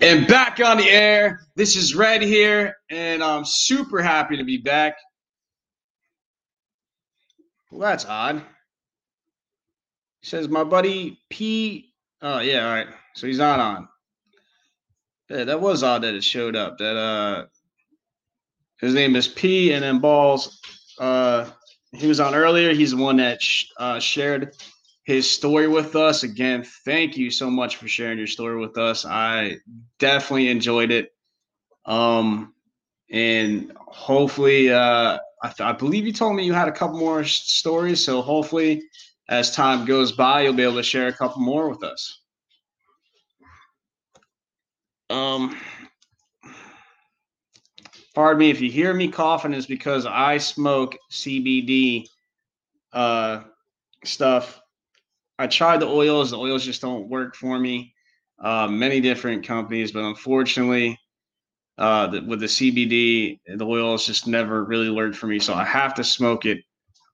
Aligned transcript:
And 0.00 0.26
back 0.26 0.60
on 0.60 0.78
the 0.78 0.88
air. 0.88 1.40
This 1.56 1.76
is 1.76 1.94
Red 1.94 2.22
here, 2.22 2.76
and 2.88 3.22
I'm 3.22 3.44
super 3.44 4.00
happy 4.00 4.38
to 4.38 4.44
be 4.44 4.56
back. 4.56 4.96
Well, 7.70 7.80
that's 7.90 8.06
odd. 8.06 8.36
He 10.22 10.26
says 10.26 10.48
my 10.48 10.64
buddy 10.64 11.18
P. 11.28 11.92
Oh 12.22 12.40
yeah, 12.40 12.66
all 12.66 12.72
right. 12.72 12.86
So 13.14 13.26
he's 13.26 13.38
not 13.38 13.60
on. 13.60 13.88
Yeah, 15.28 15.44
that 15.44 15.60
was 15.60 15.82
odd 15.82 16.02
that 16.02 16.14
it 16.14 16.24
showed 16.24 16.56
up. 16.56 16.78
That 16.78 16.96
uh, 16.96 17.46
his 18.80 18.94
name 18.94 19.16
is 19.16 19.28
P, 19.28 19.72
and 19.72 19.84
then 19.84 19.98
Balls. 19.98 20.60
Uh, 20.98 21.48
he 21.92 22.06
was 22.06 22.20
on 22.20 22.34
earlier. 22.34 22.72
He's 22.72 22.92
the 22.92 22.96
one 22.96 23.18
that 23.18 23.42
sh- 23.42 23.66
uh, 23.76 24.00
shared 24.00 24.54
his 25.10 25.28
story 25.28 25.66
with 25.66 25.96
us. 25.96 26.22
Again, 26.22 26.62
thank 26.84 27.16
you 27.16 27.32
so 27.32 27.50
much 27.50 27.74
for 27.74 27.88
sharing 27.88 28.16
your 28.16 28.28
story 28.28 28.60
with 28.60 28.78
us. 28.78 29.04
I 29.04 29.56
definitely 29.98 30.48
enjoyed 30.48 30.92
it. 30.92 31.12
Um, 31.84 32.54
and 33.10 33.72
hopefully, 33.76 34.72
uh, 34.72 35.18
I, 35.42 35.48
th- 35.48 35.68
I 35.68 35.72
believe 35.72 36.06
you 36.06 36.12
told 36.12 36.36
me 36.36 36.44
you 36.44 36.52
had 36.52 36.68
a 36.68 36.72
couple 36.72 36.96
more 36.96 37.24
stories. 37.24 38.04
So 38.04 38.22
hopefully, 38.22 38.84
as 39.28 39.52
time 39.52 39.84
goes 39.84 40.12
by, 40.12 40.42
you'll 40.42 40.52
be 40.52 40.62
able 40.62 40.76
to 40.76 40.82
share 40.84 41.08
a 41.08 41.12
couple 41.12 41.42
more 41.42 41.68
with 41.68 41.82
us. 41.82 42.20
Um, 45.10 45.56
pardon 48.14 48.38
me 48.38 48.50
if 48.50 48.60
you 48.60 48.70
hear 48.70 48.94
me 48.94 49.08
coughing, 49.08 49.54
is 49.54 49.66
because 49.66 50.06
I 50.06 50.38
smoke 50.38 50.96
CBD 51.10 52.06
uh, 52.92 53.40
stuff 54.04 54.59
I 55.40 55.46
tried 55.46 55.80
the 55.80 55.88
oils. 55.88 56.32
The 56.32 56.38
oils 56.38 56.66
just 56.66 56.82
don't 56.82 57.08
work 57.08 57.34
for 57.34 57.58
me. 57.58 57.94
Uh, 58.38 58.68
many 58.68 59.00
different 59.00 59.42
companies, 59.46 59.90
but 59.90 60.04
unfortunately, 60.04 60.98
uh, 61.78 62.08
the, 62.08 62.20
with 62.20 62.40
the 62.40 62.46
CBD, 62.46 63.40
the 63.56 63.64
oils 63.64 64.04
just 64.04 64.26
never 64.26 64.64
really 64.64 64.90
worked 64.90 65.16
for 65.16 65.28
me. 65.28 65.38
So 65.38 65.54
I 65.54 65.64
have 65.64 65.94
to 65.94 66.04
smoke 66.04 66.44
it. 66.44 66.62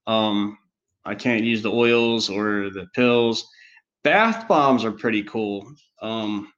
Um, 0.08 0.58
I 1.04 1.14
can't 1.14 1.44
use 1.44 1.62
the 1.62 1.70
oils 1.70 2.28
or 2.28 2.68
the 2.70 2.88
pills. 2.96 3.46
Bath 4.02 4.48
bombs 4.48 4.84
are 4.84 4.90
pretty 4.90 5.22
cool. 5.22 5.72
Um, 6.02 6.52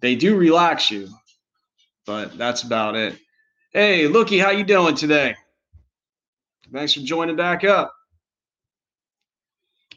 they 0.00 0.16
do 0.16 0.34
relax 0.34 0.90
you, 0.90 1.10
but 2.06 2.38
that's 2.38 2.62
about 2.62 2.96
it. 2.96 3.18
Hey, 3.74 4.06
looky, 4.06 4.38
how 4.38 4.50
you 4.50 4.64
doing 4.64 4.94
today? 4.94 5.36
Thanks 6.72 6.94
for 6.94 7.00
joining 7.00 7.36
back 7.36 7.64
up. 7.64 7.92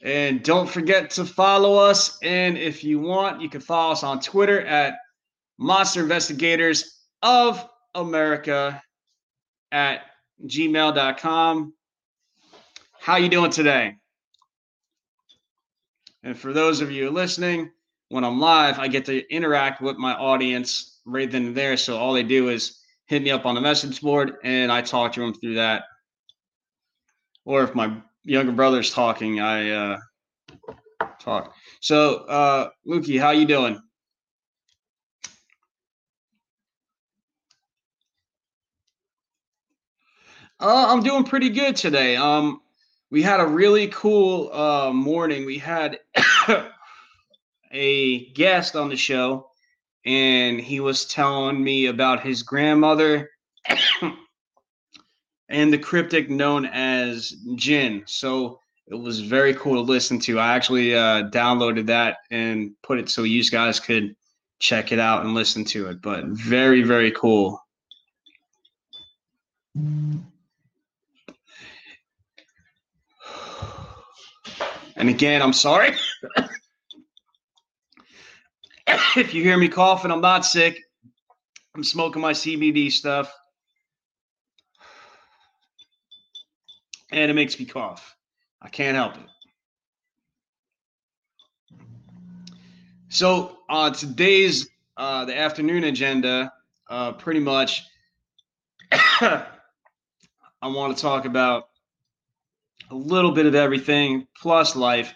And 0.04 0.44
don't 0.44 0.70
forget 0.70 1.10
to 1.12 1.24
follow 1.24 1.76
us. 1.76 2.18
And 2.22 2.58
if 2.58 2.84
you 2.84 3.00
want, 3.00 3.42
you 3.42 3.50
can 3.50 3.62
follow 3.62 3.94
us 3.94 4.04
on 4.04 4.20
Twitter 4.20 4.62
at 4.62 4.96
Monster 5.58 6.02
Investigators 6.02 7.06
of 7.22 7.66
America 7.96 8.84
at 9.72 10.02
gmail.com. 10.46 11.74
How 13.00 13.16
you 13.16 13.30
doing 13.30 13.50
today? 13.50 13.96
And 16.24 16.38
for 16.38 16.52
those 16.52 16.82
of 16.82 16.92
you 16.92 17.10
listening, 17.10 17.72
when 18.10 18.26
I'm 18.26 18.40
live, 18.40 18.80
I 18.80 18.90
get 18.90 19.06
to 19.06 19.26
interact 19.34 19.82
with 19.82 19.98
my 19.98 20.14
audience 20.14 21.00
right 21.06 21.32
then 21.32 21.48
and 21.48 21.56
there. 21.56 21.78
So 21.78 21.98
all 21.98 22.14
they 22.14 22.24
do 22.24 22.50
is 22.50 22.80
hit 23.06 23.24
me 23.24 23.32
up 23.32 23.46
on 23.46 23.56
the 23.56 23.62
message 23.62 24.02
board 24.02 24.34
and 24.44 24.70
I 24.72 24.82
talk 24.82 25.14
to 25.14 25.22
them 25.22 25.34
through 25.34 25.56
that. 25.56 25.84
Or 27.46 27.64
if 27.64 27.74
my 27.74 28.02
younger 28.24 28.52
brother's 28.52 28.92
talking, 28.92 29.40
I 29.40 29.70
uh, 29.70 29.98
talk. 31.20 31.54
So, 31.82 32.26
uh, 32.26 32.70
Lukey, 32.88 33.20
how 33.20 33.32
you 33.32 33.46
doing? 33.46 33.82
Uh, 40.60 40.86
I'm 40.88 41.04
doing 41.04 41.26
pretty 41.26 41.50
good 41.50 41.76
today. 41.76 42.16
Um, 42.16 42.62
we 43.12 43.22
had 43.22 43.42
a 43.42 43.46
really 43.46 43.88
cool 43.90 44.52
uh, 44.54 44.94
morning. 44.94 45.46
We 45.46 45.58
had 45.58 46.00
a 47.72 48.26
guest 48.32 48.76
on 48.76 48.90
the 48.90 48.96
show, 48.96 49.50
and 50.06 50.60
he 50.62 50.80
was 50.80 51.06
telling 51.06 51.62
me 51.62 51.88
about 51.88 52.22
his 52.22 52.44
grandmother 52.44 53.30
and 55.54 55.72
the 55.72 55.78
cryptic 55.78 56.30
known 56.32 56.66
as 56.66 57.36
Jinn. 57.56 58.04
So 58.08 58.60
it 58.88 58.96
was 58.96 59.22
very 59.22 59.54
cool 59.54 59.76
to 59.76 59.82
listen 59.82 60.20
to. 60.22 60.40
I 60.40 60.56
actually 60.56 60.96
uh, 60.96 61.30
downloaded 61.30 61.86
that 61.86 62.18
and 62.32 62.72
put 62.82 62.98
it 62.98 63.08
so 63.08 63.22
you 63.22 63.44
guys 63.50 63.80
could 63.80 64.16
check 64.60 64.92
it 64.92 64.98
out 64.98 65.24
and 65.24 65.36
listen 65.36 65.64
to 65.66 65.90
it. 65.90 66.02
But 66.02 66.26
very, 66.26 66.82
very 66.82 67.12
cool. 67.12 67.62
And 69.76 70.24
again, 74.98 75.44
I'm 75.44 75.54
sorry. 75.54 75.96
if 78.88 79.34
you 79.36 79.44
hear 79.44 79.58
me 79.58 79.68
coughing, 79.68 80.12
I'm 80.12 80.22
not 80.22 80.46
sick. 80.46 80.80
I'm 81.76 81.84
smoking 81.84 82.24
my 82.24 82.34
CBD 82.34 82.92
stuff. 82.92 83.32
And 87.14 87.30
it 87.30 87.34
makes 87.36 87.58
me 87.60 87.66
cough. 87.66 88.16
I 88.62 88.70
can't 88.70 88.96
help 88.96 89.16
it. 89.16 89.24
So 93.10 93.60
uh, 93.70 93.92
today's 93.92 94.68
uh, 94.98 95.26
the 95.26 95.38
afternoon 95.38 95.84
agenda, 95.84 96.52
uh, 96.90 97.14
pretty 97.14 97.40
much, 97.40 97.84
I 98.92 99.46
want 100.64 100.96
to 100.96 101.02
talk 101.02 101.26
about 101.26 101.70
a 102.90 102.96
little 102.96 103.32
bit 103.32 103.46
of 103.46 103.54
everything 103.54 104.28
plus 104.40 104.76
life. 104.76 105.14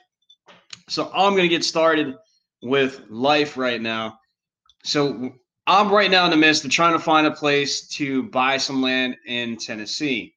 So 0.88 1.12
I'm 1.14 1.32
going 1.34 1.44
to 1.44 1.50
get 1.50 1.64
started 1.64 2.16
with 2.62 3.02
life 3.10 3.58
right 3.58 3.82
now. 3.82 4.20
So 4.84 5.32
I'm 5.66 5.90
right 5.90 6.10
now 6.10 6.26
in 6.26 6.32
the 6.32 6.38
midst 6.38 6.66
of 6.66 6.72
trying 6.72 6.94
to 6.94 7.00
find 7.00 7.28
a 7.28 7.32
place 7.32 7.88
to 7.90 8.24
buy 8.24 8.58
some 8.58 8.82
land 8.82 9.18
in 9.26 9.58
Tennessee 9.58 10.37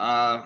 uh, 0.00 0.44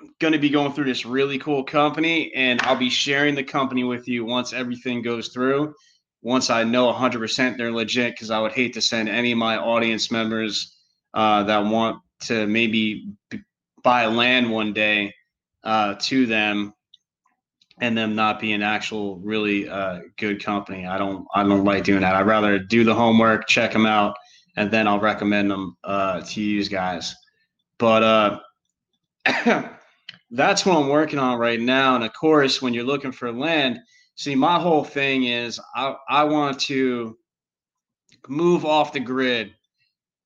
I'm 0.00 0.14
going 0.18 0.32
to 0.32 0.38
be 0.38 0.48
going 0.48 0.72
through 0.72 0.86
this 0.86 1.04
really 1.04 1.38
cool 1.38 1.64
company, 1.64 2.32
and 2.34 2.60
I'll 2.62 2.76
be 2.76 2.90
sharing 2.90 3.34
the 3.34 3.44
company 3.44 3.84
with 3.84 4.08
you 4.08 4.24
once 4.24 4.52
everything 4.52 5.02
goes 5.02 5.28
through. 5.28 5.74
Once 6.22 6.50
I 6.50 6.64
know 6.64 6.92
100% 6.92 7.56
they're 7.56 7.72
legit, 7.72 8.14
because 8.14 8.30
I 8.30 8.40
would 8.40 8.52
hate 8.52 8.74
to 8.74 8.82
send 8.82 9.08
any 9.08 9.32
of 9.32 9.38
my 9.38 9.56
audience 9.56 10.10
members 10.10 10.76
uh, 11.14 11.42
that 11.44 11.64
want 11.64 12.00
to 12.22 12.46
maybe 12.46 13.08
b- 13.30 13.42
buy 13.82 14.06
land 14.06 14.50
one 14.50 14.72
day 14.72 15.14
uh, 15.64 15.94
to 16.00 16.26
them 16.26 16.74
and 17.80 17.96
them 17.96 18.14
not 18.14 18.40
be 18.40 18.52
an 18.52 18.62
actual 18.62 19.18
really 19.18 19.68
uh, 19.68 20.00
good 20.18 20.44
company. 20.44 20.86
I 20.86 20.98
don't 20.98 21.26
I 21.34 21.42
don't 21.42 21.64
like 21.64 21.84
doing 21.84 22.02
that. 22.02 22.14
I'd 22.14 22.26
rather 22.26 22.58
do 22.58 22.84
the 22.84 22.94
homework, 22.94 23.48
check 23.48 23.72
them 23.72 23.86
out, 23.86 24.16
and 24.56 24.70
then 24.70 24.86
I'll 24.86 25.00
recommend 25.00 25.50
them 25.50 25.76
uh, 25.84 26.20
to 26.20 26.42
you 26.42 26.62
guys. 26.68 27.14
But 27.80 28.02
uh, 28.02 28.40
that's 30.30 30.66
what 30.66 30.76
I'm 30.76 30.88
working 30.88 31.18
on 31.18 31.38
right 31.38 31.58
now. 31.58 31.96
And 31.96 32.04
of 32.04 32.12
course, 32.12 32.60
when 32.60 32.74
you're 32.74 32.84
looking 32.84 33.10
for 33.10 33.32
land, 33.32 33.80
see, 34.14 34.34
my 34.34 34.60
whole 34.60 34.84
thing 34.84 35.24
is 35.24 35.58
I, 35.74 35.96
I 36.08 36.24
want 36.24 36.60
to 36.60 37.16
move 38.28 38.66
off 38.66 38.92
the 38.92 39.00
grid 39.00 39.54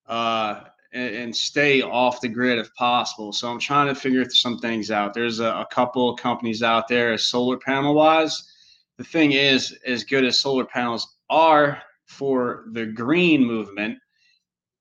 uh, 0.06 0.62
and, 0.92 1.14
and, 1.14 1.36
stay 1.36 1.80
off 1.80 2.20
the 2.20 2.28
grid 2.28 2.58
if 2.58 2.74
possible. 2.74 3.32
So 3.32 3.48
I'm 3.48 3.60
trying 3.60 3.86
to 3.86 3.94
figure 3.94 4.28
some 4.28 4.58
things 4.58 4.90
out. 4.90 5.14
There's 5.14 5.38
a, 5.38 5.46
a 5.46 5.66
couple 5.70 6.10
of 6.10 6.18
companies 6.18 6.62
out 6.62 6.88
there, 6.88 7.16
solar 7.16 7.56
panel 7.56 7.94
wise. 7.94 8.50
The 8.98 9.04
thing 9.04 9.32
is, 9.32 9.78
as 9.86 10.04
good 10.04 10.24
as 10.24 10.38
solar 10.40 10.64
panels 10.64 11.16
are 11.30 11.80
for 12.06 12.66
the 12.72 12.84
green 12.84 13.44
movement, 13.44 13.98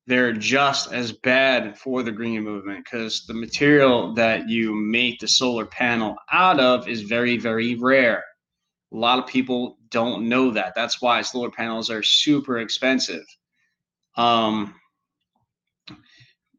they're 0.06 0.34
just 0.34 0.92
as 0.92 1.12
bad 1.12 1.78
for 1.78 2.04
the 2.04 2.12
green 2.12 2.44
movement 2.44 2.84
because 2.84 3.26
the 3.26 3.34
material 3.34 4.14
that 4.14 4.50
you 4.50 4.76
make 4.76 5.20
the 5.20 5.28
solar 5.28 5.66
panel 5.66 6.16
out 6.32 6.60
of 6.60 6.88
is 6.88 7.04
very, 7.04 7.38
very 7.38 7.76
rare. 7.76 8.24
A 8.92 8.98
lot 8.98 9.18
of 9.18 9.28
people 9.28 9.78
don't 9.90 10.28
know 10.28 10.52
that. 10.52 10.74
That's 10.76 11.02
why 11.02 11.22
solar 11.22 11.50
panels 11.50 11.90
are 11.90 12.04
super 12.04 12.60
expensive. 12.60 13.24
Um, 14.18 14.76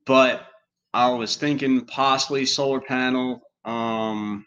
but 0.06 0.46
I 0.94 1.10
was 1.10 1.36
thinking 1.36 1.84
possibly 1.84 2.46
solar 2.46 2.80
panel. 2.80 3.42
Um, 3.64 4.46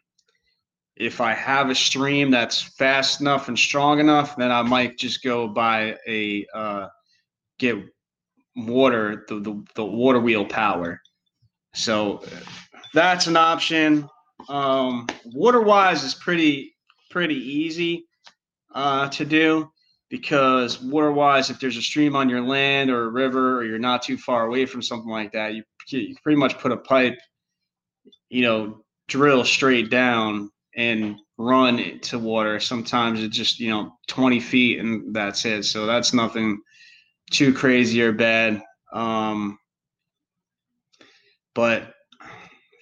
if 0.95 1.21
I 1.21 1.33
have 1.33 1.69
a 1.69 1.75
stream 1.75 2.31
that's 2.31 2.61
fast 2.61 3.21
enough 3.21 3.47
and 3.47 3.57
strong 3.57 3.99
enough, 3.99 4.35
then 4.35 4.51
I 4.51 4.63
might 4.63 4.97
just 4.97 5.23
go 5.23 5.47
buy 5.47 5.97
a 6.07 6.45
uh, 6.53 6.87
get 7.59 7.77
water 8.57 9.25
the, 9.29 9.39
the, 9.39 9.63
the 9.75 9.85
water 9.85 10.19
wheel 10.19 10.45
power. 10.45 11.01
So 11.73 12.23
that's 12.93 13.27
an 13.27 13.37
option. 13.37 14.09
Um, 14.49 15.07
water 15.25 15.61
wise 15.61 16.03
is 16.03 16.15
pretty 16.15 16.75
pretty 17.09 17.35
easy 17.35 18.05
uh, 18.73 19.09
to 19.09 19.25
do. 19.25 19.69
because 20.09 20.81
water 20.81 21.11
wise, 21.11 21.49
if 21.49 21.59
there's 21.59 21.77
a 21.77 21.81
stream 21.81 22.15
on 22.15 22.29
your 22.29 22.41
land 22.41 22.89
or 22.89 23.05
a 23.05 23.09
river, 23.09 23.57
or 23.57 23.65
you're 23.65 23.79
not 23.79 24.01
too 24.01 24.17
far 24.17 24.45
away 24.45 24.65
from 24.65 24.81
something 24.81 25.09
like 25.11 25.31
that, 25.33 25.53
you, 25.53 25.63
you 25.89 26.15
pretty 26.23 26.37
much 26.37 26.57
put 26.59 26.71
a 26.71 26.77
pipe, 26.77 27.17
you 28.29 28.41
know, 28.41 28.83
drill 29.07 29.43
straight 29.43 29.89
down 29.89 30.49
and 30.75 31.17
run 31.37 31.99
to 32.01 32.19
water. 32.19 32.59
Sometimes 32.59 33.21
it's 33.21 33.35
just, 33.35 33.59
you 33.59 33.69
know, 33.69 33.97
20 34.07 34.39
feet 34.39 34.79
and 34.79 35.13
that's 35.13 35.45
it. 35.45 35.63
So 35.63 35.85
that's 35.85 36.13
nothing 36.13 36.61
too 37.31 37.53
crazy 37.53 38.01
or 38.01 38.11
bad. 38.11 38.61
Um, 38.93 39.59
but 41.53 41.93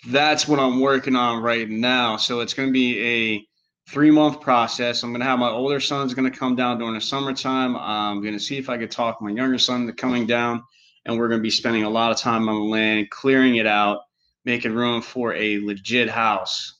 that's 0.07 0.47
what 0.47 0.59
I'm 0.59 0.79
working 0.79 1.15
on 1.15 1.41
right 1.41 1.69
now. 1.69 2.17
So 2.17 2.41
it's 2.41 2.53
going 2.53 2.69
to 2.69 2.73
be 2.73 3.01
a 3.01 3.47
three 3.89 4.11
month 4.11 4.41
process. 4.41 5.03
I'm 5.03 5.11
going 5.11 5.21
to 5.21 5.25
have 5.25 5.39
my 5.39 5.49
older 5.49 5.79
son's 5.79 6.13
going 6.13 6.31
to 6.31 6.37
come 6.37 6.55
down 6.55 6.79
during 6.79 6.95
the 6.95 7.01
summertime. 7.01 7.75
I'm 7.75 8.21
going 8.21 8.33
to 8.33 8.39
see 8.39 8.57
if 8.57 8.69
I 8.69 8.77
could 8.77 8.91
talk 8.91 9.21
my 9.21 9.31
younger 9.31 9.57
son 9.57 9.87
to 9.87 9.93
coming 9.93 10.25
down, 10.25 10.63
and 11.05 11.17
we're 11.17 11.27
going 11.27 11.39
to 11.39 11.43
be 11.43 11.49
spending 11.49 11.83
a 11.83 11.89
lot 11.89 12.11
of 12.11 12.17
time 12.17 12.47
on 12.49 12.55
the 12.55 12.65
land, 12.65 13.09
clearing 13.09 13.55
it 13.55 13.67
out, 13.67 14.01
making 14.43 14.73
room 14.73 15.01
for 15.01 15.33
a 15.33 15.59
legit 15.59 16.09
house. 16.09 16.79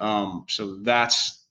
Um, 0.00 0.44
so 0.48 0.76
that's 0.82 1.43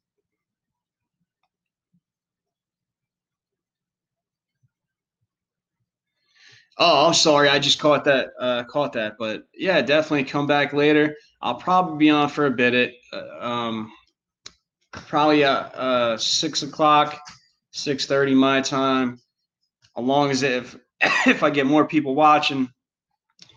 Oh, 6.86 7.08
I'm 7.08 7.14
sorry. 7.14 7.48
I 7.48 7.60
just 7.60 7.80
caught 7.80 8.04
that. 8.04 8.32
Uh, 8.38 8.66
caught 8.66 8.92
that. 8.92 9.14
But 9.18 9.44
yeah, 9.54 9.82
definitely 9.82 10.26
come 10.26 10.48
back 10.48 10.74
later. 10.74 11.16
I'll 11.42 11.56
probably 11.56 11.98
be 11.98 12.10
on 12.10 12.28
for 12.28 12.46
a 12.48 12.52
bit. 12.52 12.74
It 12.74 12.96
uh, 13.14 13.38
um, 13.40 13.90
probably 14.92 15.46
at 15.46 15.74
uh, 15.76 16.18
six 16.18 16.62
o'clock, 16.62 17.22
six 17.72 18.06
thirty 18.06 18.36
my 18.36 18.60
time. 18.60 19.18
As 19.98 20.04
long 20.04 20.30
as 20.30 20.44
if 20.44 20.76
if 21.26 21.42
I 21.42 21.52
get 21.52 21.68
more 21.68 21.88
people 21.88 22.16
watching, 22.16 22.70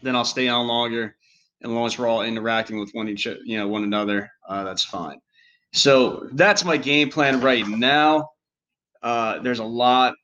then 0.02 0.14
I'll 0.14 0.24
stay 0.24 0.46
on 0.46 0.68
longer. 0.68 1.16
And 1.62 1.72
as 1.72 1.74
long 1.74 1.86
as 1.86 1.98
we're 1.98 2.06
all 2.06 2.22
interacting 2.22 2.78
with 2.78 2.92
one 2.92 3.08
each, 3.08 3.26
you 3.26 3.58
know, 3.58 3.66
one 3.66 3.82
another, 3.82 4.30
uh, 4.48 4.62
that's 4.62 4.84
fine. 4.84 5.18
So 5.72 6.28
that's 6.34 6.64
my 6.64 6.76
game 6.76 7.10
plan 7.10 7.40
right 7.40 7.66
now. 7.66 8.28
Uh, 9.02 9.40
there's 9.40 9.58
a 9.58 9.64
lot 9.64 10.14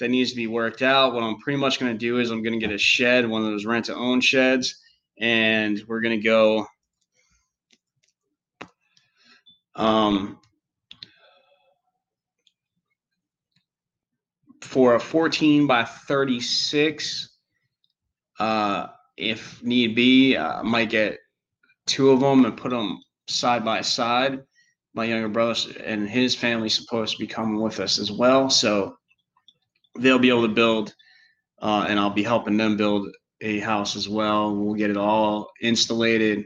that 0.00 0.08
needs 0.08 0.30
to 0.30 0.36
be 0.36 0.46
worked 0.48 0.82
out. 0.82 1.14
What 1.14 1.22
I'm 1.22 1.38
pretty 1.38 1.58
much 1.58 1.78
going 1.78 1.92
to 1.92 1.98
do 1.98 2.18
is 2.18 2.30
I'm 2.30 2.42
going 2.42 2.58
to 2.58 2.66
get 2.66 2.74
a 2.74 2.78
shed, 2.78 3.28
one 3.28 3.44
of 3.44 3.50
those 3.50 3.64
rent 3.64 3.84
to 3.86 3.94
own 3.94 4.20
sheds, 4.20 4.82
and 5.20 5.80
we're 5.86 6.00
going 6.00 6.18
to 6.18 6.24
go 6.24 6.66
um, 9.76 10.38
for 14.62 14.96
a 14.96 15.00
14 15.00 15.66
by 15.66 15.84
36. 15.84 17.38
Uh, 18.38 18.86
if 19.16 19.62
need 19.62 19.94
be, 19.94 20.36
I 20.36 20.62
might 20.62 20.90
get 20.90 21.18
two 21.86 22.10
of 22.10 22.20
them 22.20 22.46
and 22.46 22.56
put 22.56 22.70
them 22.70 23.00
side 23.28 23.64
by 23.64 23.82
side. 23.82 24.40
My 24.94 25.04
younger 25.04 25.28
brother 25.28 25.54
and 25.84 26.08
his 26.08 26.34
family 26.34 26.68
supposed 26.68 27.12
to 27.12 27.18
be 27.18 27.26
coming 27.26 27.60
with 27.60 27.78
us 27.78 27.98
as 27.98 28.10
well, 28.10 28.48
so 28.48 28.96
they'll 29.98 30.18
be 30.18 30.30
able 30.30 30.46
to 30.46 30.54
build, 30.54 30.94
uh, 31.60 31.86
and 31.88 31.98
I'll 31.98 32.10
be 32.10 32.22
helping 32.22 32.56
them 32.56 32.76
build 32.76 33.08
a 33.40 33.58
house 33.60 33.96
as 33.96 34.08
well. 34.08 34.54
We'll 34.54 34.74
get 34.74 34.90
it 34.90 34.96
all 34.96 35.50
installated 35.60 36.44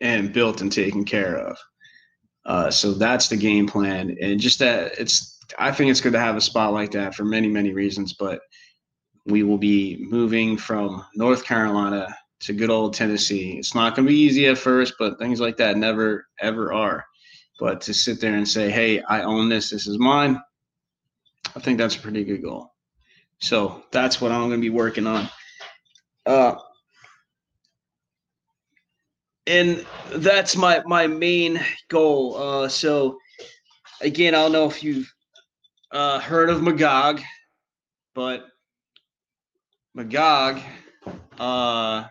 and 0.00 0.32
built 0.32 0.60
and 0.60 0.70
taken 0.70 1.04
care 1.04 1.36
of. 1.36 1.58
Uh, 2.44 2.70
so 2.70 2.92
that's 2.92 3.28
the 3.28 3.36
game 3.36 3.66
plan, 3.66 4.16
and 4.20 4.40
just 4.40 4.58
that 4.58 4.98
it's. 4.98 5.38
I 5.58 5.70
think 5.70 5.90
it's 5.90 6.00
good 6.00 6.14
to 6.14 6.18
have 6.18 6.36
a 6.36 6.40
spot 6.40 6.72
like 6.72 6.90
that 6.92 7.14
for 7.14 7.24
many 7.24 7.46
many 7.46 7.72
reasons, 7.72 8.14
but 8.14 8.40
we 9.26 9.42
will 9.42 9.58
be 9.58 10.04
moving 10.10 10.56
from 10.56 11.04
North 11.14 11.44
Carolina 11.44 12.08
to 12.40 12.52
good 12.52 12.70
old 12.70 12.94
Tennessee. 12.94 13.58
It's 13.58 13.74
not 13.74 13.94
going 13.94 14.06
to 14.06 14.12
be 14.12 14.18
easy 14.18 14.46
at 14.46 14.58
first, 14.58 14.94
but 14.98 15.18
things 15.18 15.40
like 15.40 15.56
that 15.58 15.76
never 15.76 16.26
ever 16.40 16.72
are. 16.72 17.04
But 17.60 17.80
to 17.82 17.94
sit 17.94 18.20
there 18.20 18.34
and 18.34 18.48
say, 18.48 18.70
"Hey, 18.70 19.00
I 19.02 19.22
own 19.22 19.48
this. 19.48 19.70
This 19.70 19.86
is 19.86 19.98
mine," 19.98 20.40
I 21.54 21.60
think 21.60 21.78
that's 21.78 21.96
a 21.96 22.00
pretty 22.00 22.24
good 22.24 22.42
goal. 22.42 22.72
So 23.40 23.82
that's 23.90 24.20
what 24.20 24.32
I'm 24.32 24.48
going 24.48 24.52
to 24.52 24.58
be 24.58 24.70
working 24.70 25.06
on. 25.06 25.28
Uh, 26.24 26.54
and 29.46 29.84
that's 30.14 30.56
my 30.56 30.82
my 30.86 31.06
main 31.06 31.60
goal. 31.88 32.36
Uh, 32.36 32.68
so 32.68 33.18
again, 34.00 34.34
I 34.34 34.42
don't 34.42 34.52
know 34.52 34.66
if 34.66 34.82
you've 34.82 35.12
uh, 35.90 36.20
heard 36.20 36.48
of 36.50 36.62
Magog, 36.62 37.20
but 38.14 38.46
Magog, 39.94 40.60
uh, 41.38 42.04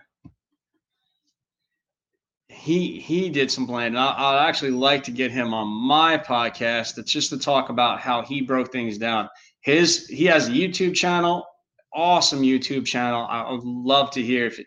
he 2.62 3.00
he 3.00 3.30
did 3.30 3.50
some 3.50 3.66
planning. 3.66 3.98
I, 3.98 4.14
I'd 4.16 4.48
actually 4.48 4.72
like 4.72 5.04
to 5.06 5.12
get 5.12 5.32
him 5.32 5.52
on 5.52 5.68
my 5.68 6.16
podcast. 6.18 7.00
It's 7.00 7.12
just 7.12 7.32
to 7.32 7.40
talk 7.40 7.70
about 7.70 8.00
how 8.00 8.22
he 8.22 8.42
broke 8.42 8.72
things 8.72 9.00
down. 9.00 9.30
His 9.62 10.06
he 10.08 10.26
has 10.26 10.48
a 10.48 10.52
YouTube 10.52 10.94
channel, 10.94 11.44
awesome 11.92 12.44
YouTube 12.44 12.86
channel. 12.86 13.26
I 13.28 13.52
would 13.52 13.64
love 13.64 14.12
to 14.12 14.22
hear 14.22 14.46
if 14.46 14.60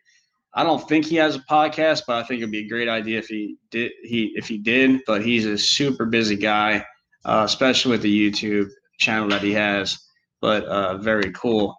I 0.55 0.64
don't 0.64 0.87
think 0.88 1.06
he 1.06 1.14
has 1.17 1.37
a 1.37 1.41
podcast, 1.41 2.02
but 2.06 2.17
I 2.17 2.26
think 2.26 2.41
it'd 2.41 2.50
be 2.50 2.67
a 2.67 2.69
great 2.69 2.88
idea 2.88 3.19
if 3.19 3.29
he 3.29 3.58
did. 3.70 3.93
He 4.02 4.32
if 4.35 4.49
he 4.49 4.58
did, 4.58 5.00
but 5.06 5.25
he's 5.25 5.46
a 5.46 5.56
super 5.56 6.05
busy 6.05 6.37
guy, 6.37 6.85
uh, 7.25 7.43
especially 7.44 7.93
with 7.93 8.02
the 8.02 8.31
YouTube 8.31 8.70
channel 8.99 9.29
that 9.29 9.43
he 9.43 9.52
has. 9.52 9.96
But 10.41 10.64
uh, 10.64 10.99
very 10.99 11.31
cool. 11.31 11.76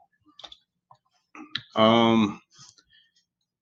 Um, 1.75 2.39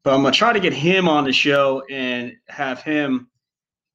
but 0.03 0.13
I'm 0.13 0.21
gonna 0.21 0.33
try 0.33 0.53
to 0.53 0.59
get 0.59 0.73
him 0.73 1.07
on 1.07 1.23
the 1.23 1.33
show 1.33 1.83
and 1.89 2.33
have 2.49 2.81
him 2.81 3.29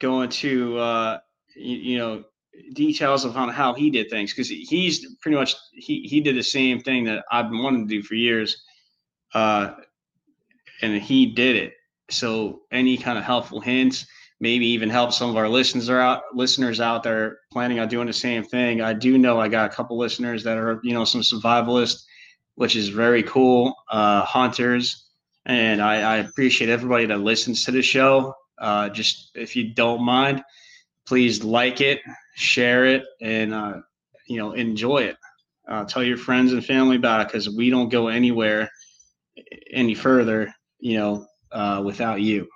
go 0.01 0.23
into 0.23 0.79
uh, 0.79 1.19
you, 1.55 1.77
you 1.77 1.99
know 1.99 2.25
details 2.73 3.25
of 3.25 3.37
on 3.37 3.49
how 3.49 3.75
he 3.75 3.91
did 3.91 4.11
things 4.11 4.33
because 4.33 4.49
he's 4.49 5.17
pretty 5.21 5.37
much 5.37 5.55
he 5.73 6.03
he 6.03 6.21
did 6.21 6.37
the 6.37 6.43
same 6.43 6.81
thing 6.81 7.05
that 7.05 7.25
I've 7.31 7.51
been 7.51 7.63
wanting 7.63 7.87
to 7.87 7.95
do 7.95 8.03
for 8.03 8.15
years, 8.15 8.63
uh, 9.35 9.75
and 10.83 11.01
he 11.01 11.27
did 11.27 11.57
it. 11.57 11.75
So 12.11 12.63
any 12.73 12.97
kind 12.97 13.19
of 13.19 13.25
helpful 13.25 13.61
hints, 13.61 14.07
maybe 14.41 14.67
even 14.67 14.89
help 14.89 15.13
some 15.13 15.29
of 15.29 15.37
our 15.37 15.49
listeners 15.49 15.91
out 15.91 16.23
listeners 16.35 16.81
out 16.81 17.03
there 17.03 17.41
planning 17.53 17.81
on 17.81 17.89
doing 17.89 18.07
the 18.07 18.15
same 18.15 18.45
thing. 18.45 18.81
I 18.81 18.95
do 18.95 19.19
know 19.19 19.39
I 19.39 19.49
got 19.49 19.71
a 19.71 19.75
couple 19.75 19.99
listeners 19.99 20.43
that 20.45 20.57
are 20.57 20.81
you 20.83 20.95
know 20.95 21.05
some 21.05 21.21
survivalists, 21.21 22.05
which 22.55 22.77
is 22.77 22.89
very 22.89 23.23
cool. 23.23 23.75
Uh, 23.91 24.23
hunters 24.23 25.08
and 25.49 25.81
I, 25.81 26.03
I 26.03 26.17
appreciate 26.19 26.71
everybody 26.71 27.07
that 27.07 27.21
listens 27.21 27.65
to 27.65 27.73
the 27.73 27.83
show. 27.83 28.35
Uh, 28.59 28.91
just 28.91 29.31
if 29.35 29.57
you 29.57 29.73
don't 29.75 30.03
mind, 30.05 30.43
please 31.07 31.43
like 31.43 31.81
it, 31.81 32.01
share 32.37 32.85
it, 32.85 33.03
and 33.21 33.55
uh, 33.55 33.81
you 34.27 34.37
know 34.37 34.53
enjoy 34.53 34.99
it. 34.99 35.17
Uh, 35.67 35.85
tell 35.85 36.03
your 36.03 36.17
friends 36.17 36.53
and 36.53 36.65
family 36.65 36.97
about 36.97 37.23
it 37.23 37.29
because 37.29 37.49
we 37.49 37.71
don't 37.71 37.89
go 37.89 38.09
anywhere 38.09 38.71
any 39.71 39.95
further, 39.95 40.53
you 40.79 40.99
know, 40.99 41.27
uh, 41.53 41.83
without 41.85 42.21
you. 42.21 42.49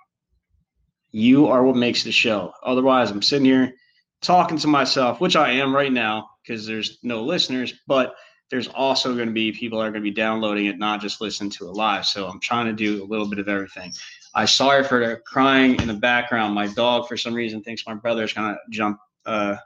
You 1.10 1.48
are 1.48 1.62
what 1.62 1.76
makes 1.76 2.04
the 2.04 2.12
show. 2.12 2.52
Otherwise, 2.64 3.10
I'm 3.10 3.22
sitting 3.22 3.44
here 3.44 3.74
talking 4.22 4.56
to 4.58 4.66
myself, 4.66 5.20
which 5.20 5.36
I 5.36 5.52
am 5.52 5.74
right 5.74 5.92
now 5.92 6.28
because 6.42 6.66
there's 6.66 6.98
no 7.02 7.22
listeners, 7.22 7.74
but 7.86 8.14
there's 8.52 8.68
also 8.68 9.14
going 9.14 9.28
to 9.28 9.32
be 9.32 9.50
people 9.50 9.78
that 9.78 9.86
are 9.86 9.90
going 9.90 10.02
to 10.02 10.10
be 10.10 10.14
downloading 10.14 10.66
it, 10.66 10.78
not 10.78 11.00
just 11.00 11.22
listen 11.22 11.48
to 11.48 11.70
it 11.70 11.72
live. 11.72 12.04
So 12.04 12.28
I'm 12.28 12.38
trying 12.38 12.66
to 12.66 12.74
do 12.74 13.02
a 13.02 13.06
little 13.06 13.26
bit 13.26 13.38
of 13.38 13.48
everything. 13.48 13.94
I 14.34 14.44
sorry 14.44 14.84
for 14.84 15.00
the 15.00 15.16
crying 15.24 15.80
in 15.80 15.88
the 15.88 15.94
background. 15.94 16.54
My 16.54 16.66
dog, 16.66 17.08
for 17.08 17.16
some 17.16 17.32
reason, 17.32 17.62
thinks 17.62 17.86
my 17.86 17.94
brother's 17.94 18.34
going 18.34 18.52
to 18.52 18.58
jump, 18.68 18.98
uh, 19.24 19.56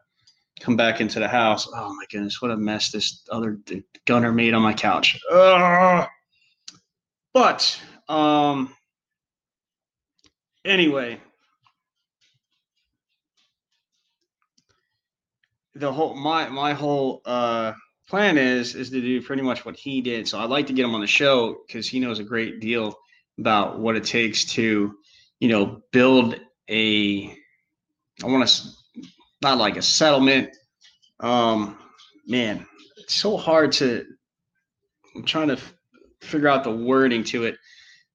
come 0.60 0.76
back 0.76 1.00
into 1.00 1.18
the 1.18 1.26
house. 1.26 1.68
Oh 1.74 1.94
my 1.94 2.04
goodness, 2.12 2.40
what 2.40 2.52
a 2.52 2.56
mess 2.56 2.92
this 2.92 3.24
other 3.28 3.58
gunner 4.04 4.30
made 4.30 4.54
on 4.54 4.62
my 4.62 4.72
couch. 4.72 5.18
Ugh. 5.32 6.06
But 7.34 7.80
um, 8.08 8.72
anyway, 10.64 11.18
the 15.74 15.92
whole 15.92 16.14
my 16.14 16.48
my 16.48 16.72
whole 16.72 17.20
uh 17.24 17.72
plan 18.08 18.38
is 18.38 18.74
is 18.74 18.90
to 18.90 19.00
do 19.00 19.22
pretty 19.22 19.42
much 19.42 19.64
what 19.64 19.76
he 19.76 20.00
did. 20.00 20.28
So 20.28 20.38
I'd 20.38 20.50
like 20.50 20.66
to 20.68 20.72
get 20.72 20.84
him 20.84 20.94
on 20.94 21.00
the 21.00 21.06
show 21.06 21.56
because 21.66 21.88
he 21.88 22.00
knows 22.00 22.18
a 22.18 22.24
great 22.24 22.60
deal 22.60 22.96
about 23.38 23.78
what 23.78 23.96
it 23.96 24.04
takes 24.04 24.44
to, 24.54 24.94
you 25.40 25.48
know, 25.48 25.82
build 25.92 26.38
a. 26.68 27.36
I 28.22 28.26
want 28.26 28.48
to 28.48 28.68
not 29.42 29.58
like 29.58 29.76
a 29.76 29.82
settlement. 29.82 30.56
Um, 31.20 31.78
man, 32.26 32.66
it's 32.96 33.14
so 33.14 33.36
hard 33.36 33.72
to. 33.72 34.04
I'm 35.14 35.24
trying 35.24 35.48
to 35.48 35.54
f- 35.54 35.74
figure 36.20 36.48
out 36.48 36.64
the 36.64 36.70
wording 36.70 37.24
to 37.24 37.44
it, 37.44 37.56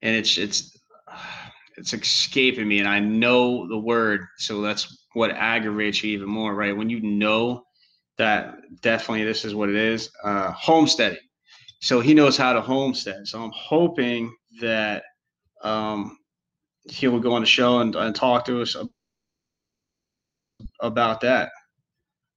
and 0.02 0.16
it's 0.16 0.38
it's 0.38 0.78
it's 1.78 1.94
escaping 1.94 2.68
me, 2.68 2.80
and 2.80 2.88
I 2.88 3.00
know 3.00 3.68
the 3.68 3.78
word, 3.78 4.26
so 4.38 4.62
that's 4.62 5.06
what 5.14 5.32
aggravates 5.32 6.04
you 6.04 6.12
even 6.12 6.30
more, 6.30 6.54
right? 6.56 6.76
When 6.76 6.90
you 6.90 7.02
know 7.02 7.66
that 8.18 8.56
definitely 8.82 9.24
this 9.26 9.46
is 9.46 9.56
what 9.56 9.70
it 9.70 9.76
is. 9.76 10.10
Uh, 10.24 10.52
homesteading. 10.52 11.18
So 11.82 12.00
he 12.00 12.14
knows 12.14 12.38
how 12.38 12.54
to 12.54 12.62
homestead. 12.62 13.28
So 13.28 13.42
I'm 13.42 13.52
hoping 13.56 14.36
that 14.60 15.04
um, 15.64 16.18
he 16.84 17.08
will 17.08 17.20
go 17.20 17.34
on 17.34 17.42
the 17.42 17.48
show 17.48 17.80
and, 17.80 17.96
and 17.96 18.16
talk 18.16 18.46
to 18.46 18.62
us 18.62 18.76
about 20.80 21.22
that. 21.22 21.50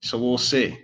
So 0.02 0.18
we'll 0.18 0.38
see. 0.38 0.78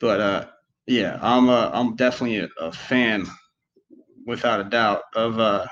But 0.00 0.20
uh, 0.20 0.46
yeah, 0.86 1.18
I'm 1.22 1.48
a, 1.48 1.70
I'm 1.72 1.96
definitely 1.96 2.38
a, 2.38 2.48
a 2.60 2.72
fan, 2.72 3.26
without 4.26 4.60
a 4.60 4.64
doubt, 4.64 5.02
of 5.14 5.38
uh, 5.38 5.66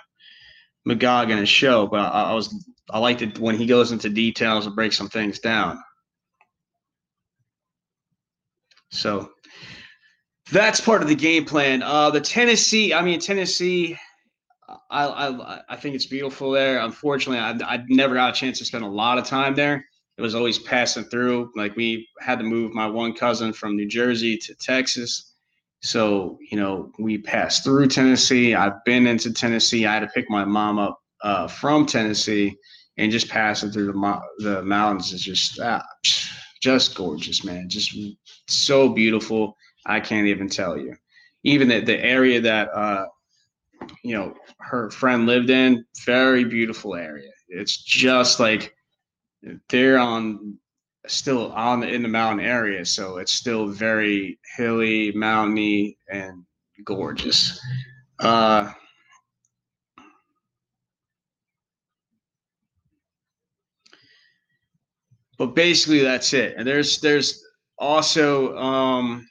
Magog 0.84 1.30
and 1.30 1.40
his 1.40 1.48
show. 1.48 1.86
But 1.86 2.00
I, 2.00 2.30
I 2.30 2.34
was 2.34 2.54
I 2.90 2.98
liked 2.98 3.22
it 3.22 3.38
when 3.38 3.56
he 3.56 3.66
goes 3.66 3.92
into 3.92 4.08
details 4.08 4.66
and 4.66 4.74
breaks 4.74 4.96
some 4.96 5.08
things 5.08 5.38
down. 5.38 5.78
So 8.94 9.30
that's 10.52 10.80
part 10.80 11.02
of 11.02 11.08
the 11.08 11.14
game 11.14 11.44
plan. 11.44 11.82
Uh, 11.82 12.10
the 12.10 12.20
Tennessee, 12.20 12.94
I 12.94 13.02
mean 13.02 13.20
Tennessee, 13.20 13.98
I 14.90 15.06
I, 15.06 15.60
I 15.68 15.76
think 15.76 15.94
it's 15.94 16.06
beautiful 16.06 16.50
there. 16.50 16.78
Unfortunately, 16.78 17.38
I 17.38 17.74
I 17.74 17.84
never 17.88 18.14
got 18.14 18.30
a 18.30 18.38
chance 18.38 18.58
to 18.58 18.64
spend 18.64 18.84
a 18.84 18.88
lot 18.88 19.18
of 19.18 19.24
time 19.26 19.54
there. 19.54 19.84
It 20.16 20.22
was 20.22 20.34
always 20.34 20.58
passing 20.58 21.04
through. 21.04 21.50
Like 21.56 21.74
we 21.76 22.08
had 22.20 22.38
to 22.38 22.44
move 22.44 22.72
my 22.72 22.86
one 22.86 23.14
cousin 23.14 23.52
from 23.52 23.76
New 23.76 23.88
Jersey 23.88 24.36
to 24.38 24.54
Texas. 24.54 25.32
So, 25.82 26.38
you 26.50 26.56
know, 26.56 26.90
we 26.98 27.18
passed 27.18 27.64
through 27.64 27.88
Tennessee. 27.88 28.54
I've 28.54 28.82
been 28.86 29.06
into 29.06 29.32
Tennessee. 29.32 29.84
I 29.84 29.92
had 29.92 30.00
to 30.00 30.06
pick 30.06 30.30
my 30.30 30.44
mom 30.44 30.78
up 30.78 30.98
uh, 31.22 31.46
from 31.48 31.84
Tennessee 31.84 32.56
and 32.96 33.12
just 33.12 33.28
passing 33.28 33.70
through 33.70 33.86
the, 33.86 34.20
the 34.38 34.62
mountains 34.62 35.12
is 35.12 35.20
just, 35.20 35.60
ah, 35.60 35.84
just 36.62 36.94
gorgeous, 36.94 37.44
man. 37.44 37.68
Just 37.68 37.94
so 38.48 38.88
beautiful. 38.88 39.56
I 39.86 40.00
can't 40.00 40.26
even 40.26 40.48
tell 40.48 40.78
you. 40.78 40.96
Even 41.42 41.68
the, 41.68 41.80
the 41.80 41.98
area 42.02 42.40
that, 42.40 42.68
uh, 42.74 43.06
you 44.02 44.14
know, 44.14 44.34
her 44.60 44.90
friend 44.90 45.26
lived 45.26 45.50
in, 45.50 45.84
very 46.06 46.44
beautiful 46.44 46.94
area. 46.94 47.30
It's 47.48 47.76
just 47.76 48.40
like 48.40 48.74
they're 49.68 49.98
on 49.98 50.58
still 51.06 51.52
on 51.52 51.82
in 51.82 52.02
the 52.02 52.08
mountain 52.08 52.44
area, 52.44 52.84
so 52.84 53.18
it's 53.18 53.32
still 53.32 53.66
very 53.66 54.38
hilly, 54.56 55.12
mountainy, 55.12 55.98
and 56.10 56.44
gorgeous. 56.84 57.60
Uh, 58.20 58.72
but 65.36 65.54
basically, 65.54 66.00
that's 66.00 66.32
it. 66.32 66.54
And 66.56 66.66
there's 66.66 67.00
there's 67.00 67.43
also, 67.78 68.56
um, 68.56 69.28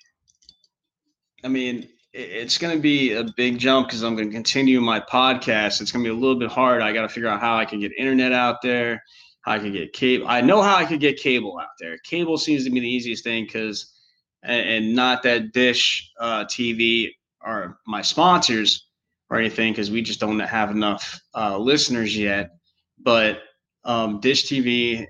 I 1.43 1.47
mean, 1.47 1.89
it's 2.13 2.57
going 2.57 2.75
to 2.75 2.81
be 2.81 3.13
a 3.13 3.25
big 3.35 3.57
jump 3.57 3.87
because 3.87 4.03
I'm 4.03 4.15
going 4.15 4.29
to 4.29 4.33
continue 4.33 4.79
my 4.81 4.99
podcast. 4.99 5.81
It's 5.81 5.91
going 5.91 6.05
to 6.05 6.11
be 6.11 6.15
a 6.15 6.19
little 6.19 6.37
bit 6.37 6.51
hard. 6.51 6.81
I 6.81 6.93
got 6.93 7.01
to 7.01 7.09
figure 7.09 7.29
out 7.29 7.41
how 7.41 7.57
I 7.57 7.65
can 7.65 7.79
get 7.79 7.91
internet 7.97 8.31
out 8.31 8.61
there 8.61 9.01
how 9.43 9.51
I 9.51 9.59
can 9.59 9.71
get 9.71 9.93
cable. 9.93 10.25
I 10.27 10.41
know 10.41 10.61
how 10.61 10.75
I 10.75 10.85
could 10.85 10.99
get 10.99 11.17
cable 11.17 11.59
out 11.59 11.67
there. 11.79 11.97
Cable 11.99 12.37
seems 12.37 12.63
to 12.63 12.71
be 12.71 12.79
the 12.79 12.89
easiest 12.89 13.23
thing 13.23 13.43
because, 13.43 13.93
and, 14.41 14.95
not 14.95 15.21
that 15.23 15.51
Dish 15.53 16.11
uh, 16.19 16.45
TV 16.45 17.09
are 17.41 17.77
my 17.85 18.01
sponsors 18.01 18.87
or 19.29 19.37
anything 19.37 19.73
because 19.73 19.91
we 19.91 20.01
just 20.01 20.19
don't 20.19 20.39
have 20.39 20.71
enough 20.71 21.21
uh, 21.35 21.57
listeners 21.57 22.17
yet. 22.17 22.51
But 22.97 23.41
um, 23.83 24.21
Dish 24.21 24.45
TV 24.45 25.05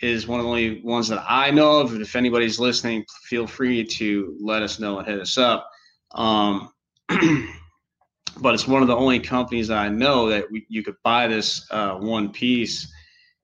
is 0.00 0.26
one 0.26 0.40
of 0.40 0.44
the 0.44 0.50
only 0.50 0.80
ones 0.82 1.08
that 1.08 1.24
I 1.28 1.50
know 1.50 1.80
of. 1.80 2.00
If 2.00 2.16
anybody's 2.16 2.58
listening, 2.58 3.04
feel 3.24 3.46
free 3.46 3.84
to 3.84 4.36
let 4.40 4.62
us 4.62 4.78
know 4.78 4.98
and 4.98 5.06
hit 5.06 5.20
us 5.20 5.36
up. 5.38 5.68
Um, 6.12 6.70
but 7.08 8.54
it's 8.54 8.68
one 8.68 8.82
of 8.82 8.88
the 8.88 8.96
only 8.96 9.18
companies 9.18 9.68
that 9.68 9.78
I 9.78 9.88
know 9.88 10.28
that 10.28 10.44
we, 10.50 10.64
you 10.68 10.82
could 10.82 10.96
buy 11.02 11.26
this 11.26 11.66
uh, 11.70 11.94
one 11.94 12.30
piece 12.30 12.92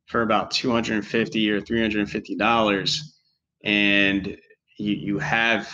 for 0.06 0.22
about 0.22 0.50
250 0.50 1.50
or 1.50 1.60
350 1.60 2.36
dollars 2.36 3.18
and 3.64 4.36
you, 4.78 4.92
you 4.92 5.18
have 5.18 5.70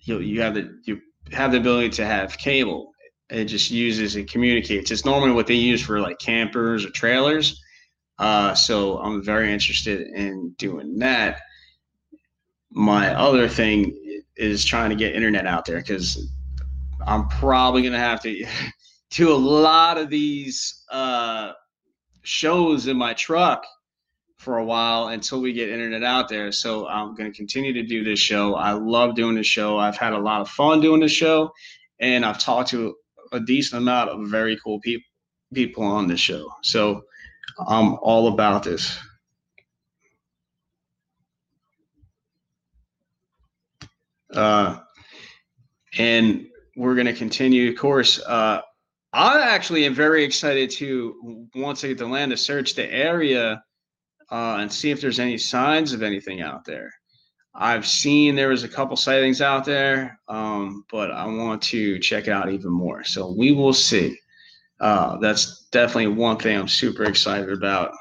you, 0.00 0.20
you 0.20 0.40
have 0.40 0.54
the 0.54 0.80
you 0.84 1.00
have 1.32 1.52
the 1.52 1.58
ability 1.58 1.90
to 1.90 2.06
have 2.06 2.36
cable 2.38 2.92
it 3.28 3.44
just 3.44 3.70
uses 3.70 4.16
and 4.16 4.28
communicates 4.30 4.90
it's 4.90 5.04
normally 5.04 5.32
what 5.32 5.46
they 5.46 5.54
use 5.54 5.82
for 5.82 6.00
like 6.00 6.18
campers 6.18 6.84
or 6.84 6.90
trailers 6.90 7.60
uh, 8.18 8.54
so 8.54 8.98
i'm 8.98 9.22
very 9.22 9.52
interested 9.52 10.08
in 10.08 10.50
doing 10.58 10.98
that 10.98 11.40
my 12.70 13.14
other 13.14 13.48
thing 13.48 14.22
is 14.36 14.64
trying 14.64 14.90
to 14.90 14.96
get 14.96 15.14
internet 15.14 15.46
out 15.46 15.64
there 15.64 15.78
because 15.78 16.30
i'm 17.06 17.28
probably 17.28 17.82
going 17.82 17.92
to 17.92 17.98
have 17.98 18.20
to 18.20 18.46
do 19.10 19.32
a 19.32 19.36
lot 19.36 19.98
of 19.98 20.10
these 20.10 20.84
uh, 20.90 21.52
shows 22.22 22.86
in 22.86 22.96
my 22.96 23.14
truck 23.14 23.64
for 24.36 24.58
a 24.58 24.64
while 24.64 25.08
until 25.08 25.40
we 25.40 25.52
get 25.52 25.68
internet 25.70 26.02
out 26.02 26.28
there. 26.28 26.52
So 26.52 26.86
I'm 26.86 27.14
going 27.14 27.30
to 27.30 27.36
continue 27.36 27.72
to 27.72 27.82
do 27.82 28.04
this 28.04 28.18
show. 28.18 28.54
I 28.54 28.72
love 28.72 29.14
doing 29.14 29.34
this 29.34 29.46
show. 29.46 29.78
I've 29.78 29.96
had 29.96 30.12
a 30.12 30.18
lot 30.18 30.40
of 30.40 30.48
fun 30.48 30.80
doing 30.80 31.00
this 31.00 31.12
show, 31.12 31.52
and 31.98 32.24
I've 32.24 32.38
talked 32.38 32.70
to 32.70 32.94
a 33.32 33.40
decent 33.40 33.82
amount 33.82 34.10
of 34.10 34.28
very 34.28 34.58
cool 34.62 34.80
people 34.80 35.06
people 35.54 35.84
on 35.84 36.08
this 36.08 36.20
show. 36.20 36.52
So 36.62 37.02
I'm 37.58 37.94
all 38.02 38.28
about 38.28 38.62
this. 38.62 38.98
Uh, 44.32 44.78
and 45.98 46.46
we're 46.76 46.94
going 46.94 47.06
to 47.06 47.14
continue. 47.14 47.70
Of 47.70 47.76
course, 47.76 48.20
uh, 48.20 48.60
I 49.12 49.40
actually 49.40 49.86
am 49.86 49.94
very 49.94 50.24
excited 50.24 50.70
to 50.72 51.48
once 51.54 51.82
I 51.82 51.88
get 51.88 51.98
to 51.98 52.06
land 52.06 52.32
to 52.32 52.36
search 52.36 52.74
the 52.74 52.92
area 52.92 53.62
uh, 54.30 54.56
and 54.60 54.70
see 54.70 54.90
if 54.90 55.00
there's 55.00 55.20
any 55.20 55.38
signs 55.38 55.92
of 55.92 56.02
anything 56.02 56.42
out 56.42 56.64
there. 56.64 56.92
I've 57.54 57.86
seen 57.86 58.34
there 58.34 58.50
was 58.50 58.64
a 58.64 58.68
couple 58.68 58.96
sightings 58.96 59.40
out 59.40 59.64
there, 59.64 60.20
um, 60.28 60.84
but 60.90 61.10
I 61.10 61.24
want 61.24 61.62
to 61.62 61.98
check 61.98 62.28
out 62.28 62.50
even 62.50 62.70
more. 62.70 63.02
So 63.04 63.34
we 63.36 63.52
will 63.52 63.72
see. 63.72 64.18
Uh, 64.80 65.16
that's 65.18 65.66
definitely 65.70 66.08
one 66.08 66.36
thing 66.36 66.56
I'm 66.58 66.68
super 66.68 67.04
excited 67.04 67.50
about. 67.50 67.92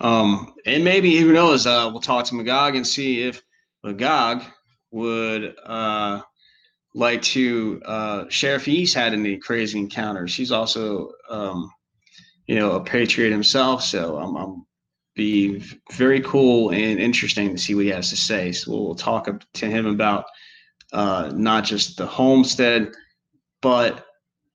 Um, 0.00 0.54
and 0.66 0.84
maybe 0.84 1.16
who 1.16 1.32
knows? 1.32 1.66
Uh, 1.66 1.88
we'll 1.92 2.00
talk 2.00 2.26
to 2.26 2.34
Magog 2.34 2.76
and 2.76 2.86
see 2.86 3.22
if 3.22 3.42
Magog 3.84 4.42
would 4.90 5.54
uh, 5.64 6.20
like 6.94 7.22
to 7.22 7.80
uh, 7.84 8.24
share 8.28 8.56
if 8.56 8.64
he's 8.64 8.94
had 8.94 9.12
any 9.12 9.38
crazy 9.38 9.78
encounters. 9.78 10.34
He's 10.36 10.52
also, 10.52 11.10
um, 11.30 11.70
you 12.46 12.56
know, 12.56 12.72
a 12.72 12.84
patriot 12.84 13.30
himself, 13.30 13.82
so 13.82 14.18
I'm, 14.18 14.36
I'm 14.36 14.66
be 15.14 15.62
very 15.92 16.20
cool 16.20 16.70
and 16.70 16.98
interesting 16.98 17.50
to 17.50 17.58
see 17.58 17.74
what 17.74 17.84
he 17.84 17.90
has 17.90 18.10
to 18.10 18.16
say. 18.16 18.52
So 18.52 18.70
we'll 18.70 18.94
talk 18.94 19.28
to 19.52 19.66
him 19.66 19.86
about 19.86 20.24
uh, 20.92 21.30
not 21.34 21.64
just 21.64 21.96
the 21.96 22.06
homestead, 22.06 22.92
but 23.60 24.06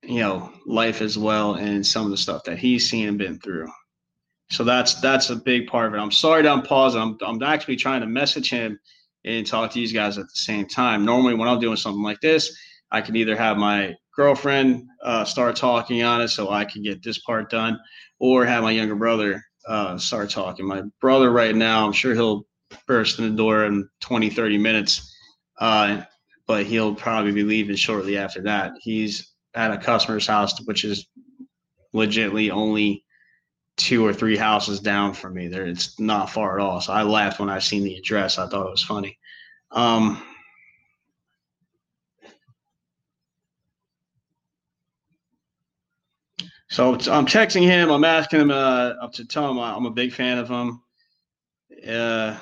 you 0.04 0.20
know, 0.20 0.52
life 0.66 1.02
as 1.02 1.18
well, 1.18 1.56
and 1.56 1.86
some 1.86 2.06
of 2.06 2.12
the 2.12 2.18
stuff 2.18 2.44
that 2.46 2.58
he's 2.58 2.90
seen 2.90 3.10
and 3.10 3.18
been 3.18 3.40
through. 3.40 3.68
So 4.50 4.64
that's 4.64 4.96
that's 5.02 5.30
a 5.30 5.36
big 5.36 5.68
part 5.68 5.88
of 5.88 5.94
it. 5.94 6.00
I'm 6.00 6.12
sorry 6.12 6.44
that 6.44 6.52
I'm 6.52 6.64
pausing. 6.64 7.02
I'm 7.02 7.18
I'm 7.26 7.42
actually 7.44 7.76
trying 7.76 8.02
to 8.02 8.08
message 8.08 8.50
him 8.50 8.80
and 9.26 9.46
talk 9.46 9.72
to 9.72 9.80
these 9.80 9.92
guys 9.92 10.18
at 10.18 10.26
the 10.26 10.36
same 10.36 10.68
time. 10.68 11.04
Normally, 11.04 11.34
when 11.36 11.50
I'm 11.50 11.60
doing 11.60 11.76
something 11.76 12.04
like 12.04 12.22
this, 12.22 12.58
I 12.92 13.02
can 13.02 13.16
either 13.16 13.36
have 13.36 13.58
my 13.58 13.96
girlfriend 14.16 14.88
uh, 15.04 15.26
start 15.26 15.56
talking 15.56 16.04
on 16.04 16.22
it 16.22 16.30
so 16.30 16.50
I 16.50 16.64
can 16.66 16.82
get 16.82 17.04
this 17.04 17.20
part 17.20 17.50
done, 17.50 17.78
or 18.20 18.46
have 18.46 18.64
my 18.64 18.72
younger 18.72 18.96
brother 18.96 19.44
uh, 19.68 19.98
start 19.98 20.30
talking. 20.30 20.66
My 20.66 20.84
brother, 21.02 21.32
right 21.32 21.56
now, 21.56 21.86
I'm 21.86 21.94
sure 21.94 22.14
he'll 22.14 22.46
burst 22.86 23.20
in 23.20 23.30
the 23.30 23.36
door 23.36 23.66
in 23.66 23.90
20, 24.02 24.30
30 24.30 24.58
minutes, 24.58 25.16
uh, 25.60 26.02
but 26.46 26.66
he'll 26.66 26.96
probably 26.96 27.32
be 27.32 27.44
leaving 27.44 27.76
shortly 27.76 28.18
after 28.18 28.42
that. 28.44 28.74
He's 28.80 29.34
at 29.54 29.72
a 29.72 29.78
customer's 29.78 30.28
house, 30.28 30.60
which 30.66 30.84
is 30.84 31.08
legitimately 31.94 32.52
only 32.52 33.04
two 33.76 34.06
or 34.06 34.14
three 34.14 34.38
houses 34.38 34.80
down 34.80 35.14
from 35.14 35.34
me. 35.34 35.48
There, 35.48 35.66
it's 35.66 36.00
not 36.00 36.30
far 36.30 36.60
at 36.60 36.64
all. 36.64 36.82
So 36.82 36.94
I 36.94 37.04
laughed 37.04 37.40
when 37.40 37.50
I 37.50 37.60
seen 37.60 37.84
the 37.84 37.96
address. 37.96 38.38
I 38.38 38.48
thought 38.48 38.68
it 38.68 38.72
was 38.72 38.84
funny. 38.84 39.18
Um, 39.72 40.22
so 46.70 46.94
I'm 46.94 47.26
texting 47.26 47.64
him. 47.64 47.90
I'm 47.90 48.04
asking 48.04 48.42
him 48.42 48.52
uh, 48.52 48.94
up 49.02 49.14
to 49.14 49.26
tell 49.26 49.50
him 49.50 49.60
I'm 49.60 49.86
a 49.86 49.92
big 49.92 50.12
fan 50.14 50.38
of 50.38 50.50
him. 50.50 50.82
Uh, 51.88 52.38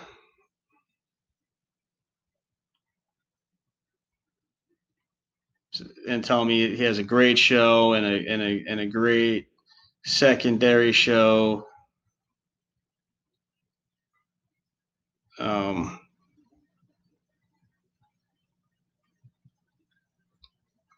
and 6.07 6.23
tell 6.23 6.45
me 6.45 6.75
he 6.75 6.83
has 6.83 6.97
a 6.99 7.03
great 7.03 7.37
show 7.37 7.93
and 7.93 8.05
a 8.05 8.27
and 8.27 8.41
a 8.41 8.63
and 8.67 8.79
a 8.79 8.85
great 8.85 9.47
secondary 10.05 10.91
show. 10.91 11.67
Um, 15.37 15.94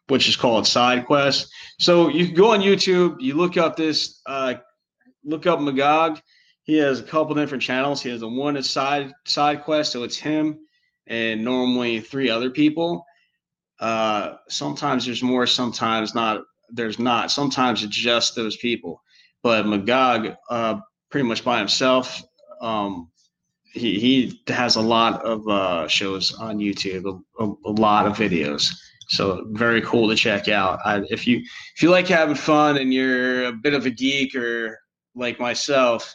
which 0.08 0.28
is 0.28 0.36
called 0.36 0.66
Side 0.66 1.06
Quest. 1.06 1.52
So 1.78 2.08
you 2.08 2.32
go 2.32 2.52
on 2.52 2.60
YouTube, 2.60 3.16
you 3.20 3.34
look 3.34 3.56
up 3.56 3.76
this, 3.76 4.20
uh, 4.26 4.54
look 5.24 5.46
up 5.46 5.60
Magog. 5.60 6.20
He 6.62 6.76
has 6.78 7.00
a 7.00 7.04
couple 7.04 7.34
different 7.34 7.62
channels. 7.62 8.02
He 8.02 8.10
has 8.10 8.22
a 8.22 8.28
one 8.28 8.56
is 8.56 8.68
side 8.68 9.12
side 9.24 9.62
quest, 9.62 9.92
so 9.92 10.02
it's 10.02 10.18
him 10.18 10.58
and 11.06 11.42
normally 11.42 12.00
three 12.00 12.28
other 12.28 12.50
people. 12.50 13.04
Uh, 13.80 14.34
sometimes 14.48 15.06
there's 15.06 15.22
more, 15.22 15.46
sometimes 15.46 16.14
not. 16.14 16.42
There's 16.70 16.98
not. 16.98 17.30
Sometimes 17.30 17.82
it's 17.82 17.96
just 17.96 18.34
those 18.34 18.56
people. 18.56 19.02
But 19.42 19.66
Magog, 19.66 20.34
uh, 20.50 20.80
pretty 21.10 21.26
much 21.26 21.42
by 21.44 21.58
himself, 21.58 22.22
um, 22.60 23.10
he 23.72 23.98
he 23.98 24.40
has 24.48 24.76
a 24.76 24.80
lot 24.80 25.24
of 25.24 25.48
uh, 25.48 25.88
shows 25.88 26.34
on 26.34 26.58
YouTube, 26.58 27.04
a, 27.06 27.44
a, 27.44 27.54
a, 27.64 27.72
lot 27.72 28.06
of 28.06 28.16
videos. 28.16 28.74
So 29.08 29.46
very 29.50 29.80
cool 29.82 30.08
to 30.08 30.16
check 30.16 30.48
out. 30.48 30.80
I, 30.84 31.02
if 31.10 31.26
you 31.26 31.38
if 31.74 31.82
you 31.82 31.90
like 31.90 32.06
having 32.08 32.34
fun 32.34 32.76
and 32.76 32.92
you're 32.92 33.46
a 33.46 33.52
bit 33.52 33.74
of 33.74 33.86
a 33.86 33.90
geek 33.90 34.34
or 34.34 34.78
like 35.14 35.40
myself, 35.40 36.14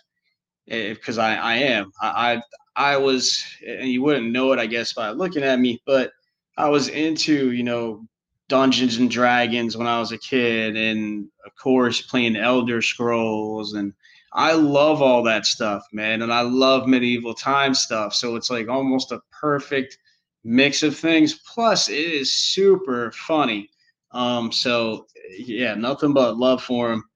because 0.68 1.18
eh, 1.18 1.24
I 1.24 1.36
I 1.36 1.56
am 1.56 1.92
I, 2.02 2.42
I 2.76 2.94
I 2.94 2.98
was 2.98 3.44
and 3.68 3.90
you 3.90 4.04
wouldn't 4.04 4.32
know 4.32 4.52
it 4.54 4.60
I 4.60 4.68
guess 4.68 4.94
by 4.94 5.10
looking 5.10 5.44
at 5.44 5.60
me, 5.60 5.82
but 5.86 6.12
I 6.56 6.70
was 6.70 6.88
into, 6.88 7.52
you 7.52 7.64
know, 7.64 8.08
Dungeons 8.48 8.98
and 8.98 9.10
Dragons 9.10 9.76
when 9.76 9.88
I 9.88 10.00
was 10.00 10.12
a 10.12 10.18
kid, 10.18 10.78
and 10.78 11.28
of 11.46 11.56
course 11.56 12.02
playing 12.02 12.36
Elder 12.36 12.82
Scrolls, 12.82 13.74
and 13.74 13.94
I 14.34 14.54
love 14.54 15.02
all 15.02 15.24
that 15.24 15.46
stuff, 15.48 15.84
man, 15.92 16.22
and 16.22 16.32
I 16.32 16.42
love 16.42 16.88
medieval 16.88 17.34
time 17.34 17.74
stuff. 17.74 18.14
So 18.14 18.36
it's 18.36 18.52
like 18.52 18.68
almost 18.68 19.12
a 19.12 19.22
perfect 19.32 19.98
mix 20.44 20.84
of 20.84 20.98
things. 20.98 21.34
Plus, 21.34 21.90
it 21.90 21.96
is 21.96 22.34
super 22.34 23.12
funny. 23.12 23.70
Um, 24.12 24.52
so 24.52 25.08
yeah, 25.38 25.74
nothing 25.76 26.14
but 26.14 26.38
love 26.38 26.64
for 26.64 26.94
him. 26.94 27.04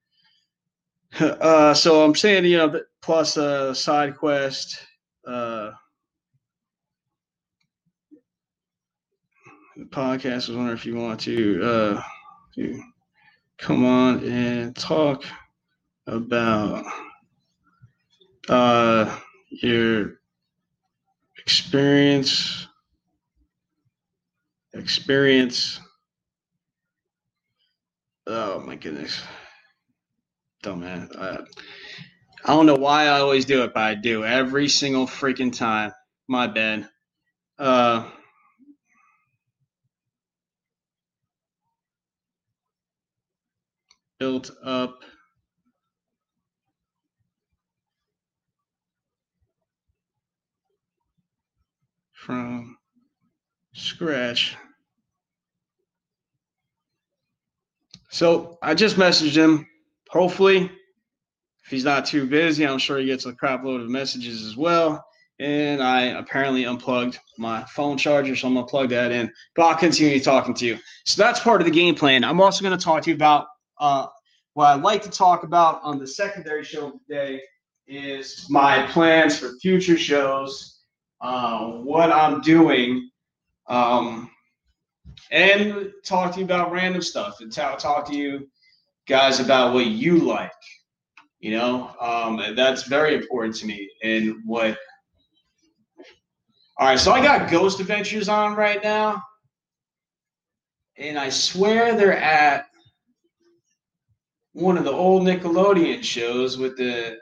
Uh, 1.20 1.72
so 1.72 2.04
I'm 2.04 2.14
saying, 2.14 2.44
you 2.44 2.58
know, 2.58 2.80
plus 3.00 3.38
a 3.38 3.74
side 3.74 4.16
quest. 4.18 4.78
Uh, 5.26 5.70
the 9.78 9.84
podcast. 9.84 10.48
Was 10.48 10.52
wondering 10.52 10.76
if 10.76 10.84
you 10.84 10.96
want 10.96 11.20
to, 11.20 11.62
uh, 11.62 12.02
come 13.58 13.84
on 13.84 14.22
and 14.24 14.76
talk 14.76 15.24
about 16.06 16.84
uh, 18.48 19.18
your 19.50 20.20
experience 21.38 22.67
experience. 24.78 25.80
Oh 28.26 28.60
my 28.60 28.76
goodness. 28.76 29.22
Dumb 30.62 30.80
man 30.80 31.10
I, 31.18 31.38
I 32.44 32.48
don't 32.54 32.66
know 32.66 32.76
why 32.76 33.04
i 33.04 33.20
always 33.20 33.44
do 33.46 33.64
it 33.64 33.74
but 33.74 33.82
i 33.82 33.94
do 33.94 34.24
every 34.24 34.68
single 34.68 35.06
freaking 35.06 35.56
time. 35.56 35.92
My 36.28 36.46
bad. 36.48 36.88
Uh 37.58 38.10
built 44.20 44.50
up. 44.64 45.00
From 52.14 52.78
scratch. 53.74 54.56
So 58.10 58.58
I 58.62 58.74
just 58.74 58.96
messaged 58.96 59.36
him. 59.36 59.66
Hopefully, 60.10 60.70
if 61.64 61.70
he's 61.70 61.84
not 61.84 62.06
too 62.06 62.26
busy, 62.26 62.66
I'm 62.66 62.78
sure 62.78 62.98
he 62.98 63.06
gets 63.06 63.26
a 63.26 63.32
crap 63.32 63.64
load 63.64 63.82
of 63.82 63.90
messages 63.90 64.44
as 64.44 64.56
well. 64.56 65.04
And 65.38 65.82
I 65.82 66.06
apparently 66.18 66.64
unplugged 66.64 67.18
my 67.36 67.62
phone 67.64 67.96
charger, 67.96 68.34
so 68.34 68.48
I'm 68.48 68.54
gonna 68.54 68.66
plug 68.66 68.88
that 68.90 69.12
in. 69.12 69.30
But 69.54 69.62
I'll 69.62 69.76
continue 69.76 70.18
talking 70.18 70.54
to 70.54 70.66
you. 70.66 70.78
So 71.04 71.22
that's 71.22 71.40
part 71.40 71.60
of 71.60 71.66
the 71.66 71.70
game 71.70 71.94
plan. 71.94 72.24
I'm 72.24 72.40
also 72.40 72.64
gonna 72.64 72.78
talk 72.78 73.02
to 73.02 73.10
you 73.10 73.16
about 73.16 73.46
uh, 73.78 74.06
what 74.54 74.66
I'd 74.66 74.82
like 74.82 75.02
to 75.02 75.10
talk 75.10 75.44
about 75.44 75.80
on 75.84 75.98
the 75.98 76.06
secondary 76.06 76.64
show 76.64 76.90
today 76.90 77.40
is 77.86 78.46
my 78.50 78.86
plans 78.86 79.38
for 79.38 79.52
future 79.60 79.96
shows, 79.96 80.80
uh, 81.20 81.66
what 81.68 82.10
I'm 82.10 82.40
doing, 82.40 83.10
um, 83.68 84.30
and 85.30 85.90
talk 86.04 86.32
to 86.32 86.38
you 86.38 86.44
about 86.44 86.72
random 86.72 87.02
stuff 87.02 87.40
and 87.40 87.52
t- 87.52 87.60
talk 87.60 88.06
to 88.08 88.16
you 88.16 88.48
guys 89.06 89.40
about 89.40 89.74
what 89.74 89.86
you 89.86 90.18
like. 90.18 90.52
You 91.40 91.52
know, 91.52 91.94
um, 92.00 92.54
that's 92.56 92.84
very 92.84 93.14
important 93.14 93.54
to 93.56 93.66
me. 93.66 93.90
And 94.02 94.36
what. 94.44 94.76
All 96.78 96.86
right, 96.86 96.98
so 96.98 97.12
I 97.12 97.20
got 97.20 97.50
Ghost 97.50 97.80
Adventures 97.80 98.28
on 98.28 98.54
right 98.54 98.82
now, 98.82 99.20
and 100.96 101.18
I 101.18 101.28
swear 101.28 101.96
they're 101.96 102.16
at 102.16 102.66
one 104.52 104.78
of 104.78 104.84
the 104.84 104.92
old 104.92 105.22
Nickelodeon 105.22 106.02
shows 106.02 106.56
with 106.56 106.76
the 106.76 107.18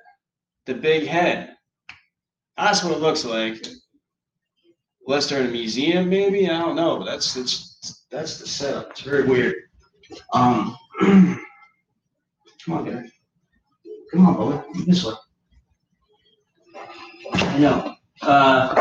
the 0.66 0.75
big 0.75 1.07
head. 1.07 1.55
That's 2.57 2.83
what 2.83 2.92
it 2.92 3.01
looks 3.01 3.25
like. 3.25 3.66
They're 5.07 5.40
in 5.40 5.47
a 5.47 5.51
museum, 5.51 6.09
maybe 6.09 6.49
I 6.51 6.59
don't 6.59 6.77
know. 6.77 6.99
But 6.99 7.05
that's 7.07 7.35
that's 7.35 8.05
that's 8.11 8.38
the 8.38 8.47
setup. 8.47 8.90
It's 8.90 9.01
very 9.01 9.25
weird. 9.25 9.55
Um, 10.33 10.77
come 11.01 11.40
on, 12.71 12.85
guys. 12.85 13.11
Come 14.12 14.27
on, 14.27 14.35
boy. 14.35 14.62
This 14.87 15.05
way. 15.05 15.14
I 17.35 17.59
know. 17.59 17.95
Uh, 18.23 18.75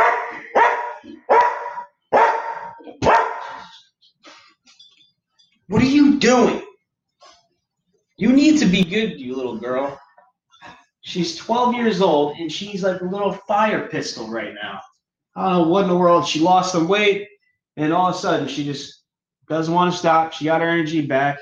what 5.67 5.81
are 5.81 5.85
you 5.85 6.19
doing? 6.19 6.61
You 8.17 8.31
need 8.31 8.59
to 8.59 8.65
be 8.65 8.83
good, 8.83 9.19
you 9.19 9.35
little 9.35 9.57
girl. 9.57 9.99
She's 11.01 11.35
12 11.35 11.75
years 11.75 12.01
old 12.01 12.37
and 12.37 12.51
she's 12.51 12.83
like 12.83 13.01
a 13.01 13.05
little 13.05 13.33
fire 13.33 13.87
pistol 13.87 14.27
right 14.27 14.53
now. 14.53 14.79
Uh, 15.35 15.65
what 15.65 15.83
in 15.83 15.89
the 15.89 15.97
world? 15.97 16.27
She 16.27 16.39
lost 16.39 16.71
some 16.71 16.87
weight 16.87 17.27
and 17.77 17.93
all 17.93 18.09
of 18.09 18.15
a 18.15 18.17
sudden 18.17 18.47
she 18.47 18.63
just 18.63 19.03
doesn't 19.49 19.73
want 19.73 19.91
to 19.91 19.97
stop. 19.97 20.33
She 20.33 20.45
got 20.45 20.61
her 20.61 20.67
energy 20.67 21.05
back. 21.05 21.37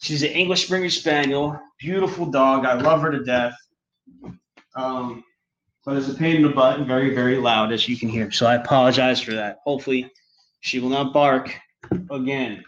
She's 0.00 0.22
an 0.22 0.30
English 0.30 0.64
Springer 0.64 0.90
Spaniel, 0.90 1.58
beautiful 1.78 2.26
dog. 2.26 2.66
I 2.66 2.74
love 2.74 3.00
her 3.00 3.10
to 3.10 3.24
death. 3.24 3.54
Um, 4.74 5.24
but 5.84 5.96
it's 5.96 6.08
a 6.08 6.14
pain 6.14 6.36
in 6.36 6.42
the 6.42 6.48
butt 6.48 6.78
and 6.78 6.86
very, 6.86 7.14
very 7.14 7.36
loud, 7.36 7.72
as 7.72 7.88
you 7.88 7.96
can 7.96 8.08
hear. 8.08 8.30
So 8.30 8.46
I 8.46 8.56
apologize 8.56 9.20
for 9.20 9.32
that. 9.34 9.58
Hopefully, 9.64 10.10
she 10.60 10.80
will 10.80 10.88
not 10.88 11.12
bark 11.12 11.54
again 12.10 12.64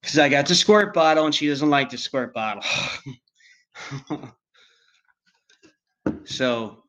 because 0.00 0.18
I 0.18 0.28
got 0.28 0.46
the 0.46 0.54
squirt 0.54 0.94
bottle 0.94 1.26
and 1.26 1.34
she 1.34 1.46
doesn't 1.48 1.68
like 1.68 1.90
the 1.90 1.98
squirt 1.98 2.32
bottle. 2.34 2.62
so 6.24 6.84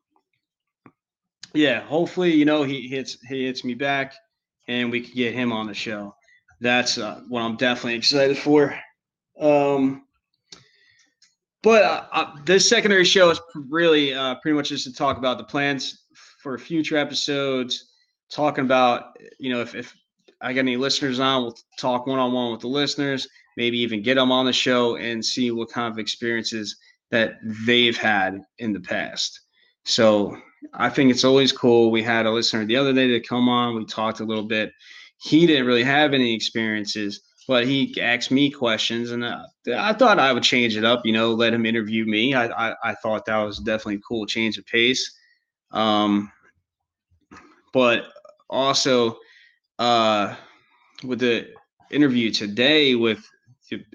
yeah, 1.54 1.80
hopefully 1.80 2.32
you 2.32 2.44
know 2.44 2.62
he 2.62 2.88
hits 2.88 3.18
he 3.28 3.46
hits 3.46 3.64
me 3.64 3.74
back 3.74 4.14
and 4.68 4.90
we 4.90 5.00
can 5.00 5.14
get 5.14 5.34
him 5.34 5.52
on 5.52 5.66
the 5.66 5.74
show. 5.74 6.14
That's 6.60 6.98
uh, 6.98 7.22
what 7.28 7.42
I'm 7.42 7.56
definitely 7.56 7.94
excited 7.94 8.38
for. 8.38 8.78
Um, 9.38 10.04
but 11.62 11.82
uh, 11.82 12.04
uh, 12.12 12.36
this 12.44 12.68
secondary 12.68 13.04
show 13.04 13.30
is 13.30 13.40
really 13.54 14.14
uh, 14.14 14.36
pretty 14.36 14.56
much 14.56 14.68
just 14.68 14.84
to 14.84 14.92
talk 14.92 15.18
about 15.18 15.38
the 15.38 15.44
plans 15.44 16.04
for 16.42 16.58
future 16.58 16.96
episodes, 16.96 17.92
talking 18.30 18.64
about 18.64 19.16
you 19.38 19.52
know 19.52 19.60
if, 19.60 19.74
if 19.74 19.94
I 20.40 20.52
got 20.52 20.60
any 20.60 20.76
listeners 20.76 21.20
on, 21.20 21.42
we'll 21.42 21.58
talk 21.78 22.06
one 22.06 22.18
on 22.18 22.32
one 22.32 22.50
with 22.50 22.60
the 22.60 22.68
listeners, 22.68 23.28
maybe 23.56 23.78
even 23.78 24.02
get 24.02 24.16
them 24.16 24.32
on 24.32 24.46
the 24.46 24.52
show 24.52 24.96
and 24.96 25.24
see 25.24 25.50
what 25.50 25.70
kind 25.70 25.92
of 25.92 25.98
experiences 25.98 26.76
that 27.10 27.34
they've 27.66 27.96
had 27.96 28.40
in 28.58 28.72
the 28.72 28.80
past. 28.80 29.40
So 29.84 30.36
I 30.74 30.88
think 30.88 31.10
it's 31.10 31.24
always 31.24 31.52
cool. 31.52 31.90
We 31.90 32.02
had 32.02 32.26
a 32.26 32.30
listener 32.30 32.64
the 32.64 32.76
other 32.76 32.92
day 32.92 33.08
to 33.08 33.20
come 33.20 33.48
on. 33.48 33.76
We 33.76 33.84
talked 33.84 34.20
a 34.20 34.24
little 34.24 34.44
bit. 34.44 34.72
He 35.18 35.46
didn't 35.46 35.66
really 35.66 35.84
have 35.84 36.14
any 36.14 36.34
experiences, 36.34 37.20
but 37.46 37.66
he 37.66 37.94
asked 38.00 38.30
me 38.30 38.50
questions, 38.50 39.10
and 39.10 39.24
uh, 39.24 39.44
I 39.76 39.92
thought 39.92 40.18
I 40.18 40.32
would 40.32 40.42
change 40.42 40.76
it 40.76 40.84
up. 40.84 41.02
You 41.04 41.12
know, 41.12 41.32
let 41.32 41.54
him 41.54 41.66
interview 41.66 42.04
me. 42.04 42.34
I 42.34 42.46
I, 42.70 42.74
I 42.84 42.94
thought 42.94 43.26
that 43.26 43.38
was 43.38 43.58
definitely 43.58 43.96
a 43.96 44.08
cool 44.08 44.26
change 44.26 44.58
of 44.58 44.66
pace. 44.66 45.18
Um, 45.70 46.30
but 47.72 48.08
also 48.50 49.18
uh, 49.78 50.34
with 51.04 51.20
the 51.20 51.48
interview 51.90 52.30
today 52.30 52.94
with 52.94 53.24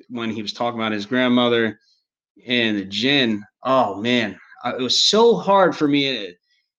when 0.09 0.31
he 0.31 0.41
was 0.41 0.53
talking 0.53 0.79
about 0.79 0.91
his 0.91 1.05
grandmother 1.05 1.79
and 2.45 2.77
the 2.77 2.85
Jinn. 2.85 3.43
Oh 3.63 3.95
man, 4.01 4.39
it 4.65 4.81
was 4.81 5.03
so 5.03 5.35
hard 5.35 5.75
for 5.75 5.87
me. 5.87 6.35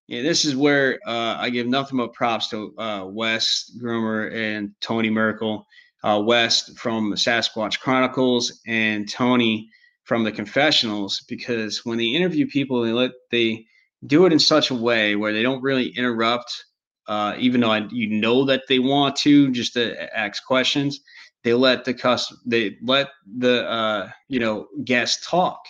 Yeah, 0.08 0.22
this 0.22 0.46
is 0.46 0.56
where 0.56 0.98
uh, 1.06 1.36
I 1.38 1.50
give 1.50 1.66
nothing 1.66 1.98
but 1.98 2.14
props 2.14 2.48
to 2.48 2.74
uh, 2.78 3.04
Wes 3.06 3.70
Germer 3.78 4.32
and 4.34 4.72
Tony 4.80 5.10
Merkel. 5.10 5.66
Uh, 6.02 6.22
Wes 6.24 6.70
from 6.78 7.12
Sasquatch 7.12 7.80
Chronicles 7.80 8.60
and 8.66 9.10
Tony 9.10 9.68
from 10.04 10.24
the 10.24 10.32
Confessionals, 10.32 11.22
because 11.28 11.84
when 11.84 11.98
they 11.98 12.06
interview 12.06 12.46
people, 12.46 12.82
they 12.82 12.92
let 12.92 13.10
they 13.30 13.66
do 14.06 14.24
it 14.24 14.32
in 14.32 14.38
such 14.38 14.70
a 14.70 14.74
way 14.74 15.16
where 15.16 15.32
they 15.32 15.42
don't 15.42 15.62
really 15.62 15.88
interrupt, 15.88 16.64
uh, 17.08 17.34
even 17.38 17.60
though 17.60 17.72
I, 17.72 17.86
you 17.90 18.08
know 18.08 18.46
that 18.46 18.62
they 18.68 18.78
want 18.78 19.16
to, 19.16 19.50
just 19.50 19.74
to 19.74 20.16
ask 20.18 20.44
questions. 20.46 21.00
They 21.44 21.52
let 21.52 21.84
the 21.84 21.92
cust 21.92 22.32
they 22.46 22.76
let 22.82 23.08
the 23.36 23.68
uh, 23.68 24.10
you 24.28 24.40
know 24.40 24.68
guests 24.84 25.28
talk, 25.28 25.60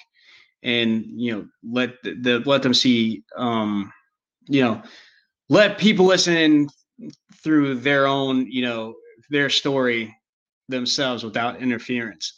and 0.62 1.05
you 1.16 1.33
know 1.33 1.46
let 1.64 2.01
the, 2.05 2.14
the 2.20 2.38
let 2.40 2.62
them 2.62 2.74
see 2.74 3.24
um, 3.37 3.92
you 4.49 4.63
know 4.63 4.83
let 5.49 5.79
people 5.79 6.07
listen 6.07 6.69
through 7.43 7.75
their 7.77 8.07
own 8.07 8.51
you 8.51 8.63
know 8.63 8.95
their 9.31 9.51
story 9.51 10.15
themselves 10.69 11.23
without 11.25 11.61
interference 11.61 12.33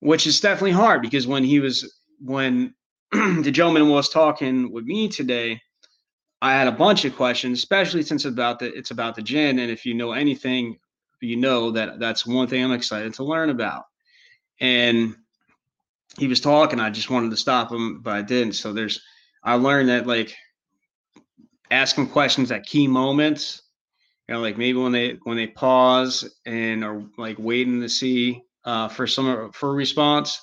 which 0.00 0.26
is 0.26 0.40
definitely 0.40 0.72
hard 0.72 1.02
because 1.02 1.26
when 1.26 1.44
he 1.44 1.60
was 1.60 2.00
when 2.20 2.74
the 3.12 3.50
gentleman 3.52 3.88
was 3.88 4.08
talking 4.08 4.72
with 4.72 4.84
me 4.84 5.08
today 5.08 5.60
i 6.42 6.52
had 6.52 6.68
a 6.68 6.72
bunch 6.72 7.04
of 7.04 7.16
questions 7.16 7.58
especially 7.58 8.02
since 8.02 8.24
about 8.24 8.58
the 8.58 8.66
it's 8.76 8.90
about 8.90 9.14
the 9.14 9.22
Jinn. 9.22 9.58
And 9.58 9.70
if 9.70 9.86
you 9.86 9.94
know 9.94 10.12
anything 10.12 10.76
you 11.22 11.36
know 11.36 11.70
that 11.70 11.98
that's 11.98 12.26
one 12.26 12.46
thing 12.46 12.62
i'm 12.62 12.72
excited 12.72 13.14
to 13.14 13.24
learn 13.24 13.50
about. 13.50 13.84
And 14.60 15.16
he 16.18 16.28
was 16.28 16.40
talking 16.40 16.80
i 16.80 16.90
just 16.90 17.10
wanted 17.10 17.30
to 17.30 17.36
stop 17.36 17.70
him 17.72 18.00
but 18.02 18.14
i 18.14 18.22
didn't. 18.22 18.54
So 18.54 18.72
there's 18.72 19.00
i 19.42 19.54
learned 19.54 19.88
that 19.88 20.06
like 20.06 20.34
ask 21.70 21.96
them 21.96 22.06
questions 22.06 22.50
at 22.50 22.66
key 22.66 22.86
moments. 22.86 23.62
You 24.28 24.34
know, 24.34 24.40
like 24.40 24.58
maybe 24.58 24.78
when 24.78 24.92
they 24.92 25.18
when 25.22 25.36
they 25.36 25.46
pause 25.46 26.28
and 26.46 26.84
are 26.84 27.02
like 27.16 27.36
waiting 27.38 27.80
to 27.80 27.88
see 27.88 28.42
uh, 28.64 28.88
for 28.88 29.06
some 29.06 29.52
for 29.52 29.70
a 29.70 29.74
response, 29.74 30.40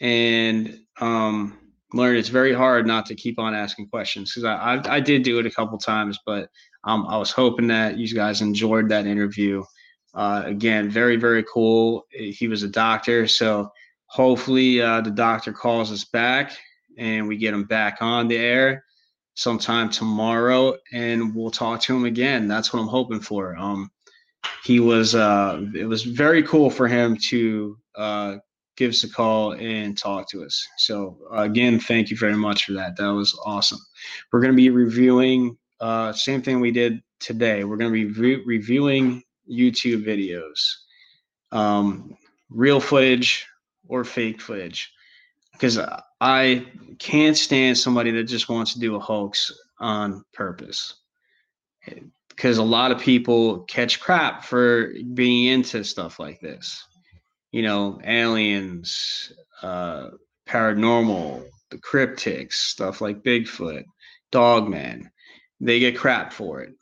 and 0.00 0.78
um, 1.00 1.58
learn 1.92 2.16
it's 2.16 2.28
very 2.28 2.54
hard 2.54 2.86
not 2.86 3.06
to 3.06 3.16
keep 3.16 3.38
on 3.38 3.54
asking 3.54 3.88
questions 3.88 4.32
because 4.32 4.44
I, 4.44 4.54
I, 4.54 4.96
I 4.96 5.00
did 5.00 5.24
do 5.24 5.40
it 5.40 5.46
a 5.46 5.50
couple 5.50 5.76
times, 5.78 6.18
but 6.24 6.48
um, 6.84 7.04
I 7.08 7.16
was 7.16 7.32
hoping 7.32 7.66
that 7.68 7.98
you 7.98 8.14
guys 8.14 8.42
enjoyed 8.42 8.88
that 8.90 9.06
interview. 9.06 9.64
Uh, 10.14 10.42
again, 10.46 10.88
very 10.88 11.16
very 11.16 11.44
cool. 11.52 12.06
He 12.10 12.46
was 12.46 12.62
a 12.62 12.68
doctor, 12.68 13.26
so 13.26 13.72
hopefully 14.06 14.80
uh, 14.80 15.00
the 15.00 15.10
doctor 15.10 15.52
calls 15.52 15.90
us 15.90 16.04
back 16.04 16.56
and 16.98 17.26
we 17.26 17.36
get 17.36 17.54
him 17.54 17.64
back 17.64 17.98
on 18.00 18.28
the 18.28 18.36
air 18.36 18.84
sometime 19.34 19.88
tomorrow 19.90 20.76
and 20.92 21.34
we'll 21.34 21.50
talk 21.50 21.80
to 21.82 21.96
him 21.96 22.04
again. 22.04 22.48
That's 22.48 22.72
what 22.72 22.80
I'm 22.80 22.88
hoping 22.88 23.20
for. 23.20 23.56
Um, 23.56 23.90
he 24.64 24.80
was, 24.80 25.14
uh, 25.14 25.64
it 25.74 25.86
was 25.86 26.02
very 26.02 26.42
cool 26.42 26.70
for 26.70 26.88
him 26.88 27.16
to 27.28 27.78
uh, 27.94 28.36
give 28.76 28.90
us 28.90 29.04
a 29.04 29.10
call 29.10 29.52
and 29.52 29.96
talk 29.96 30.28
to 30.30 30.44
us. 30.44 30.66
So, 30.78 31.18
uh, 31.32 31.42
again, 31.42 31.78
thank 31.78 32.10
you 32.10 32.16
very 32.16 32.36
much 32.36 32.64
for 32.64 32.72
that. 32.72 32.96
That 32.96 33.08
was 33.08 33.38
awesome. 33.44 33.78
We're 34.32 34.40
going 34.40 34.52
to 34.52 34.56
be 34.56 34.70
reviewing, 34.70 35.56
uh, 35.80 36.12
same 36.12 36.42
thing 36.42 36.60
we 36.60 36.70
did 36.70 37.02
today. 37.20 37.64
We're 37.64 37.76
going 37.76 37.92
to 37.92 38.12
be 38.12 38.20
re- 38.20 38.44
reviewing 38.44 39.22
YouTube 39.50 40.04
videos, 40.04 40.74
um, 41.52 42.16
real 42.48 42.80
footage 42.80 43.46
or 43.88 44.04
fake 44.04 44.40
footage 44.40 44.92
because 45.60 45.78
I 46.22 46.66
can't 46.98 47.36
stand 47.36 47.76
somebody 47.76 48.10
that 48.12 48.24
just 48.24 48.48
wants 48.48 48.72
to 48.72 48.80
do 48.80 48.96
a 48.96 48.98
hoax 48.98 49.52
on 49.78 50.24
purpose. 50.32 50.94
Because 52.30 52.56
a 52.56 52.62
lot 52.62 52.92
of 52.92 52.98
people 52.98 53.60
catch 53.64 54.00
crap 54.00 54.42
for 54.42 54.94
being 55.12 55.48
into 55.48 55.84
stuff 55.84 56.18
like 56.18 56.40
this. 56.40 56.82
You 57.52 57.60
know, 57.60 58.00
aliens, 58.04 59.32
uh, 59.60 60.10
paranormal, 60.48 61.44
the 61.70 61.78
cryptics, 61.78 62.54
stuff 62.54 63.02
like 63.02 63.22
Bigfoot, 63.22 63.84
Dogman. 64.32 65.10
They 65.60 65.78
get 65.78 65.98
crap 65.98 66.32
for 66.32 66.62
it. 66.62 66.72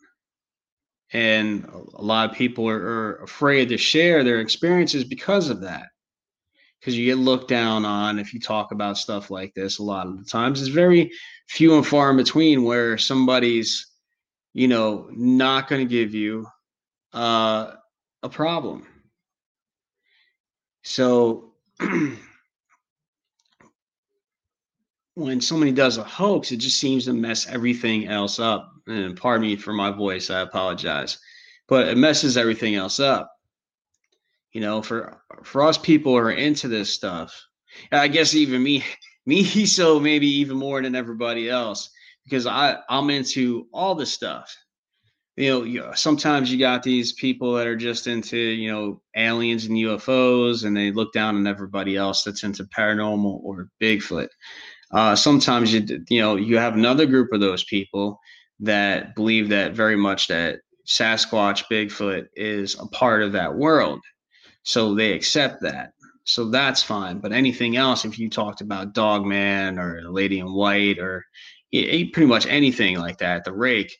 And 1.12 1.64
a 1.64 2.02
lot 2.02 2.30
of 2.30 2.36
people 2.36 2.68
are, 2.68 2.76
are 2.76 3.22
afraid 3.24 3.70
to 3.70 3.76
share 3.76 4.22
their 4.22 4.38
experiences 4.38 5.02
because 5.02 5.48
of 5.50 5.62
that 5.62 5.88
because 6.80 6.96
you 6.96 7.06
get 7.06 7.18
looked 7.18 7.48
down 7.48 7.84
on 7.84 8.18
if 8.18 8.32
you 8.32 8.40
talk 8.40 8.72
about 8.72 8.98
stuff 8.98 9.30
like 9.30 9.52
this 9.54 9.78
a 9.78 9.82
lot 9.82 10.06
of 10.06 10.16
the 10.18 10.24
times. 10.24 10.60
It's 10.60 10.70
very 10.70 11.10
few 11.48 11.76
and 11.76 11.86
far 11.86 12.10
in 12.10 12.16
between 12.16 12.62
where 12.62 12.96
somebody's, 12.98 13.86
you 14.54 14.68
know, 14.68 15.08
not 15.12 15.68
going 15.68 15.86
to 15.86 15.90
give 15.90 16.14
you 16.14 16.46
uh, 17.12 17.72
a 18.22 18.28
problem. 18.28 18.86
So 20.84 21.54
when 25.14 25.40
somebody 25.40 25.72
does 25.72 25.98
a 25.98 26.04
hoax, 26.04 26.52
it 26.52 26.58
just 26.58 26.78
seems 26.78 27.06
to 27.06 27.12
mess 27.12 27.48
everything 27.48 28.06
else 28.06 28.38
up. 28.38 28.70
And 28.86 29.16
pardon 29.16 29.42
me 29.46 29.56
for 29.56 29.72
my 29.72 29.90
voice, 29.90 30.30
I 30.30 30.40
apologize, 30.40 31.18
but 31.66 31.88
it 31.88 31.98
messes 31.98 32.36
everything 32.36 32.76
else 32.76 33.00
up 33.00 33.30
you 34.58 34.64
know 34.64 34.82
for 34.82 35.22
for 35.44 35.62
us 35.62 35.78
people 35.78 36.10
who 36.10 36.18
are 36.18 36.32
into 36.32 36.66
this 36.66 36.90
stuff 36.90 37.46
i 37.92 38.08
guess 38.08 38.34
even 38.34 38.60
me 38.60 38.84
me 39.26 39.44
so 39.44 40.00
maybe 40.00 40.26
even 40.26 40.56
more 40.56 40.82
than 40.82 40.96
everybody 40.96 41.48
else 41.48 41.90
because 42.24 42.44
i 42.44 42.76
i'm 42.88 43.08
into 43.08 43.68
all 43.72 43.94
this 43.94 44.12
stuff. 44.12 44.52
You 45.36 45.50
know, 45.50 45.62
you 45.62 45.80
know 45.80 45.92
sometimes 45.94 46.50
you 46.50 46.58
got 46.58 46.82
these 46.82 47.12
people 47.12 47.54
that 47.54 47.68
are 47.68 47.76
just 47.76 48.08
into 48.08 48.36
you 48.36 48.72
know 48.72 49.00
aliens 49.14 49.66
and 49.66 49.76
ufos 49.76 50.64
and 50.64 50.76
they 50.76 50.90
look 50.90 51.12
down 51.12 51.36
on 51.36 51.46
everybody 51.46 51.94
else 51.94 52.24
that's 52.24 52.42
into 52.42 52.64
paranormal 52.64 53.38
or 53.44 53.68
bigfoot. 53.80 54.30
Uh, 54.90 55.14
sometimes 55.14 55.72
you 55.72 56.04
you 56.08 56.20
know 56.20 56.34
you 56.34 56.58
have 56.58 56.74
another 56.74 57.06
group 57.06 57.32
of 57.32 57.38
those 57.38 57.62
people 57.62 58.18
that 58.58 59.14
believe 59.14 59.50
that 59.50 59.74
very 59.74 59.96
much 59.96 60.26
that 60.26 60.58
sasquatch 60.88 61.62
bigfoot 61.70 62.26
is 62.34 62.74
a 62.80 62.86
part 62.86 63.22
of 63.22 63.30
that 63.30 63.54
world 63.54 64.00
so 64.68 64.94
they 64.94 65.12
accept 65.12 65.62
that. 65.62 65.94
So 66.24 66.50
that's 66.50 66.82
fine. 66.82 67.20
But 67.20 67.32
anything 67.32 67.78
else, 67.78 68.04
if 68.04 68.18
you 68.18 68.28
talked 68.28 68.60
about 68.60 68.92
Dogman 68.92 69.78
or 69.78 70.02
Lady 70.10 70.40
in 70.40 70.52
White 70.52 70.98
or 70.98 71.24
pretty 71.72 72.26
much 72.26 72.46
anything 72.46 72.98
like 72.98 73.16
that, 73.16 73.44
the 73.44 73.52
rake, 73.54 73.96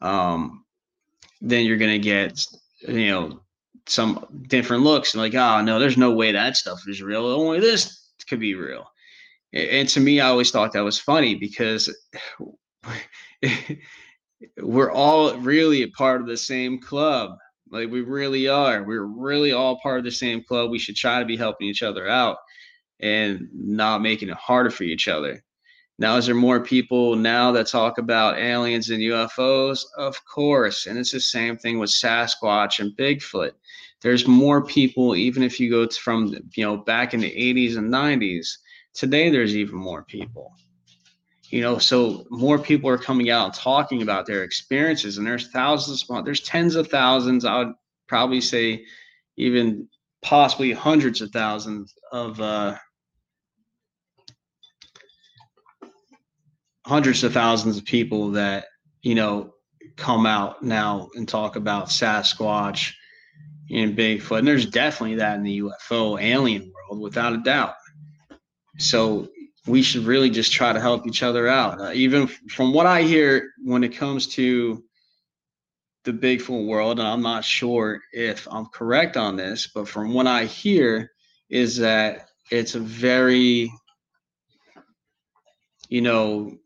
um, 0.00 0.64
then 1.42 1.66
you're 1.66 1.76
gonna 1.76 1.98
get 1.98 2.42
you 2.88 3.08
know 3.08 3.40
some 3.86 4.26
different 4.48 4.82
looks 4.82 5.14
like 5.14 5.34
oh 5.34 5.60
no 5.60 5.78
there's 5.78 5.96
no 5.96 6.12
way 6.12 6.32
that 6.32 6.56
stuff 6.56 6.82
is 6.88 7.02
real 7.02 7.24
only 7.26 7.60
this 7.60 8.10
could 8.28 8.40
be 8.40 8.54
real 8.54 8.84
and 9.52 9.88
to 9.88 10.00
me 10.00 10.20
i 10.20 10.26
always 10.26 10.50
thought 10.50 10.72
that 10.72 10.82
was 10.82 10.98
funny 10.98 11.36
because 11.36 11.94
we're 14.58 14.90
all 14.90 15.36
really 15.38 15.82
a 15.82 15.88
part 15.88 16.20
of 16.20 16.26
the 16.26 16.36
same 16.36 16.80
club 16.80 17.38
like 17.70 17.90
we 17.90 18.00
really 18.00 18.48
are. 18.48 18.82
We're 18.82 19.04
really 19.04 19.52
all 19.52 19.80
part 19.80 19.98
of 19.98 20.04
the 20.04 20.10
same 20.10 20.42
club. 20.42 20.70
We 20.70 20.78
should 20.78 20.96
try 20.96 21.18
to 21.18 21.24
be 21.24 21.36
helping 21.36 21.68
each 21.68 21.82
other 21.82 22.08
out 22.08 22.38
and 23.00 23.48
not 23.52 24.02
making 24.02 24.28
it 24.28 24.36
harder 24.36 24.70
for 24.70 24.84
each 24.84 25.08
other. 25.08 25.42
Now, 25.98 26.16
is 26.16 26.26
there 26.26 26.34
more 26.34 26.60
people 26.60 27.16
now 27.16 27.52
that 27.52 27.68
talk 27.68 27.98
about 27.98 28.38
aliens 28.38 28.90
and 28.90 29.00
UFOs? 29.00 29.84
Of 29.96 30.22
course. 30.26 30.86
And 30.86 30.98
it's 30.98 31.12
the 31.12 31.20
same 31.20 31.56
thing 31.56 31.78
with 31.78 31.90
Sasquatch 31.90 32.80
and 32.80 32.96
Bigfoot. 32.96 33.52
There's 34.02 34.26
more 34.26 34.64
people, 34.64 35.16
even 35.16 35.42
if 35.42 35.58
you 35.58 35.70
go 35.70 35.88
from, 35.88 36.34
you 36.54 36.64
know, 36.64 36.76
back 36.76 37.14
in 37.14 37.20
the 37.20 37.30
80s 37.30 37.78
and 37.78 37.90
90s. 37.90 38.58
Today, 38.92 39.30
there's 39.30 39.56
even 39.56 39.76
more 39.76 40.04
people 40.04 40.52
you 41.50 41.60
know 41.60 41.78
so 41.78 42.26
more 42.30 42.58
people 42.58 42.88
are 42.90 42.98
coming 42.98 43.30
out 43.30 43.46
and 43.46 43.54
talking 43.54 44.02
about 44.02 44.26
their 44.26 44.42
experiences 44.42 45.18
and 45.18 45.26
there's 45.26 45.48
thousands 45.48 46.04
of, 46.08 46.24
there's 46.24 46.40
tens 46.40 46.74
of 46.74 46.88
thousands 46.88 47.44
i 47.44 47.58
would 47.58 47.72
probably 48.06 48.40
say 48.40 48.84
even 49.36 49.88
possibly 50.22 50.72
hundreds 50.72 51.20
of 51.20 51.30
thousands 51.30 51.94
of 52.12 52.40
uh, 52.40 52.76
hundreds 56.84 57.22
of 57.22 57.32
thousands 57.32 57.76
of 57.76 57.84
people 57.84 58.30
that 58.30 58.66
you 59.02 59.14
know 59.14 59.52
come 59.96 60.26
out 60.26 60.62
now 60.62 61.08
and 61.14 61.28
talk 61.28 61.56
about 61.56 61.88
sasquatch 61.88 62.92
and 63.70 63.96
bigfoot 63.96 64.38
and 64.38 64.48
there's 64.48 64.66
definitely 64.66 65.16
that 65.16 65.36
in 65.36 65.42
the 65.42 65.60
ufo 65.60 66.20
alien 66.20 66.72
world 66.72 67.00
without 67.00 67.32
a 67.32 67.38
doubt. 67.38 67.74
So 68.78 69.28
we 69.66 69.82
should 69.82 70.04
really 70.04 70.30
just 70.30 70.52
try 70.52 70.72
to 70.72 70.80
help 70.80 71.06
each 71.06 71.22
other 71.22 71.48
out. 71.48 71.80
Uh, 71.80 71.90
even 71.92 72.26
from 72.26 72.72
what 72.72 72.86
I 72.86 73.02
hear 73.02 73.50
when 73.62 73.82
it 73.82 73.96
comes 73.96 74.28
to 74.28 74.82
the 76.04 76.12
Bigfoot 76.12 76.66
world, 76.66 77.00
and 77.00 77.08
I'm 77.08 77.22
not 77.22 77.44
sure 77.44 78.00
if 78.12 78.46
I'm 78.50 78.66
correct 78.66 79.16
on 79.16 79.36
this, 79.36 79.68
but 79.74 79.88
from 79.88 80.14
what 80.14 80.26
I 80.26 80.44
hear, 80.44 81.10
is 81.50 81.76
that 81.78 82.28
it's 82.50 82.76
a 82.76 82.80
very, 82.80 83.72
you 85.88 86.00
know, 86.00 86.56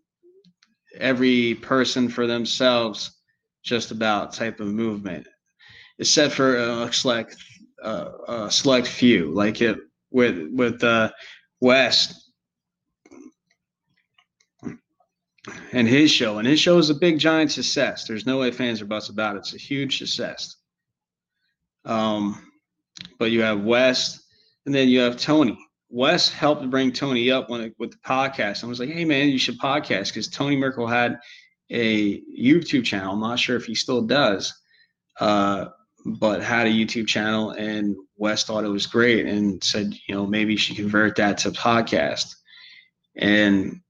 every 0.98 1.54
person 1.54 2.08
for 2.08 2.26
themselves, 2.26 3.16
just 3.62 3.90
about 3.90 4.34
type 4.34 4.60
of 4.60 4.66
movement. 4.66 5.26
Set 6.02 6.32
for 6.32 6.56
a 6.56 6.92
select, 6.92 7.36
uh, 7.82 8.10
a 8.28 8.50
select 8.50 8.86
few, 8.86 9.30
like 9.32 9.60
it 9.60 9.78
with 10.10 10.48
with 10.52 10.82
uh, 10.82 11.10
Wes 11.60 12.19
and 15.72 15.88
his 15.88 16.10
show. 16.10 16.38
And 16.38 16.46
his 16.46 16.60
show 16.60 16.78
is 16.78 16.90
a 16.90 16.94
big, 16.94 17.18
giant 17.18 17.52
success. 17.52 18.06
There's 18.06 18.26
no 18.26 18.38
way 18.38 18.50
fans 18.50 18.80
are 18.80 18.86
buts 18.86 19.08
about 19.08 19.36
it. 19.36 19.40
It's 19.40 19.54
a 19.54 19.58
huge 19.58 19.98
success. 19.98 20.56
Um, 21.84 22.50
but 23.18 23.30
you 23.30 23.42
have 23.42 23.62
Wes, 23.62 24.22
and 24.66 24.74
then 24.74 24.88
you 24.88 25.00
have 25.00 25.16
Tony. 25.16 25.58
Wes 25.88 26.30
helped 26.30 26.68
bring 26.70 26.92
Tony 26.92 27.30
up 27.30 27.48
when 27.50 27.62
it, 27.62 27.74
with 27.78 27.92
the 27.92 27.98
podcast. 27.98 28.62
I 28.62 28.66
was 28.66 28.78
like, 28.78 28.90
"Hey, 28.90 29.04
man, 29.04 29.28
you 29.28 29.38
should 29.38 29.58
podcast," 29.58 30.08
because 30.08 30.28
Tony 30.28 30.56
Merkel 30.56 30.86
had 30.86 31.18
a 31.70 32.20
YouTube 32.20 32.84
channel. 32.84 33.14
I'm 33.14 33.20
not 33.20 33.38
sure 33.38 33.56
if 33.56 33.64
he 33.64 33.74
still 33.74 34.02
does, 34.02 34.52
uh, 35.18 35.66
but 36.04 36.42
had 36.42 36.66
a 36.66 36.70
YouTube 36.70 37.06
channel, 37.06 37.50
and 37.52 37.96
Wes 38.16 38.44
thought 38.44 38.64
it 38.64 38.68
was 38.68 38.86
great 38.86 39.26
and 39.26 39.62
said, 39.64 39.94
you 40.06 40.14
know, 40.14 40.26
maybe 40.26 40.52
you 40.52 40.58
should 40.58 40.76
convert 40.76 41.16
that 41.16 41.38
to 41.38 41.50
podcast. 41.50 42.34
And 43.16 43.80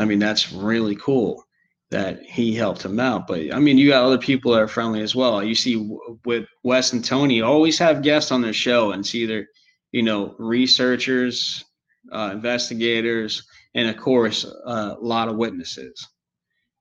I 0.00 0.04
mean, 0.04 0.18
that's 0.18 0.52
really 0.52 0.96
cool 0.96 1.46
that 1.90 2.22
he 2.22 2.54
helped 2.54 2.84
him 2.84 2.98
out. 2.98 3.26
But 3.26 3.52
I 3.52 3.58
mean, 3.58 3.78
you 3.78 3.90
got 3.90 4.04
other 4.04 4.18
people 4.18 4.52
that 4.52 4.62
are 4.62 4.68
friendly 4.68 5.02
as 5.02 5.14
well. 5.14 5.42
You 5.42 5.54
see, 5.54 5.88
with 6.24 6.46
Wes 6.62 6.92
and 6.92 7.04
Tony, 7.04 7.40
always 7.40 7.78
have 7.78 8.02
guests 8.02 8.32
on 8.32 8.42
their 8.42 8.52
show, 8.52 8.92
and 8.92 9.00
it's 9.00 9.14
either 9.14 9.46
you 9.92 10.02
know 10.02 10.34
researchers, 10.38 11.64
uh, 12.12 12.30
investigators, 12.32 13.46
and 13.74 13.88
of 13.88 13.96
course, 13.96 14.44
uh, 14.44 14.96
a 14.98 15.04
lot 15.04 15.28
of 15.28 15.36
witnesses. 15.36 16.06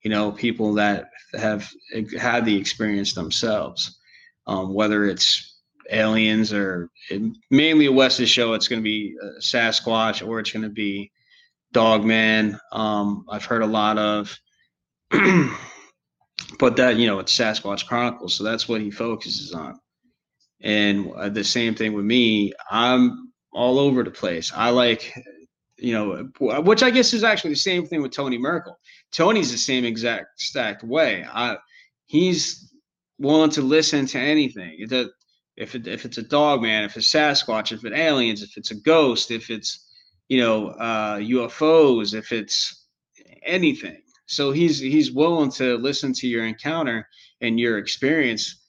You 0.04 0.12
know, 0.12 0.32
people 0.32 0.74
that 0.76 1.10
have 1.34 1.70
had 2.20 2.46
the 2.46 2.56
experience 2.56 3.14
themselves, 3.14 3.98
um, 4.48 4.74
whether 4.74 5.06
it's 5.06 5.56
aliens 5.92 6.54
or 6.54 6.90
mainly 7.52 7.88
a 7.88 7.92
Wes's 7.92 8.30
show, 8.30 8.54
it's 8.54 8.68
going 8.68 8.82
to 8.82 8.84
be 8.84 9.16
uh, 9.22 9.40
Sasquatch 9.40 10.26
or 10.28 10.40
it's 10.40 10.52
going 10.52 10.64
to 10.64 10.70
be 10.70 11.12
Dogman. 11.76 12.58
Um, 12.72 13.26
I've 13.30 13.44
heard 13.44 13.62
a 13.62 13.68
lot 13.68 13.98
of, 13.98 14.40
but 15.12 16.78
that 16.78 16.96
you 16.96 17.06
know 17.06 17.20
it's 17.20 17.38
Sasquatch 17.38 17.86
Chronicles, 17.86 18.38
so 18.38 18.46
that's 18.46 18.70
what 18.70 18.80
he 18.80 18.92
focuses 18.92 19.52
on. 19.52 19.78
And 20.62 21.12
uh, 21.12 21.28
the 21.28 21.44
same 21.44 21.76
thing 21.76 21.92
with 21.92 22.06
me, 22.06 22.54
I'm 22.72 23.34
all 23.52 23.78
over 23.78 24.04
the 24.04 24.12
place. 24.12 24.54
I 24.56 24.70
like, 24.70 25.14
you 25.78 25.92
know, 25.92 26.30
which 26.40 26.82
I 26.82 26.92
guess 26.92 27.14
is 27.14 27.26
actually 27.26 27.52
the 27.52 27.58
same 27.58 27.86
thing 27.86 28.02
with 28.02 28.14
Tony 28.14 28.38
Merkel. 28.38 28.80
Tony's 29.12 29.52
the 29.52 29.58
same 29.58 29.84
exact 29.84 30.40
stacked 30.40 30.82
way. 30.82 31.26
I, 31.30 31.58
he's 32.06 32.74
willing 33.20 33.52
to 33.52 33.62
listen 33.62 34.06
to 34.08 34.20
anything. 34.20 34.78
If 34.78 34.94
it, 35.76 35.88
if 35.88 36.06
it's 36.06 36.18
a 36.18 36.24
dog 36.24 36.62
man, 36.62 36.86
if 36.86 36.96
it's 36.96 37.12
Sasquatch, 37.12 37.74
if 37.74 37.84
it's 37.84 37.96
aliens, 37.96 38.44
if 38.44 38.56
it's 38.56 38.72
a 38.72 38.76
ghost, 38.76 39.30
if 39.30 39.50
it's 39.50 39.85
you 40.28 40.40
know, 40.40 40.70
uh, 40.70 41.18
UFOs, 41.18 42.14
if 42.14 42.32
it's 42.32 42.86
anything. 43.44 44.02
So 44.28 44.52
he's 44.52 44.80
he's 44.80 45.12
willing 45.12 45.52
to 45.54 45.78
listen 45.78 46.14
to 46.14 46.28
your 46.28 46.46
encounter 46.46 47.08
and 47.42 47.60
your 47.60 47.78
experience, 47.78 48.64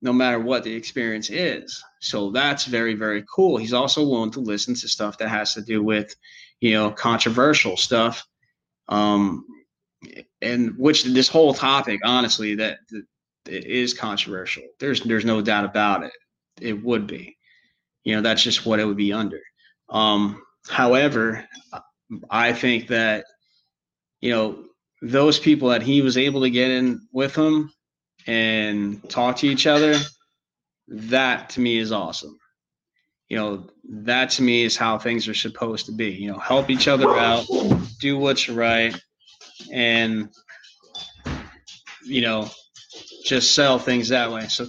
no 0.00 0.12
matter 0.12 0.40
what 0.40 0.64
the 0.64 0.72
experience 0.72 1.28
is. 1.30 1.82
So 2.00 2.30
that's 2.30 2.64
very 2.64 2.94
very 2.94 3.24
cool. 3.32 3.58
He's 3.58 3.74
also 3.74 4.06
willing 4.06 4.30
to 4.32 4.40
listen 4.40 4.74
to 4.76 4.88
stuff 4.88 5.18
that 5.18 5.28
has 5.28 5.52
to 5.54 5.62
do 5.62 5.82
with, 5.82 6.14
you 6.60 6.72
know, 6.72 6.90
controversial 6.90 7.76
stuff, 7.76 8.26
um, 8.88 9.44
and 10.40 10.74
which 10.78 11.04
this 11.04 11.28
whole 11.28 11.52
topic, 11.52 12.00
honestly, 12.04 12.54
that, 12.54 12.78
that 13.44 13.64
is 13.64 13.92
controversial. 13.92 14.62
There's 14.80 15.02
there's 15.02 15.26
no 15.26 15.42
doubt 15.42 15.66
about 15.66 16.02
it. 16.02 16.12
It 16.60 16.82
would 16.82 17.06
be, 17.06 17.36
you 18.04 18.16
know, 18.16 18.22
that's 18.22 18.42
just 18.42 18.64
what 18.64 18.80
it 18.80 18.86
would 18.86 18.96
be 18.96 19.12
under. 19.12 19.40
Um, 19.90 20.42
However, 20.68 21.46
I 22.30 22.52
think 22.52 22.88
that 22.88 23.24
you 24.20 24.30
know 24.30 24.64
those 25.02 25.38
people 25.38 25.68
that 25.68 25.82
he 25.82 26.02
was 26.02 26.16
able 26.16 26.42
to 26.42 26.50
get 26.50 26.70
in 26.70 27.00
with 27.12 27.34
him 27.34 27.72
and 28.26 29.08
talk 29.08 29.36
to 29.36 29.46
each 29.46 29.66
other, 29.66 29.94
that 30.88 31.50
to 31.50 31.60
me 31.60 31.78
is 31.78 31.92
awesome. 31.92 32.38
You 33.28 33.36
know, 33.36 33.66
that 33.90 34.30
to 34.30 34.42
me 34.42 34.64
is 34.64 34.76
how 34.76 34.98
things 34.98 35.28
are 35.28 35.34
supposed 35.34 35.86
to 35.86 35.92
be. 35.92 36.10
You 36.10 36.32
know, 36.32 36.38
help 36.38 36.70
each 36.70 36.88
other 36.88 37.08
out, 37.16 37.46
do 38.00 38.18
what's 38.18 38.48
right, 38.48 38.98
and 39.72 40.30
you 42.04 42.22
know, 42.22 42.50
just 43.24 43.54
sell 43.54 43.78
things 43.78 44.08
that 44.08 44.32
way. 44.32 44.48
So 44.48 44.66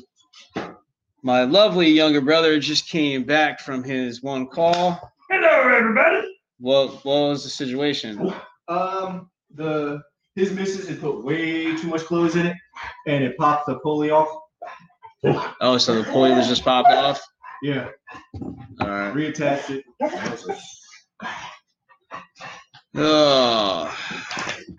my 1.24 1.44
lovely 1.44 1.90
younger 1.90 2.22
brother 2.22 2.60
just 2.60 2.90
came 2.90 3.24
back 3.24 3.60
from 3.60 3.84
his 3.84 4.22
one 4.22 4.48
call 4.48 5.12
Hello, 5.32 5.76
everybody. 5.76 6.28
What 6.60 7.06
What 7.06 7.30
was 7.30 7.44
the 7.44 7.50
situation? 7.50 8.34
Um, 8.68 9.30
the 9.54 10.02
his 10.36 10.52
missus 10.52 10.88
had 10.88 11.00
put 11.00 11.24
way 11.24 11.76
too 11.76 11.88
much 11.88 12.02
clothes 12.02 12.36
in 12.36 12.48
it, 12.48 12.58
and 13.08 13.24
it 13.24 13.38
popped 13.38 13.68
the 13.68 13.78
pulley 13.80 14.10
off. 14.10 14.28
Oh, 15.62 15.78
so 15.78 16.02
the 16.02 16.10
pulley 16.12 16.32
was 16.32 16.48
just 16.48 16.64
popped 16.64 16.90
off. 16.90 17.22
Yeah. 17.62 17.90
All 18.42 18.88
right. 18.88 19.14
Reattached 19.14 19.70
it. 19.70 19.84
Oh. 22.96 23.96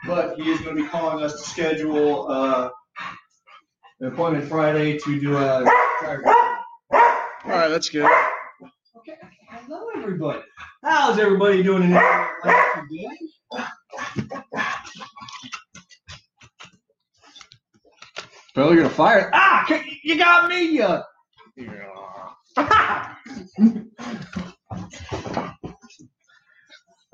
But 0.06 0.34
he 0.36 0.50
is 0.50 0.60
going 0.62 0.76
to 0.76 0.82
be 0.82 0.88
calling 0.88 1.22
us 1.22 1.34
to 1.34 1.48
schedule 1.48 2.26
uh, 2.28 2.70
an 4.00 4.12
appointment 4.12 4.48
Friday 4.48 4.98
to 4.98 5.20
do 5.20 5.36
a. 5.36 5.64
All 6.12 6.20
right, 7.44 7.68
that's 7.68 7.88
good. 7.88 8.10
Okay. 9.00 9.16
Hello, 9.48 9.86
everybody. 9.96 10.40
How's 10.84 11.18
everybody 11.18 11.62
doing 11.62 11.84
in 11.84 11.88
today? 11.88 13.08
Bro, 18.54 18.72
you're 18.72 18.82
gonna 18.82 18.90
fire. 18.90 19.30
Ah, 19.32 19.66
you 20.04 20.18
got 20.18 20.50
me. 20.50 20.82
Uh, 20.82 21.02
okay. 22.58 23.82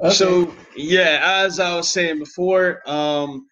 So 0.12 0.52
yeah, 0.76 1.42
as 1.44 1.58
I 1.58 1.74
was 1.74 1.88
saying 1.88 2.18
before, 2.18 2.82
um, 2.86 3.46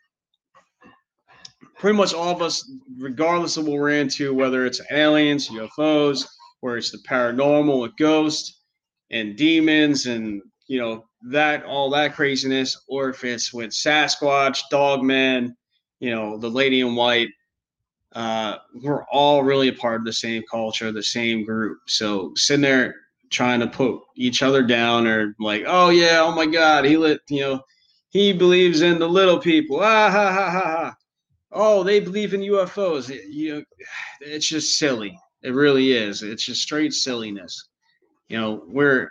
pretty 1.78 1.96
much 1.96 2.12
all 2.12 2.34
of 2.34 2.42
us, 2.42 2.70
regardless 2.98 3.56
of 3.56 3.66
what 3.66 3.78
we're 3.78 3.90
into, 3.90 4.34
whether 4.34 4.66
it's 4.66 4.80
aliens, 4.90 5.48
UFOs, 5.48 6.26
where 6.64 6.78
it's 6.78 6.90
the 6.90 6.98
paranormal 7.06 7.82
with 7.82 7.94
ghosts 7.98 8.62
and 9.10 9.36
demons 9.36 10.06
and 10.06 10.40
you 10.66 10.80
know 10.80 11.04
that 11.30 11.62
all 11.66 11.90
that 11.90 12.14
craziness, 12.14 12.82
or 12.88 13.10
if 13.10 13.22
it's 13.22 13.52
with 13.52 13.68
Sasquatch, 13.68 14.62
Dogman, 14.70 15.54
you 16.00 16.10
know 16.10 16.38
the 16.38 16.48
Lady 16.48 16.80
in 16.80 16.94
White. 16.94 17.28
Uh, 18.14 18.56
we're 18.82 19.04
all 19.12 19.42
really 19.42 19.68
a 19.68 19.74
part 19.74 20.00
of 20.00 20.06
the 20.06 20.12
same 20.12 20.42
culture, 20.50 20.90
the 20.90 21.02
same 21.02 21.44
group. 21.44 21.80
So 21.86 22.32
sitting 22.34 22.62
there 22.62 22.94
trying 23.28 23.60
to 23.60 23.66
put 23.66 24.00
each 24.16 24.42
other 24.42 24.62
down, 24.62 25.06
or 25.06 25.34
like, 25.38 25.64
oh 25.66 25.90
yeah, 25.90 26.22
oh 26.22 26.34
my 26.34 26.46
God, 26.46 26.86
he 26.86 26.96
lit, 26.96 27.20
you 27.28 27.40
know, 27.40 27.60
he 28.08 28.32
believes 28.32 28.80
in 28.80 28.98
the 28.98 29.08
little 29.08 29.38
people. 29.38 29.80
Ah 29.80 30.10
ha 30.10 30.32
ha 30.32 30.50
ha 30.50 30.62
ha. 30.62 30.96
Oh, 31.52 31.82
they 31.82 32.00
believe 32.00 32.32
in 32.32 32.40
UFOs. 32.40 33.14
You 33.28 33.56
know, 33.56 33.64
it's 34.22 34.48
just 34.48 34.78
silly. 34.78 35.18
It 35.44 35.54
really 35.54 35.92
is. 35.92 36.22
It's 36.22 36.44
just 36.44 36.62
straight 36.62 36.92
silliness. 36.92 37.68
You 38.28 38.40
know, 38.40 38.62
we're 38.66 39.10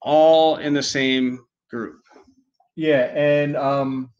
all 0.00 0.56
in 0.56 0.72
the 0.72 0.82
same 0.82 1.40
group. 1.70 2.00
Yeah, 2.76 3.12
and 3.14 3.56
um, 3.56 4.10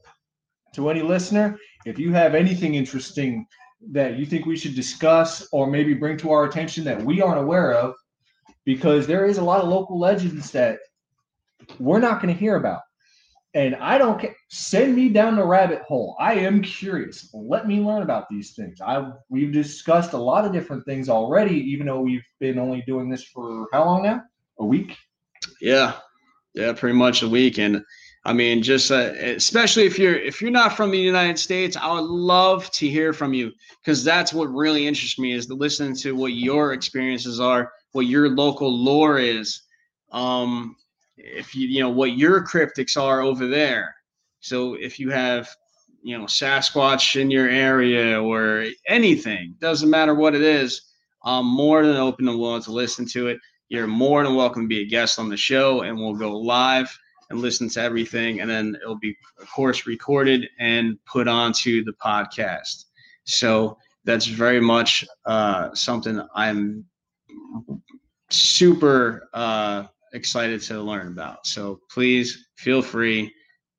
to 0.74 0.90
any 0.90 1.02
listener, 1.02 1.58
if 1.86 1.98
you 1.98 2.12
have 2.12 2.34
anything 2.34 2.74
interesting 2.74 3.46
that 3.90 4.18
you 4.18 4.26
think 4.26 4.44
we 4.44 4.56
should 4.56 4.74
discuss 4.74 5.48
or 5.52 5.66
maybe 5.66 5.94
bring 5.94 6.16
to 6.18 6.30
our 6.30 6.44
attention 6.44 6.84
that 6.84 7.02
we 7.02 7.22
aren't 7.22 7.40
aware 7.40 7.72
of, 7.72 7.94
because 8.64 9.06
there 9.06 9.26
is 9.26 9.38
a 9.38 9.42
lot 9.42 9.62
of 9.62 9.68
local 9.68 9.98
legends 9.98 10.50
that 10.50 10.78
we're 11.78 11.98
not 11.98 12.20
going 12.20 12.32
to 12.32 12.38
hear 12.38 12.56
about 12.56 12.80
and 13.54 13.76
I 13.76 13.98
don't 13.98 14.20
care. 14.20 14.34
Send 14.54 14.94
me 14.94 15.08
down 15.08 15.36
the 15.36 15.46
rabbit 15.46 15.80
hole. 15.80 16.14
I 16.20 16.34
am 16.34 16.60
curious. 16.60 17.30
Let 17.32 17.66
me 17.66 17.80
learn 17.80 18.02
about 18.02 18.28
these 18.28 18.52
things. 18.52 18.82
I 18.82 19.10
we've 19.30 19.50
discussed 19.50 20.12
a 20.12 20.18
lot 20.18 20.44
of 20.44 20.52
different 20.52 20.84
things 20.84 21.08
already, 21.08 21.54
even 21.54 21.86
though 21.86 22.02
we've 22.02 22.26
been 22.38 22.58
only 22.58 22.82
doing 22.82 23.08
this 23.08 23.24
for 23.24 23.66
how 23.72 23.86
long 23.86 24.02
now? 24.02 24.22
A 24.58 24.66
week? 24.66 24.94
Yeah, 25.62 25.94
yeah, 26.52 26.74
pretty 26.74 26.94
much 26.94 27.22
a 27.22 27.28
week. 27.30 27.58
And 27.58 27.82
I 28.26 28.34
mean, 28.34 28.62
just 28.62 28.90
uh, 28.90 29.14
especially 29.16 29.84
if 29.84 29.98
you're 29.98 30.16
if 30.16 30.42
you're 30.42 30.50
not 30.50 30.76
from 30.76 30.90
the 30.90 30.98
United 30.98 31.38
States, 31.38 31.74
I 31.74 31.90
would 31.90 32.04
love 32.04 32.70
to 32.72 32.86
hear 32.86 33.14
from 33.14 33.32
you 33.32 33.52
because 33.82 34.04
that's 34.04 34.34
what 34.34 34.52
really 34.52 34.86
interests 34.86 35.18
me 35.18 35.32
is 35.32 35.46
to 35.46 35.54
listen 35.54 35.94
to 35.96 36.14
what 36.14 36.34
your 36.34 36.74
experiences 36.74 37.40
are, 37.40 37.72
what 37.92 38.04
your 38.04 38.28
local 38.28 38.70
lore 38.70 39.18
is, 39.18 39.62
um, 40.10 40.76
if 41.16 41.54
you 41.54 41.68
you 41.68 41.80
know 41.80 41.88
what 41.88 42.18
your 42.18 42.44
cryptics 42.44 43.00
are 43.00 43.22
over 43.22 43.46
there. 43.46 43.94
So 44.42 44.74
if 44.74 44.98
you 44.98 45.10
have 45.10 45.48
you 46.02 46.18
know 46.18 46.24
Sasquatch 46.24 47.18
in 47.20 47.30
your 47.30 47.48
area 47.48 48.20
or 48.20 48.66
anything, 48.86 49.54
doesn't 49.60 49.88
matter 49.88 50.14
what 50.14 50.34
it 50.34 50.42
is, 50.42 50.82
I'm 51.24 51.46
more 51.46 51.86
than 51.86 51.96
open 51.96 52.28
and 52.28 52.38
willing 52.38 52.62
to 52.62 52.72
listen 52.72 53.06
to 53.08 53.28
it. 53.28 53.38
You're 53.68 53.86
more 53.86 54.22
than 54.24 54.34
welcome 54.34 54.62
to 54.62 54.68
be 54.68 54.82
a 54.82 54.86
guest 54.86 55.18
on 55.18 55.28
the 55.28 55.36
show, 55.36 55.82
and 55.82 55.96
we'll 55.96 56.14
go 56.14 56.36
live 56.36 56.94
and 57.30 57.40
listen 57.40 57.68
to 57.70 57.80
everything, 57.80 58.40
and 58.40 58.50
then 58.50 58.76
it'll 58.82 58.98
be, 58.98 59.16
of 59.40 59.50
course, 59.50 59.86
recorded 59.86 60.48
and 60.58 60.98
put 61.06 61.28
onto 61.28 61.82
the 61.82 61.92
podcast. 61.94 62.84
So 63.24 63.78
that's 64.04 64.26
very 64.26 64.60
much 64.60 65.04
uh, 65.24 65.72
something 65.74 66.20
I'm 66.34 66.84
super 68.28 69.28
uh, 69.32 69.84
excited 70.12 70.60
to 70.62 70.82
learn 70.82 71.08
about. 71.08 71.46
So 71.46 71.80
please 71.90 72.48
feel 72.56 72.82
free, 72.82 73.32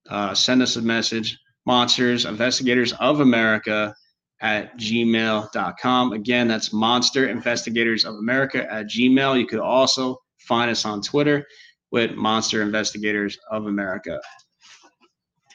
uh, 0.09 0.33
send 0.33 0.61
us 0.61 0.75
a 0.75 0.81
message. 0.81 1.37
Monsters 1.65 2.25
Investigators 2.25 2.93
of 2.93 3.21
America 3.21 3.95
at 4.41 4.77
gmail.com. 4.77 6.13
Again, 6.13 6.47
that's 6.47 6.73
Monster 6.73 7.29
Investigators 7.29 8.03
of 8.03 8.15
America 8.15 8.71
at 8.71 8.87
gmail. 8.87 9.39
You 9.39 9.47
could 9.47 9.59
also 9.59 10.17
find 10.39 10.69
us 10.69 10.85
on 10.85 11.01
Twitter 11.01 11.45
with 11.91 12.15
Monster 12.15 12.61
Investigators 12.61 13.37
of 13.49 13.67
America 13.67 14.19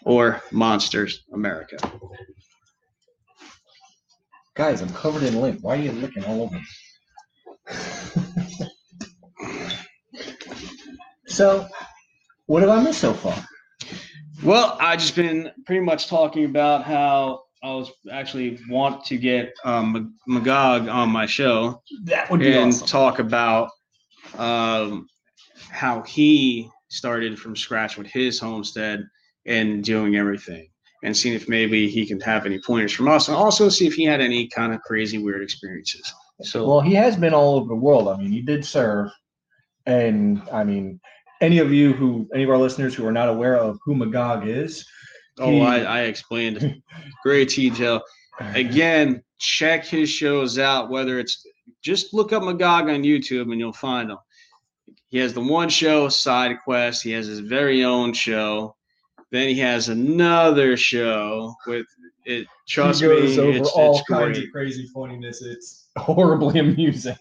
or 0.04 0.40
Monsters 0.50 1.24
America. 1.34 1.76
Guys, 4.54 4.80
I'm 4.80 4.88
covered 4.90 5.22
in 5.24 5.40
lint. 5.40 5.60
Why 5.62 5.76
are 5.76 5.82
you 5.82 5.92
licking 5.92 6.24
all 6.24 6.42
over? 6.42 6.60
so, 11.26 11.68
what 12.46 12.62
have 12.62 12.70
I 12.70 12.82
missed 12.82 13.00
so 13.00 13.12
far? 13.12 13.36
Well, 14.42 14.76
I 14.80 14.96
just 14.96 15.16
been 15.16 15.50
pretty 15.66 15.84
much 15.84 16.08
talking 16.08 16.44
about 16.44 16.84
how 16.84 17.42
I 17.62 17.74
was 17.74 17.90
actually 18.12 18.60
want 18.68 19.04
to 19.06 19.16
get 19.16 19.52
um, 19.64 20.14
Magog 20.26 20.88
on 20.88 21.10
my 21.10 21.26
show. 21.26 21.82
That 22.04 22.30
would 22.30 22.40
be 22.40 22.52
and 22.52 22.68
awesome. 22.68 22.86
talk 22.86 23.18
about 23.18 23.70
um, 24.36 25.08
how 25.70 26.02
he 26.02 26.70
started 26.88 27.38
from 27.38 27.56
scratch 27.56 27.98
with 27.98 28.06
his 28.06 28.38
homestead 28.38 29.04
and 29.46 29.82
doing 29.82 30.16
everything, 30.16 30.68
and 31.02 31.16
seeing 31.16 31.34
if 31.34 31.48
maybe 31.48 31.88
he 31.88 32.06
can 32.06 32.20
have 32.20 32.46
any 32.46 32.60
pointers 32.60 32.92
from 32.92 33.08
us, 33.08 33.28
and 33.28 33.36
also 33.36 33.68
see 33.68 33.86
if 33.86 33.94
he 33.94 34.04
had 34.04 34.20
any 34.20 34.46
kind 34.48 34.72
of 34.72 34.80
crazy 34.82 35.18
weird 35.18 35.42
experiences. 35.42 36.12
So, 36.42 36.68
Well, 36.68 36.80
he 36.80 36.94
has 36.94 37.16
been 37.16 37.34
all 37.34 37.56
over 37.56 37.68
the 37.68 37.74
world. 37.74 38.06
I 38.06 38.16
mean, 38.16 38.30
he 38.30 38.42
did 38.42 38.64
serve, 38.64 39.10
and 39.86 40.40
I 40.52 40.62
mean, 40.62 41.00
any 41.40 41.58
of 41.58 41.72
you 41.72 41.92
who, 41.92 42.28
any 42.34 42.44
of 42.44 42.50
our 42.50 42.58
listeners 42.58 42.94
who 42.94 43.06
are 43.06 43.12
not 43.12 43.28
aware 43.28 43.56
of 43.56 43.78
who 43.84 43.94
Magog 43.94 44.46
is, 44.46 44.86
oh, 45.38 45.50
he- 45.50 45.60
I, 45.60 46.00
I 46.00 46.00
explained 46.02 46.82
great 47.22 47.48
detail. 47.50 48.02
Again, 48.54 49.22
check 49.38 49.84
his 49.84 50.08
shows 50.08 50.58
out. 50.58 50.90
Whether 50.90 51.18
it's 51.18 51.44
just 51.82 52.14
look 52.14 52.32
up 52.32 52.42
Magog 52.42 52.88
on 52.88 53.02
YouTube 53.02 53.50
and 53.50 53.58
you'll 53.58 53.72
find 53.72 54.10
him. 54.10 54.18
He 55.08 55.18
has 55.18 55.32
the 55.32 55.40
one 55.40 55.68
show, 55.68 56.08
Side 56.08 56.56
Quest. 56.64 57.02
He 57.02 57.12
has 57.12 57.26
his 57.26 57.40
very 57.40 57.82
own 57.84 58.12
show. 58.12 58.76
Then 59.30 59.48
he 59.48 59.58
has 59.58 59.88
another 59.88 60.76
show 60.76 61.54
with 61.66 61.86
it. 62.24 62.46
Trust 62.68 63.02
me, 63.02 63.08
over 63.08 63.50
it's, 63.50 63.68
all 63.70 63.98
it's 63.98 64.08
kinds 64.08 64.38
great. 64.38 64.46
of 64.48 64.52
crazy 64.52 64.86
funniness. 64.94 65.42
It's 65.42 65.88
horribly 65.98 66.60
amusing. 66.60 67.16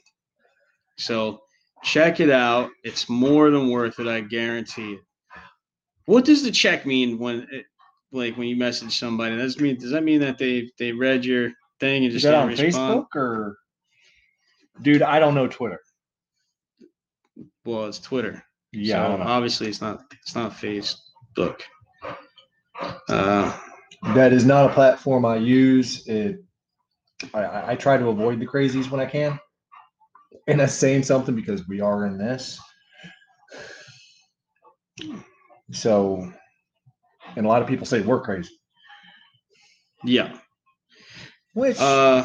So 0.98 1.42
check 1.84 2.20
it 2.20 2.30
out. 2.30 2.70
It's 2.84 3.10
more 3.10 3.50
than 3.50 3.70
worth 3.70 4.00
it. 4.00 4.08
I 4.08 4.22
guarantee 4.22 4.94
it. 4.94 5.00
What 6.06 6.26
does 6.26 6.44
the 6.44 6.52
check 6.52 6.86
mean 6.86 7.18
when, 7.20 7.48
it, 7.52 7.66
like, 8.12 8.38
when 8.38 8.48
you 8.48 8.56
message 8.56 8.98
somebody? 8.98 9.36
Does 9.36 9.60
mean 9.60 9.78
does 9.78 9.92
that 9.92 10.04
mean 10.04 10.22
that 10.22 10.38
they 10.38 10.72
they 10.80 10.92
read 10.92 11.26
your 11.26 11.52
thing 11.80 12.06
and 12.06 12.14
Is 12.14 12.22
just 12.22 12.26
that 12.26 12.48
didn't 12.48 12.60
on 12.60 12.66
respond? 12.66 13.06
Facebook 13.06 13.16
or? 13.16 13.58
Dude, 14.82 15.02
I 15.02 15.20
don't 15.20 15.36
know 15.36 15.48
Twitter. 15.48 15.82
Well, 17.66 17.88
it's 17.88 18.00
Twitter. 18.00 18.44
Yeah, 18.72 19.18
So 19.18 19.24
obviously 19.24 19.68
it's 19.68 19.82
not 19.82 20.02
it's 20.22 20.36
not 20.36 20.52
Facebook. 20.54 21.62
Uh, 23.10 23.58
That 24.14 24.32
is 24.32 24.46
not 24.46 24.70
a 24.70 24.74
platform 24.74 25.26
I 25.26 25.38
use. 25.38 26.08
It, 26.08 26.44
I, 27.34 27.72
I 27.72 27.76
try 27.76 27.98
to 27.98 28.10
avoid 28.10 28.40
the 28.40 28.46
crazies 28.46 28.90
when 28.92 29.02
I 29.02 29.06
can. 29.06 29.40
And 30.48 30.60
that's 30.60 30.74
saying 30.74 31.04
something 31.04 31.36
because 31.36 31.68
we 31.68 31.82
are 31.82 32.06
in 32.06 32.18
this. 32.18 32.60
So, 35.72 36.32
and 37.36 37.46
a 37.46 37.50
lot 37.50 37.62
of 37.62 37.68
people 37.68 37.86
say 37.86 38.02
we're 38.02 38.22
crazy, 38.22 38.50
yeah. 40.06 40.38
which 41.54 41.78
Uh, 41.80 42.24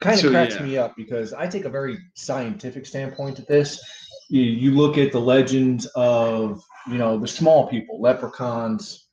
kind 0.00 0.14
of 0.14 0.20
so, 0.20 0.30
cracks 0.30 0.56
yeah. 0.56 0.62
me 0.62 0.76
up 0.76 0.94
because 0.96 1.32
I 1.32 1.46
take 1.46 1.64
a 1.64 1.70
very 1.70 1.96
scientific 2.16 2.84
standpoint 2.84 3.36
to 3.36 3.42
this. 3.42 3.80
You, 4.28 4.42
you 4.42 4.72
look 4.72 4.98
at 4.98 5.12
the 5.12 5.20
legends 5.20 5.86
of, 5.94 6.60
you 6.88 6.98
know, 6.98 7.16
the 7.16 7.28
small 7.28 7.68
people, 7.68 8.00
leprechauns, 8.00 9.08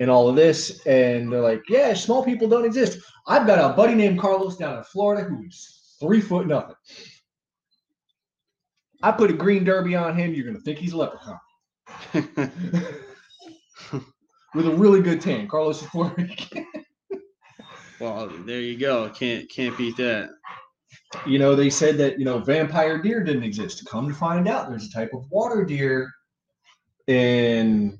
and 0.00 0.08
all 0.10 0.28
of 0.28 0.36
this, 0.36 0.86
and 0.86 1.30
they're 1.30 1.42
like, 1.42 1.62
yeah, 1.68 1.92
small 1.92 2.24
people 2.24 2.48
don't 2.48 2.64
exist. 2.64 2.98
I've 3.26 3.46
got 3.46 3.58
a 3.58 3.74
buddy 3.76 3.94
named 3.94 4.18
Carlos 4.18 4.56
down 4.56 4.78
in 4.78 4.84
Florida 4.84 5.24
who's 5.24 5.77
three 6.00 6.20
foot 6.20 6.46
nothing. 6.46 6.76
I 9.02 9.12
put 9.12 9.30
a 9.30 9.34
green 9.34 9.64
derby 9.64 9.94
on 9.94 10.16
him, 10.16 10.34
you're 10.34 10.44
going 10.44 10.56
to 10.56 10.62
think 10.62 10.78
he's 10.78 10.92
a 10.92 10.96
leprechaun 10.96 11.38
with 14.54 14.66
a 14.66 14.74
really 14.74 15.00
good 15.00 15.20
tan. 15.20 15.46
Carlos 15.46 15.86
Rican. 15.94 16.66
well, 18.00 18.28
there 18.44 18.60
you 18.60 18.76
go. 18.76 19.08
Can't 19.10 19.48
can't 19.48 19.76
beat 19.78 19.96
that. 19.98 20.30
you 21.26 21.38
know, 21.38 21.54
they 21.54 21.70
said 21.70 21.96
that, 21.98 22.18
you 22.18 22.24
know, 22.24 22.38
vampire 22.38 23.00
deer 23.00 23.22
didn't 23.22 23.44
exist. 23.44 23.86
Come 23.86 24.08
to 24.08 24.14
find 24.14 24.48
out, 24.48 24.68
there's 24.68 24.86
a 24.86 24.92
type 24.92 25.12
of 25.14 25.30
water 25.30 25.64
deer 25.64 26.10
in 27.06 27.98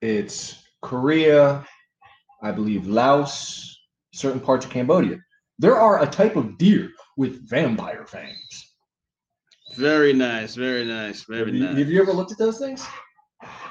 it's 0.00 0.56
Korea, 0.82 1.64
I 2.42 2.50
believe 2.50 2.86
Laos, 2.86 3.78
certain 4.12 4.40
parts 4.40 4.66
of 4.66 4.72
Cambodia. 4.72 5.18
There 5.58 5.78
are 5.78 6.02
a 6.02 6.06
type 6.06 6.36
of 6.36 6.58
deer 6.58 6.90
with 7.16 7.48
vampire 7.48 8.06
fangs. 8.06 8.74
Very 9.76 10.12
nice. 10.12 10.54
Very 10.54 10.84
nice. 10.84 11.24
Very 11.24 11.46
have, 11.46 11.54
you, 11.54 11.64
nice. 11.64 11.78
have 11.78 11.88
you 11.88 12.02
ever 12.02 12.12
looked 12.12 12.32
at 12.32 12.38
those 12.38 12.58
things? 12.58 12.86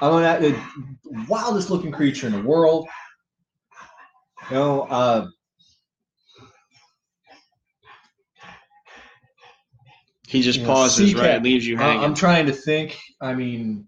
I 0.00 0.10
mean, 0.10 0.22
that- 0.22 0.40
the 0.42 1.26
wildest 1.28 1.70
looking 1.70 1.92
creature 1.92 2.26
in 2.26 2.32
the 2.32 2.42
world. 2.42 2.88
You 4.50 4.56
know, 4.56 4.82
uh, 4.82 5.28
He 10.26 10.40
just 10.40 10.60
you 10.60 10.66
know, 10.66 10.72
pauses, 10.72 11.14
right? 11.14 11.22
cat. 11.22 11.42
Leaves 11.42 11.66
you 11.66 11.76
hanging. 11.76 12.02
I'm 12.02 12.14
trying 12.14 12.46
to 12.46 12.52
think. 12.52 12.98
I 13.20 13.34
mean, 13.34 13.86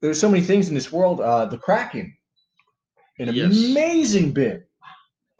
there's 0.00 0.18
so 0.18 0.30
many 0.30 0.42
things 0.42 0.68
in 0.68 0.74
this 0.74 0.90
world. 0.90 1.20
Uh, 1.20 1.44
the 1.46 1.58
Kraken, 1.58 2.16
an 3.18 3.34
Yes. 3.34 3.54
amazing 3.54 4.32
bit 4.32 4.68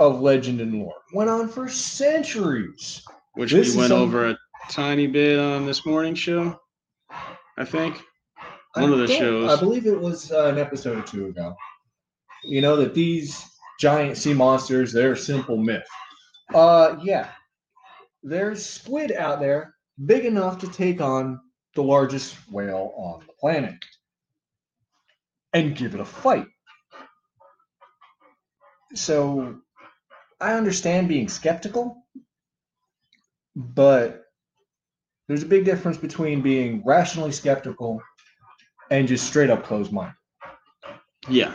of 0.02 0.20
legend 0.20 0.60
and 0.60 0.74
lore, 0.74 0.94
went 1.12 1.30
on 1.30 1.48
for 1.48 1.68
centuries. 1.68 3.04
which 3.34 3.52
this 3.52 3.74
we 3.74 3.80
went 3.80 3.92
over 3.92 4.30
a 4.30 4.38
tiny 4.70 5.06
bit 5.06 5.38
on 5.38 5.66
this 5.66 5.86
morning 5.86 6.14
show. 6.14 6.58
I 7.56 7.64
think 7.64 8.02
I 8.74 8.82
one 8.82 8.92
of 8.92 8.98
the 8.98 9.08
shows. 9.08 9.50
I 9.50 9.60
believe 9.60 9.86
it 9.86 9.98
was 9.98 10.32
uh, 10.32 10.46
an 10.46 10.58
episode 10.58 10.98
or 10.98 11.02
two 11.02 11.26
ago. 11.26 11.54
You 12.44 12.60
know 12.60 12.76
that 12.76 12.94
these 12.94 13.44
giant 13.78 14.16
sea 14.16 14.34
monsters, 14.34 14.92
they're 14.92 15.12
a 15.12 15.16
simple 15.16 15.56
myth. 15.56 15.86
Uh, 16.52 16.96
yeah, 17.02 17.28
there's 18.22 18.64
squid 18.64 19.12
out 19.12 19.40
there 19.40 19.74
big 20.06 20.24
enough 20.24 20.58
to 20.58 20.68
take 20.68 21.00
on 21.00 21.40
the 21.74 21.82
largest 21.82 22.36
whale 22.50 22.92
on 22.96 23.20
the 23.26 23.32
planet 23.40 23.74
and 25.52 25.76
give 25.76 25.94
it 25.94 26.00
a 26.00 26.04
fight. 26.04 26.46
So 28.94 29.60
I 30.42 30.54
understand 30.54 31.08
being 31.08 31.28
skeptical, 31.28 32.04
but 33.54 34.24
there's 35.28 35.44
a 35.44 35.46
big 35.46 35.64
difference 35.64 35.96
between 35.96 36.42
being 36.42 36.82
rationally 36.84 37.32
skeptical 37.32 38.02
and 38.90 39.06
just 39.06 39.26
straight 39.26 39.50
up 39.50 39.64
closed 39.64 39.92
mind. 39.92 40.12
Yeah. 41.28 41.54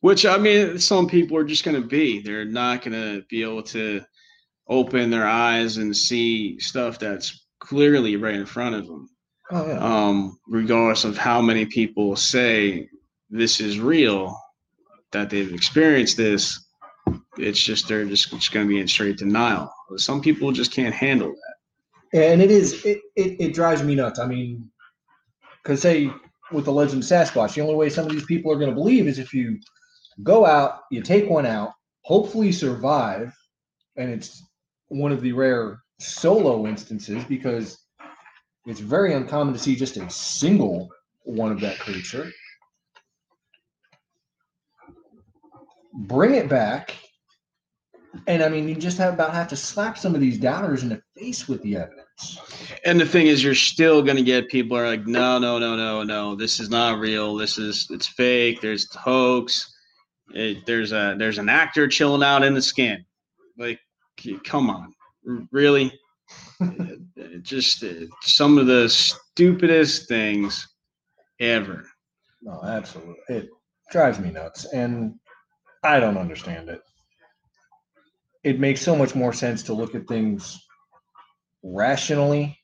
Which 0.00 0.24
I 0.24 0.38
mean, 0.38 0.78
some 0.78 1.06
people 1.06 1.36
are 1.36 1.44
just 1.44 1.64
going 1.64 1.80
to 1.80 1.86
be. 1.86 2.20
They're 2.20 2.44
not 2.44 2.82
going 2.82 2.92
to 2.92 3.22
be 3.28 3.42
able 3.42 3.62
to 3.64 4.02
open 4.68 5.10
their 5.10 5.26
eyes 5.26 5.76
and 5.76 5.96
see 5.96 6.58
stuff 6.58 6.98
that's 6.98 7.46
clearly 7.60 8.16
right 8.16 8.34
in 8.34 8.46
front 8.46 8.74
of 8.74 8.86
them. 8.86 9.08
Oh 9.50 9.66
yeah. 9.66 9.78
um, 9.78 10.38
regardless 10.48 11.04
of 11.04 11.16
how 11.16 11.40
many 11.40 11.66
people 11.66 12.16
say 12.16 12.88
this 13.30 13.60
is 13.60 13.78
real, 13.78 14.36
that 15.12 15.30
they've 15.30 15.52
experienced 15.52 16.16
this. 16.16 16.65
It's 17.38 17.62
just 17.62 17.88
they're 17.88 18.04
just, 18.04 18.30
going 18.30 18.66
to 18.66 18.68
be 18.68 18.80
in 18.80 18.88
straight 18.88 19.18
denial. 19.18 19.72
Some 19.96 20.20
people 20.20 20.52
just 20.52 20.72
can't 20.72 20.94
handle 20.94 21.32
that. 21.32 22.18
and 22.32 22.40
it 22.40 22.50
is 22.50 22.84
it, 22.84 23.00
it, 23.14 23.40
it 23.40 23.54
drives 23.54 23.82
me 23.82 23.94
nuts. 23.94 24.18
I 24.18 24.26
mean, 24.26 24.70
because 25.62 25.82
say 25.82 26.10
with 26.52 26.64
the 26.64 26.72
legend 26.72 27.02
of 27.02 27.08
Sasquatch, 27.08 27.54
the 27.54 27.60
only 27.60 27.74
way 27.74 27.88
some 27.88 28.06
of 28.06 28.12
these 28.12 28.24
people 28.24 28.52
are 28.52 28.56
going 28.56 28.70
to 28.70 28.74
believe 28.74 29.06
is 29.06 29.18
if 29.18 29.34
you 29.34 29.58
go 30.22 30.46
out, 30.46 30.80
you 30.90 31.02
take 31.02 31.28
one 31.28 31.46
out, 31.46 31.72
hopefully 32.02 32.52
survive, 32.52 33.34
and 33.96 34.10
it's 34.10 34.42
one 34.88 35.12
of 35.12 35.20
the 35.20 35.32
rare 35.32 35.82
solo 35.98 36.66
instances 36.66 37.24
because 37.24 37.78
it's 38.66 38.80
very 38.80 39.14
uncommon 39.14 39.54
to 39.54 39.60
see 39.60 39.76
just 39.76 39.96
a 39.96 40.08
single 40.10 40.88
one 41.24 41.52
of 41.52 41.60
that 41.60 41.78
creature. 41.78 42.30
Bring 45.96 46.34
it 46.34 46.48
back. 46.48 46.94
And 48.26 48.42
I 48.42 48.48
mean, 48.48 48.68
you 48.68 48.74
just 48.74 48.98
have 48.98 49.14
about 49.14 49.34
have 49.34 49.48
to 49.48 49.56
slap 49.56 49.98
some 49.98 50.14
of 50.14 50.20
these 50.20 50.38
doubters 50.38 50.82
in 50.82 50.88
the 50.88 51.02
face 51.16 51.48
with 51.48 51.62
the 51.62 51.76
evidence. 51.76 52.38
And 52.84 52.98
the 52.98 53.04
thing 53.06 53.26
is, 53.26 53.44
you're 53.44 53.54
still 53.54 54.02
going 54.02 54.16
to 54.16 54.22
get 54.22 54.48
people 54.48 54.76
are 54.76 54.86
like, 54.86 55.06
no, 55.06 55.38
no, 55.38 55.58
no, 55.58 55.76
no, 55.76 56.02
no. 56.02 56.34
This 56.34 56.58
is 56.60 56.70
not 56.70 56.98
real. 56.98 57.34
This 57.36 57.58
is 57.58 57.86
it's 57.90 58.06
fake. 58.06 58.60
There's 58.60 58.92
hoax. 58.94 59.70
It, 60.30 60.64
there's 60.66 60.92
a 60.92 61.14
there's 61.18 61.38
an 61.38 61.48
actor 61.48 61.86
chilling 61.88 62.22
out 62.22 62.42
in 62.42 62.54
the 62.54 62.62
skin. 62.62 63.04
Like, 63.58 63.80
come 64.44 64.70
on, 64.70 64.94
really? 65.50 65.92
It- 66.60 67.00
it 67.16 67.42
just 67.42 67.84
uh, 67.84 68.06
some 68.22 68.58
of 68.58 68.66
the 68.66 68.88
stupidest 68.88 70.08
things 70.08 70.66
ever. 71.38 71.84
No, 72.42 72.60
absolutely. 72.64 73.16
It 73.28 73.48
drives 73.90 74.18
me 74.18 74.30
nuts. 74.30 74.64
And 74.72 75.14
I 75.86 76.00
don't 76.00 76.18
understand 76.18 76.68
it. 76.68 76.82
It 78.42 78.58
makes 78.58 78.80
so 78.80 78.96
much 78.96 79.14
more 79.14 79.32
sense 79.32 79.62
to 79.64 79.72
look 79.72 79.94
at 79.94 80.08
things 80.08 80.60
rationally 81.62 82.58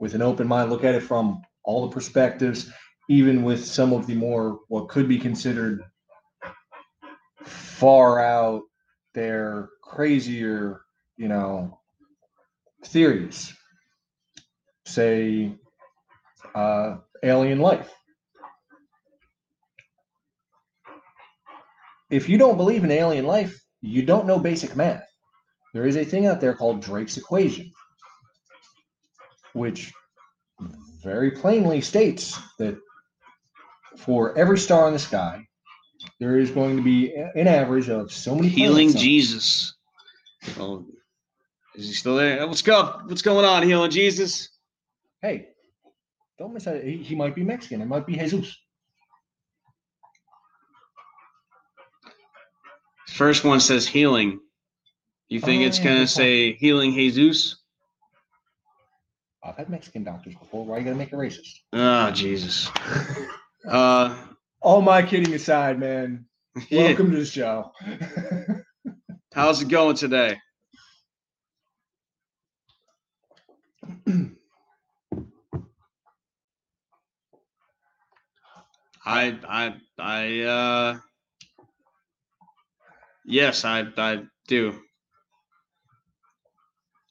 with 0.00 0.14
an 0.14 0.22
open 0.22 0.48
mind, 0.48 0.68
look 0.70 0.82
at 0.82 0.96
it 0.96 1.02
from 1.02 1.42
all 1.62 1.86
the 1.86 1.94
perspectives, 1.94 2.70
even 3.08 3.44
with 3.44 3.64
some 3.64 3.92
of 3.92 4.06
the 4.08 4.14
more 4.14 4.60
what 4.68 4.88
could 4.88 5.08
be 5.08 5.18
considered 5.18 5.84
far 7.44 8.18
out 8.20 8.62
there, 9.14 9.68
crazier, 9.82 10.82
you 11.16 11.28
know, 11.28 11.78
theories. 12.84 13.54
Say 14.86 15.52
uh, 16.54 16.96
alien 17.22 17.60
life. 17.60 17.94
If 22.10 22.28
you 22.28 22.38
don't 22.38 22.56
believe 22.56 22.84
in 22.84 22.90
alien 22.90 23.26
life, 23.26 23.58
you 23.80 24.02
don't 24.02 24.26
know 24.26 24.38
basic 24.38 24.76
math. 24.76 25.06
There 25.72 25.86
is 25.86 25.96
a 25.96 26.04
thing 26.04 26.26
out 26.26 26.40
there 26.40 26.54
called 26.54 26.80
Drake's 26.80 27.16
equation, 27.16 27.70
which 29.52 29.92
very 31.02 31.30
plainly 31.30 31.80
states 31.80 32.38
that 32.58 32.76
for 33.96 34.36
every 34.36 34.58
star 34.58 34.88
in 34.88 34.92
the 34.92 34.98
sky, 34.98 35.46
there 36.18 36.38
is 36.38 36.50
going 36.50 36.76
to 36.76 36.82
be 36.82 37.14
an 37.14 37.46
average 37.46 37.88
of 37.88 38.12
so 38.12 38.34
many 38.34 38.48
Healing 38.48 38.88
planets 38.88 38.96
on 38.96 39.00
it. 39.00 39.04
Jesus. 39.04 39.74
Oh, 40.58 40.86
is 41.74 41.86
he 41.86 41.94
still 41.94 42.16
there? 42.16 42.46
What's 42.46 42.66
up? 42.68 43.08
What's 43.08 43.22
going 43.22 43.44
on? 43.44 43.62
Healing 43.62 43.90
Jesus. 43.90 44.48
Hey, 45.22 45.48
don't 46.38 46.52
miss 46.52 46.66
out. 46.66 46.82
He, 46.82 46.96
he 46.96 47.14
might 47.14 47.34
be 47.34 47.44
Mexican. 47.44 47.80
It 47.80 47.86
might 47.86 48.06
be 48.06 48.16
Jesus. 48.16 48.56
First 53.20 53.44
one 53.44 53.60
says 53.60 53.86
healing. 53.86 54.40
You 55.28 55.40
think 55.40 55.62
Oh, 55.62 55.66
it's 55.66 55.76
yeah, 55.76 55.84
gonna 55.84 55.96
point. 55.98 56.08
say 56.08 56.52
healing 56.54 56.92
Jesus? 56.94 57.54
I've 59.44 59.56
had 59.58 59.68
Mexican 59.68 60.04
doctors 60.04 60.34
before. 60.36 60.64
Why 60.64 60.76
are 60.76 60.78
you 60.78 60.86
gonna 60.86 60.96
make 60.96 61.12
it 61.12 61.16
racist? 61.16 61.58
Oh 61.74 62.10
Jesus. 62.12 62.70
Uh, 63.68 64.16
All 64.62 64.80
my 64.80 65.02
kidding 65.02 65.34
aside, 65.34 65.78
man. 65.78 66.24
yeah. 66.70 66.84
Welcome 66.84 67.10
to 67.10 67.18
the 67.18 67.26
show. 67.26 67.72
How's 69.34 69.60
it 69.60 69.68
going 69.68 69.96
today? 69.96 70.38
I 79.04 79.38
I 79.46 79.74
I 79.98 80.40
uh 80.40 80.98
yes, 83.30 83.64
I 83.64 83.86
I 83.96 84.22
do. 84.48 84.80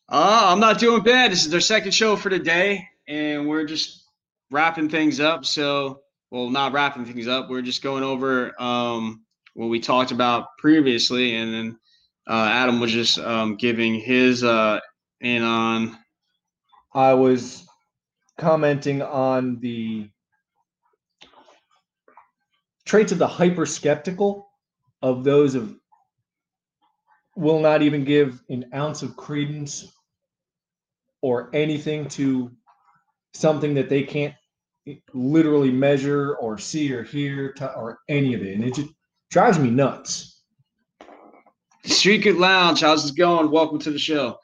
Uh, 0.08 0.42
I'm 0.46 0.60
not 0.60 0.80
doing 0.80 1.04
bad. 1.04 1.32
This 1.32 1.46
is 1.46 1.52
their 1.52 1.60
second 1.60 1.92
show 1.92 2.16
for 2.16 2.30
the 2.30 2.40
day, 2.40 2.88
and 3.08 3.48
we're 3.48 3.66
just 3.66 4.04
wrapping 4.50 4.90
things 4.90 5.20
up. 5.20 5.46
So, 5.46 6.02
well, 6.32 6.50
not 6.50 6.74
wrapping 6.74 7.06
things 7.06 7.28
up. 7.28 7.50
We're 7.50 7.62
just 7.62 7.84
going 7.84 8.04
over 8.04 8.60
um, 8.62 9.24
what 9.54 9.68
we 9.68 9.80
talked 9.80 10.12
about 10.12 10.58
previously, 10.58 11.36
and 11.36 11.54
then 11.54 11.80
uh, 12.28 12.50
Adam 12.52 12.80
was 12.80 12.92
just 12.92 13.20
um, 13.20 13.56
giving 13.56 13.96
his 13.96 14.44
uh, 14.44 14.80
in 15.22 15.44
on. 15.44 15.98
I 16.94 17.14
was 17.14 17.68
commenting 18.38 19.04
on 19.04 19.60
the 19.60 20.10
traits 22.86 23.12
of 23.12 23.20
the 23.20 23.28
hyper 23.28 23.68
skeptical 23.68 24.50
of 25.04 25.24
those 25.24 25.54
of 25.54 25.76
will 27.40 27.60
not 27.60 27.82
even 27.82 28.04
give 28.04 28.42
an 28.50 28.66
ounce 28.74 29.02
of 29.02 29.16
credence 29.16 29.94
or 31.22 31.50
anything 31.54 32.08
to 32.10 32.52
something 33.34 33.74
that 33.74 33.90
they 33.90 34.04
can't 34.04 34.34
literally 35.14 35.72
measure 35.72 36.36
or 36.36 36.58
see 36.58 36.92
or 36.94 37.04
hear 37.04 37.54
to, 37.54 37.74
or 37.76 38.00
any 38.10 38.34
of 38.34 38.42
it 38.42 38.56
and 38.56 38.64
it 38.64 38.74
just 38.76 38.90
drives 39.30 39.60
me 39.60 39.70
nuts 39.70 40.30
Good 42.04 42.36
Lounge, 42.36 42.82
how's 42.82 43.10
it 43.10 43.16
going? 43.16 43.50
Welcome 43.50 43.80
to 43.80 43.92
the 43.92 44.00
show. 44.00 44.38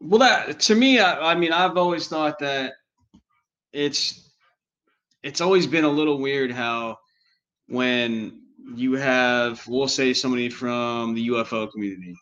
Well, 0.00 0.20
that 0.20 0.58
to 0.60 0.74
me, 0.74 0.98
I, 0.98 1.32
I 1.32 1.34
mean, 1.34 1.52
I've 1.52 1.76
always 1.76 2.08
thought 2.08 2.38
that 2.38 2.72
it's 3.72 4.32
it's 5.22 5.40
always 5.40 5.66
been 5.66 5.84
a 5.84 5.90
little 5.90 6.18
weird 6.18 6.50
how 6.50 6.98
when 7.68 8.39
you 8.74 8.94
have, 8.94 9.66
we'll 9.66 9.88
say, 9.88 10.12
somebody 10.14 10.48
from 10.48 11.14
the 11.14 11.28
UFO 11.28 11.70
community, 11.70 12.14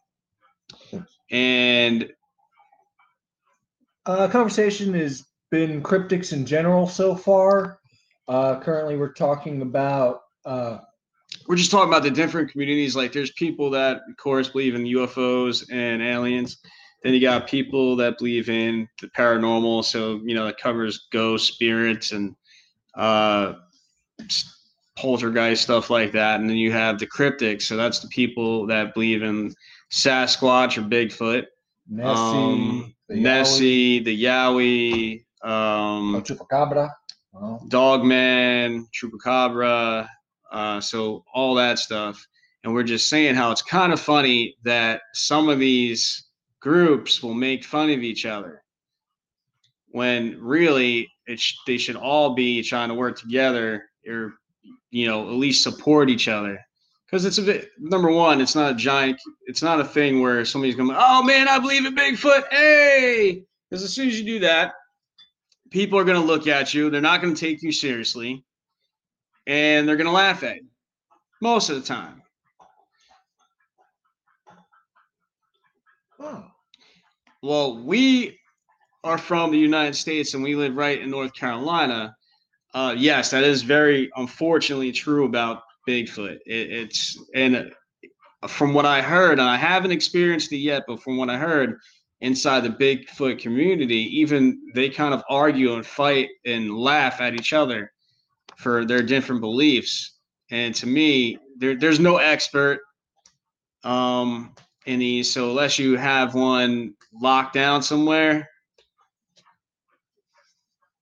and 1.30 2.10
Uh, 4.06 4.26
conversation 4.26 4.94
has 4.94 5.26
been 5.50 5.82
cryptics 5.82 6.32
in 6.32 6.46
general 6.46 6.86
so 6.88 7.14
far. 7.14 7.78
Uh, 8.26 8.58
currently, 8.60 8.96
we're 8.96 9.12
talking 9.12 9.60
about 9.62 10.22
uh, 10.46 10.78
we're 11.46 11.56
just 11.56 11.70
talking 11.70 11.88
about 11.88 12.02
the 12.02 12.10
different 12.10 12.50
communities. 12.50 12.96
Like, 12.96 13.12
there's 13.12 13.32
people 13.32 13.70
that, 13.70 14.00
of 14.08 14.16
course, 14.16 14.48
believe 14.48 14.74
in 14.74 14.84
UFOs 14.84 15.64
and 15.70 16.02
aliens. 16.02 16.58
Then 17.02 17.14
you 17.14 17.20
got 17.20 17.46
people 17.46 17.96
that 17.96 18.18
believe 18.18 18.48
in 18.48 18.88
the 19.00 19.08
paranormal. 19.08 19.84
So, 19.84 20.20
you 20.24 20.34
know, 20.34 20.46
it 20.46 20.56
covers 20.56 21.06
ghosts, 21.12 21.48
spirits, 21.48 22.12
and 22.12 22.34
uh, 22.94 23.54
poltergeist 24.98 25.62
stuff 25.62 25.90
like 25.90 26.12
that. 26.12 26.40
And 26.40 26.50
then 26.50 26.56
you 26.56 26.72
have 26.72 26.98
the 26.98 27.06
cryptics. 27.06 27.62
So 27.62 27.76
that's 27.76 28.00
the 28.00 28.08
people 28.08 28.66
that 28.66 28.94
believe 28.94 29.22
in 29.22 29.54
Sasquatch 29.90 30.76
or 30.76 30.82
Bigfoot, 30.82 31.46
Nessie, 31.88 32.36
um, 32.36 32.94
the 33.08 33.14
Yowie, 33.14 33.20
Nessie, 33.20 33.98
the 34.00 34.24
Yowie, 34.24 35.24
oh, 35.42 35.50
um, 35.50 36.22
Chupacabra. 36.22 36.90
Well, 37.32 37.64
Dogman, 37.68 38.88
Chupacabra, 38.92 40.08
uh, 40.50 40.80
so 40.80 41.24
all 41.32 41.54
that 41.54 41.78
stuff. 41.78 42.26
And 42.64 42.74
we're 42.74 42.82
just 42.82 43.08
saying 43.08 43.36
how 43.36 43.52
it's 43.52 43.62
kind 43.62 43.92
of 43.92 44.00
funny 44.00 44.56
that 44.64 45.02
some 45.14 45.48
of 45.48 45.60
these 45.60 46.24
groups 46.60 47.22
will 47.22 47.34
make 47.34 47.64
fun 47.64 47.90
of 47.90 48.00
each 48.00 48.26
other 48.26 48.64
when 49.90 50.36
really 50.40 51.08
it 51.26 51.38
sh- 51.38 51.54
they 51.66 51.78
should 51.78 51.96
all 51.96 52.34
be 52.34 52.62
trying 52.62 52.88
to 52.88 52.94
work 52.94 53.16
together 53.16 53.88
or 54.06 54.34
you 54.90 55.06
know 55.06 55.28
at 55.28 55.34
least 55.34 55.62
support 55.62 56.10
each 56.10 56.28
other. 56.28 56.58
Because 57.06 57.24
it's 57.24 57.38
a 57.38 57.42
bit 57.42 57.70
number 57.78 58.10
one 58.10 58.40
it's 58.40 58.54
not 58.54 58.72
a 58.72 58.74
giant 58.74 59.18
it's 59.46 59.62
not 59.62 59.80
a 59.80 59.84
thing 59.84 60.20
where 60.20 60.44
somebody's 60.44 60.74
going 60.74 60.94
oh 60.94 61.22
man 61.22 61.48
i 61.48 61.58
believe 61.58 61.86
in 61.86 61.94
bigfoot. 61.94 62.44
Hey! 62.50 63.44
Because 63.68 63.82
as 63.82 63.94
soon 63.94 64.08
as 64.08 64.18
you 64.18 64.26
do 64.26 64.38
that 64.40 64.74
people 65.70 65.98
are 65.98 66.04
going 66.04 66.20
to 66.20 66.26
look 66.26 66.46
at 66.46 66.72
you. 66.74 66.90
They're 66.90 67.00
not 67.00 67.20
going 67.20 67.34
to 67.34 67.40
take 67.40 67.62
you 67.62 67.72
seriously. 67.72 68.44
And 69.46 69.88
they're 69.88 69.96
going 69.96 70.06
to 70.06 70.12
laugh 70.12 70.42
at 70.42 70.56
you 70.56 70.66
most 71.40 71.70
of 71.70 71.76
the 71.76 71.86
time. 71.86 72.22
Oh, 76.20 76.44
well 77.42 77.84
we 77.84 78.40
are 79.04 79.18
from 79.18 79.52
the 79.52 79.58
United 79.58 79.94
States 79.94 80.34
and 80.34 80.42
we 80.42 80.56
live 80.56 80.74
right 80.74 81.00
in 81.00 81.10
North 81.10 81.32
Carolina, 81.32 82.16
uh, 82.74 82.94
yes, 82.96 83.30
that 83.30 83.44
is 83.44 83.62
very 83.62 84.10
unfortunately 84.16 84.92
true 84.92 85.24
about 85.24 85.62
Bigfoot. 85.88 86.38
It, 86.46 86.70
it's 86.70 87.18
and 87.34 87.72
from 88.46 88.74
what 88.74 88.86
I 88.86 89.02
heard, 89.02 89.38
and 89.38 89.48
I 89.48 89.56
haven't 89.56 89.90
experienced 89.90 90.52
it 90.52 90.58
yet, 90.58 90.84
but 90.86 91.02
from 91.02 91.16
what 91.16 91.30
I 91.30 91.38
heard 91.38 91.78
inside 92.20 92.64
the 92.64 92.70
Bigfoot 92.70 93.38
community, 93.38 94.18
even 94.18 94.60
they 94.74 94.88
kind 94.88 95.14
of 95.14 95.22
argue 95.28 95.74
and 95.74 95.86
fight 95.86 96.28
and 96.44 96.76
laugh 96.76 97.20
at 97.20 97.34
each 97.34 97.52
other 97.52 97.92
for 98.56 98.84
their 98.84 99.02
different 99.02 99.40
beliefs. 99.40 100.18
And 100.50 100.74
to 100.76 100.86
me, 100.86 101.38
there, 101.58 101.76
there's 101.76 102.00
no 102.00 102.16
expert 102.16 102.80
um, 103.84 104.54
in 104.86 104.98
these. 104.98 105.32
So 105.32 105.50
unless 105.50 105.78
you 105.78 105.96
have 105.96 106.34
one 106.34 106.94
locked 107.12 107.54
down 107.54 107.82
somewhere, 107.82 108.48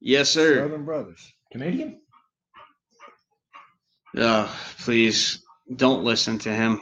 yes, 0.00 0.30
sir. 0.30 0.62
Southern 0.62 0.84
Brothers. 0.84 1.32
Canadian? 1.56 2.00
Uh, 4.16 4.46
please 4.78 5.42
don't 5.74 6.04
listen 6.04 6.38
to 6.40 6.50
him. 6.52 6.80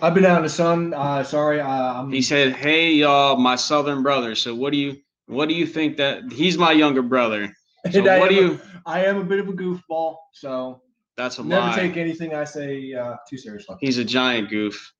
I've 0.00 0.14
been 0.14 0.24
out 0.24 0.36
in 0.36 0.42
the 0.44 0.48
sun. 0.48 0.94
Uh, 0.94 1.24
sorry, 1.24 1.60
uh, 1.60 1.66
I'm. 1.66 2.12
He 2.12 2.22
said, 2.22 2.54
"Hey, 2.54 2.92
y'all, 2.92 3.36
my 3.36 3.56
southern 3.56 4.02
brother. 4.04 4.36
So 4.36 4.54
what 4.54 4.72
do 4.72 4.78
you 4.78 4.96
what 5.26 5.48
do 5.48 5.54
you 5.56 5.66
think 5.66 5.96
that 5.96 6.30
he's 6.30 6.56
my 6.56 6.72
younger 6.72 7.02
brother? 7.02 7.52
So 7.90 8.00
what 8.00 8.30
do 8.30 8.36
am 8.36 8.44
a- 8.44 8.52
you? 8.52 8.60
I 8.86 9.04
am 9.06 9.16
a 9.16 9.24
bit 9.24 9.40
of 9.40 9.48
a 9.48 9.52
goofball, 9.52 10.14
so 10.32 10.82
That's 11.16 11.38
a 11.40 11.42
never 11.42 11.66
lie. 11.66 11.74
take 11.74 11.96
anything 11.96 12.32
I 12.32 12.44
say 12.44 12.92
uh, 12.94 13.16
too 13.28 13.36
seriously. 13.36 13.74
He's 13.80 13.98
a 13.98 14.04
giant 14.04 14.50
goof. 14.50 14.92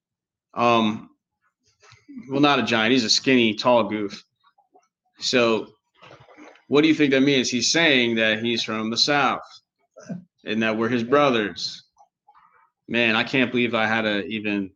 Um, 0.54 1.10
well, 2.28 2.40
not 2.40 2.58
a 2.58 2.64
giant. 2.64 2.90
He's 2.90 3.04
a 3.04 3.10
skinny, 3.10 3.54
tall 3.54 3.84
goof. 3.84 4.24
So, 5.20 5.68
what 6.72 6.80
do 6.80 6.88
you 6.88 6.94
think 6.94 7.10
that 7.10 7.20
means? 7.20 7.50
He's 7.50 7.70
saying 7.70 8.14
that 8.14 8.42
he's 8.42 8.62
from 8.62 8.88
the 8.88 8.96
south, 8.96 9.42
and 10.46 10.62
that 10.62 10.78
we're 10.78 10.88
his 10.88 11.04
brothers. 11.04 11.84
Man, 12.88 13.14
I 13.14 13.24
can't 13.24 13.50
believe 13.50 13.74
I 13.74 13.86
had 13.86 14.02
to 14.02 14.24
even. 14.24 14.70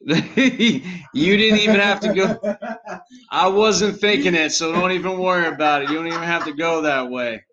you 0.00 1.36
didn't 1.36 1.58
even 1.58 1.80
have 1.80 2.00
to 2.00 2.14
go. 2.14 2.56
I 3.30 3.48
wasn't 3.48 4.00
thinking 4.00 4.34
it, 4.34 4.52
so 4.52 4.72
don't 4.72 4.92
even 4.92 5.18
worry 5.18 5.48
about 5.48 5.82
it. 5.82 5.90
You 5.90 5.96
don't 5.96 6.06
even 6.06 6.22
have 6.22 6.46
to 6.46 6.54
go 6.54 6.80
that 6.80 7.10
way. 7.10 7.44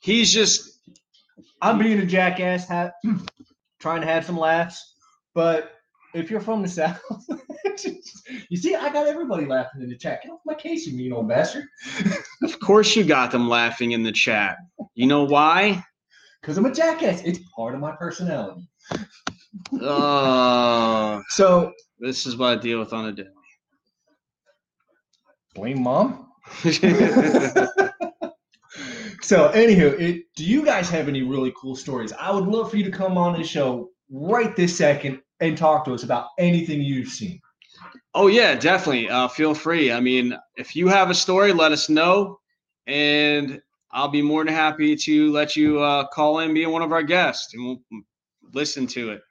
He's 0.00 0.32
just 0.32 0.80
I'm 1.60 1.78
being 1.78 1.98
a 1.98 2.06
jackass, 2.06 2.66
ha- 2.66 2.92
trying 3.80 4.00
to 4.00 4.06
have 4.06 4.24
some 4.24 4.38
laughs. 4.38 4.94
But 5.34 5.72
if 6.14 6.30
you're 6.30 6.40
from 6.40 6.62
the 6.62 6.68
south, 6.68 7.00
you 8.48 8.56
see, 8.56 8.74
I 8.74 8.90
got 8.90 9.06
everybody 9.06 9.46
laughing 9.46 9.82
in 9.82 9.88
the 9.88 9.96
chat. 9.96 10.22
Get 10.22 10.32
off 10.32 10.40
my 10.44 10.54
case, 10.54 10.86
you 10.86 10.96
mean 10.96 11.12
old 11.12 11.28
bastard. 11.28 11.64
Of 12.42 12.58
course, 12.60 12.94
you 12.96 13.04
got 13.04 13.30
them 13.30 13.48
laughing 13.48 13.92
in 13.92 14.02
the 14.02 14.12
chat. 14.12 14.56
You 14.94 15.06
know 15.06 15.24
why? 15.24 15.84
Because 16.40 16.56
I'm 16.56 16.66
a 16.66 16.72
jackass. 16.72 17.22
It's 17.22 17.40
part 17.56 17.74
of 17.74 17.80
my 17.80 17.92
personality. 17.96 18.68
Oh, 19.80 21.22
So 21.30 21.72
this 21.98 22.26
is 22.26 22.36
what 22.36 22.58
I 22.58 22.60
deal 22.60 22.78
with 22.78 22.92
on 22.92 23.06
a 23.06 23.12
daily. 23.12 23.28
blame 25.54 25.82
mom. 25.82 26.28
So, 29.24 29.50
anywho, 29.52 29.98
it, 29.98 30.24
do 30.36 30.44
you 30.44 30.62
guys 30.66 30.90
have 30.90 31.08
any 31.08 31.22
really 31.22 31.50
cool 31.58 31.74
stories? 31.74 32.12
I 32.12 32.30
would 32.30 32.44
love 32.44 32.70
for 32.70 32.76
you 32.76 32.84
to 32.84 32.90
come 32.90 33.16
on 33.16 33.32
the 33.32 33.42
show 33.42 33.88
right 34.10 34.54
this 34.54 34.76
second 34.76 35.22
and 35.40 35.56
talk 35.56 35.84
to 35.84 35.94
us 35.94 36.02
about 36.02 36.28
anything 36.38 36.80
you've 36.80 37.08
seen. 37.08 37.40
oh 38.14 38.28
yeah, 38.28 38.54
definitely. 38.54 39.08
Uh, 39.08 39.28
feel 39.28 39.54
free. 39.54 39.92
I 39.92 40.00
mean, 40.00 40.36
if 40.56 40.76
you 40.76 40.88
have 40.88 41.10
a 41.10 41.14
story, 41.14 41.52
let 41.52 41.72
us 41.72 41.88
know, 41.88 42.38
and 42.86 43.60
I'll 43.92 44.08
be 44.08 44.22
more 44.22 44.44
than 44.44 44.52
happy 44.52 44.96
to 44.96 45.32
let 45.32 45.56
you 45.56 45.80
uh, 45.80 46.06
call 46.08 46.40
in, 46.40 46.54
be 46.54 46.66
one 46.66 46.82
of 46.82 46.92
our 46.92 47.02
guests, 47.02 47.54
and 47.54 47.64
we'll 47.64 48.02
listen 48.52 48.86
to 48.88 49.10
it. 49.10 49.22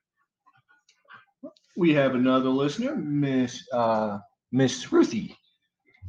We 1.76 1.94
have 1.94 2.16
another 2.16 2.50
listener, 2.50 2.96
Miss 2.96 3.68
uh, 3.72 4.20
Miss 4.52 4.92
Ruthie. 4.92 5.36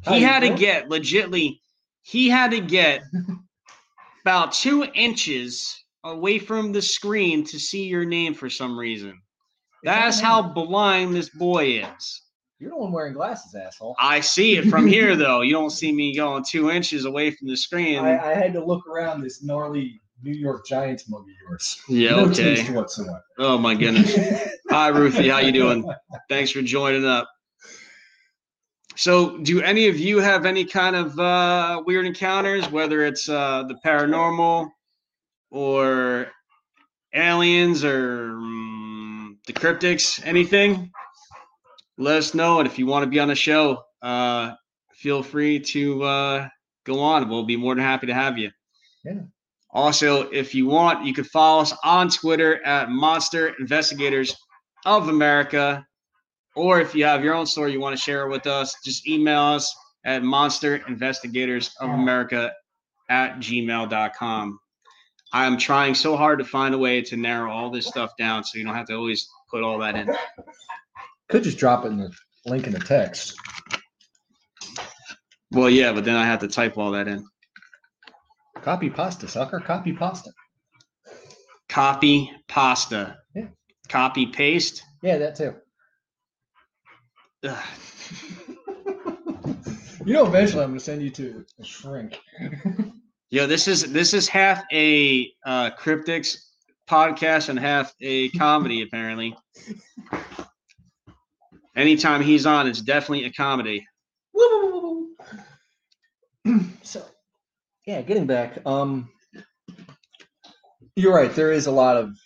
How 0.04 0.14
He 0.14 0.22
had 0.22 0.40
to 0.40 0.54
get 0.54 0.88
legitly. 0.88 1.60
He 2.02 2.28
had 2.28 2.50
to 2.50 2.60
get 2.60 3.02
about 4.24 4.52
two 4.52 4.84
inches 4.94 5.82
away 6.04 6.38
from 6.38 6.70
the 6.72 6.82
screen 6.82 7.44
to 7.44 7.58
see 7.58 7.84
your 7.84 8.04
name 8.04 8.34
for 8.34 8.50
some 8.50 8.78
reason. 8.78 9.18
That's 9.84 10.18
how 10.18 10.42
blind 10.42 11.14
this 11.14 11.28
boy 11.28 11.84
is. 11.84 12.22
You're 12.58 12.70
the 12.70 12.76
one 12.76 12.92
wearing 12.92 13.12
glasses, 13.12 13.54
asshole. 13.54 13.94
I 13.98 14.20
see 14.20 14.56
it 14.56 14.70
from 14.70 14.86
here, 14.86 15.16
though. 15.24 15.42
You 15.42 15.52
don't 15.52 15.70
see 15.70 15.92
me 15.92 16.16
going 16.16 16.44
two 16.48 16.70
inches 16.70 17.04
away 17.04 17.30
from 17.30 17.48
the 17.48 17.56
screen. 17.56 17.98
I, 17.98 18.18
I 18.18 18.34
had 18.34 18.54
to 18.54 18.64
look 18.64 18.86
around 18.86 19.20
this 19.20 19.42
gnarly 19.42 20.00
New 20.22 20.32
York 20.32 20.66
Giants 20.66 21.08
mug 21.08 21.22
of 21.22 21.26
yours. 21.46 21.82
yeah, 21.88 22.12
no 22.12 22.24
okay. 22.26 22.56
taste 22.56 22.70
whatsoever. 22.70 23.22
Oh 23.38 23.58
my 23.58 23.74
goodness. 23.74 24.16
Hi, 24.70 24.88
Ruthie. 24.88 25.28
How 25.28 25.38
you 25.38 25.52
doing? 25.52 25.84
Thanks 26.30 26.50
for 26.50 26.62
joining 26.62 27.04
up. 27.04 27.28
So, 28.96 29.38
do 29.38 29.60
any 29.60 29.88
of 29.88 29.98
you 29.98 30.18
have 30.20 30.46
any 30.46 30.64
kind 30.64 30.96
of 30.96 31.18
uh, 31.18 31.82
weird 31.84 32.06
encounters, 32.06 32.70
whether 32.70 33.04
it's 33.04 33.28
uh, 33.28 33.64
the 33.64 33.74
paranormal 33.84 34.70
or 35.50 36.28
aliens 37.12 37.84
or 37.84 38.28
mm, 38.34 38.73
the 39.46 39.52
cryptics, 39.52 40.24
anything? 40.24 40.90
Let 41.98 42.16
us 42.16 42.34
know. 42.34 42.58
And 42.58 42.66
if 42.66 42.78
you 42.78 42.86
want 42.86 43.04
to 43.04 43.10
be 43.10 43.18
on 43.18 43.28
the 43.28 43.34
show, 43.34 43.82
uh, 44.02 44.52
feel 44.94 45.22
free 45.22 45.60
to 45.60 46.02
uh, 46.02 46.48
go 46.84 47.00
on. 47.00 47.28
We'll 47.28 47.44
be 47.44 47.56
more 47.56 47.74
than 47.74 47.84
happy 47.84 48.06
to 48.06 48.14
have 48.14 48.38
you. 48.38 48.50
Yeah. 49.04 49.20
Also, 49.70 50.22
if 50.30 50.54
you 50.54 50.66
want, 50.66 51.04
you 51.04 51.12
could 51.12 51.26
follow 51.26 51.62
us 51.62 51.74
on 51.84 52.08
Twitter 52.08 52.64
at 52.64 52.90
Monster 52.90 53.54
Investigators 53.58 54.36
of 54.86 55.08
America. 55.08 55.84
Or 56.54 56.80
if 56.80 56.94
you 56.94 57.04
have 57.04 57.24
your 57.24 57.34
own 57.34 57.46
story 57.46 57.72
you 57.72 57.80
want 57.80 57.96
to 57.96 58.00
share 58.00 58.28
with 58.28 58.46
us, 58.46 58.76
just 58.84 59.08
email 59.08 59.40
us 59.40 59.74
at 60.04 60.22
Monster 60.22 60.76
Investigators 60.88 61.74
of 61.80 61.90
America 61.90 62.52
at 63.10 63.38
gmail.com. 63.38 64.60
I 65.32 65.46
am 65.46 65.58
trying 65.58 65.94
so 65.94 66.16
hard 66.16 66.38
to 66.38 66.44
find 66.44 66.74
a 66.74 66.78
way 66.78 67.02
to 67.02 67.16
narrow 67.16 67.50
all 67.50 67.70
this 67.70 67.86
stuff 67.86 68.12
down 68.18 68.44
so 68.44 68.58
you 68.58 68.64
don't 68.64 68.74
have 68.74 68.86
to 68.86 68.94
always 68.94 69.28
put 69.50 69.62
all 69.62 69.78
that 69.78 69.96
in. 69.96 70.14
Could 71.28 71.42
just 71.42 71.58
drop 71.58 71.84
it 71.84 71.88
in 71.88 71.98
the 71.98 72.12
link 72.46 72.66
in 72.66 72.72
the 72.72 72.78
text. 72.78 73.36
Well, 75.50 75.70
yeah, 75.70 75.92
but 75.92 76.04
then 76.04 76.16
I 76.16 76.26
have 76.26 76.40
to 76.40 76.48
type 76.48 76.78
all 76.78 76.92
that 76.92 77.08
in. 77.08 77.24
Copy 78.62 78.90
pasta, 78.90 79.28
sucker. 79.28 79.60
Copy 79.60 79.92
pasta. 79.92 80.30
Copy 81.68 82.30
pasta. 82.48 83.18
Yeah. 83.34 83.46
Copy 83.88 84.26
paste. 84.26 84.82
Yeah, 85.02 85.18
that 85.18 85.36
too. 85.36 85.54
Ugh. 87.44 87.64
You 90.04 90.12
know, 90.12 90.26
eventually 90.26 90.62
I'm 90.62 90.70
going 90.70 90.78
to 90.78 90.84
send 90.84 91.00
you 91.00 91.08
to 91.10 91.46
a 91.58 91.64
shrink. 91.64 92.20
Yo, 93.30 93.46
this 93.46 93.66
is 93.66 93.92
this 93.92 94.14
is 94.14 94.28
half 94.28 94.62
a 94.72 95.32
uh, 95.46 95.70
cryptics 95.78 96.36
podcast 96.88 97.48
and 97.48 97.58
half 97.58 97.94
a 98.00 98.28
comedy. 98.30 98.82
apparently, 98.82 99.36
anytime 101.74 102.22
he's 102.22 102.46
on, 102.46 102.68
it's 102.68 102.80
definitely 102.80 103.24
a 103.24 103.32
comedy. 103.32 103.86
so, 106.82 107.02
yeah, 107.86 108.02
getting 108.02 108.26
back. 108.26 108.58
Um, 108.66 109.08
you're 110.96 111.14
right. 111.14 111.34
There 111.34 111.52
is 111.52 111.66
a 111.66 111.72
lot 111.72 111.96
of 111.96 112.16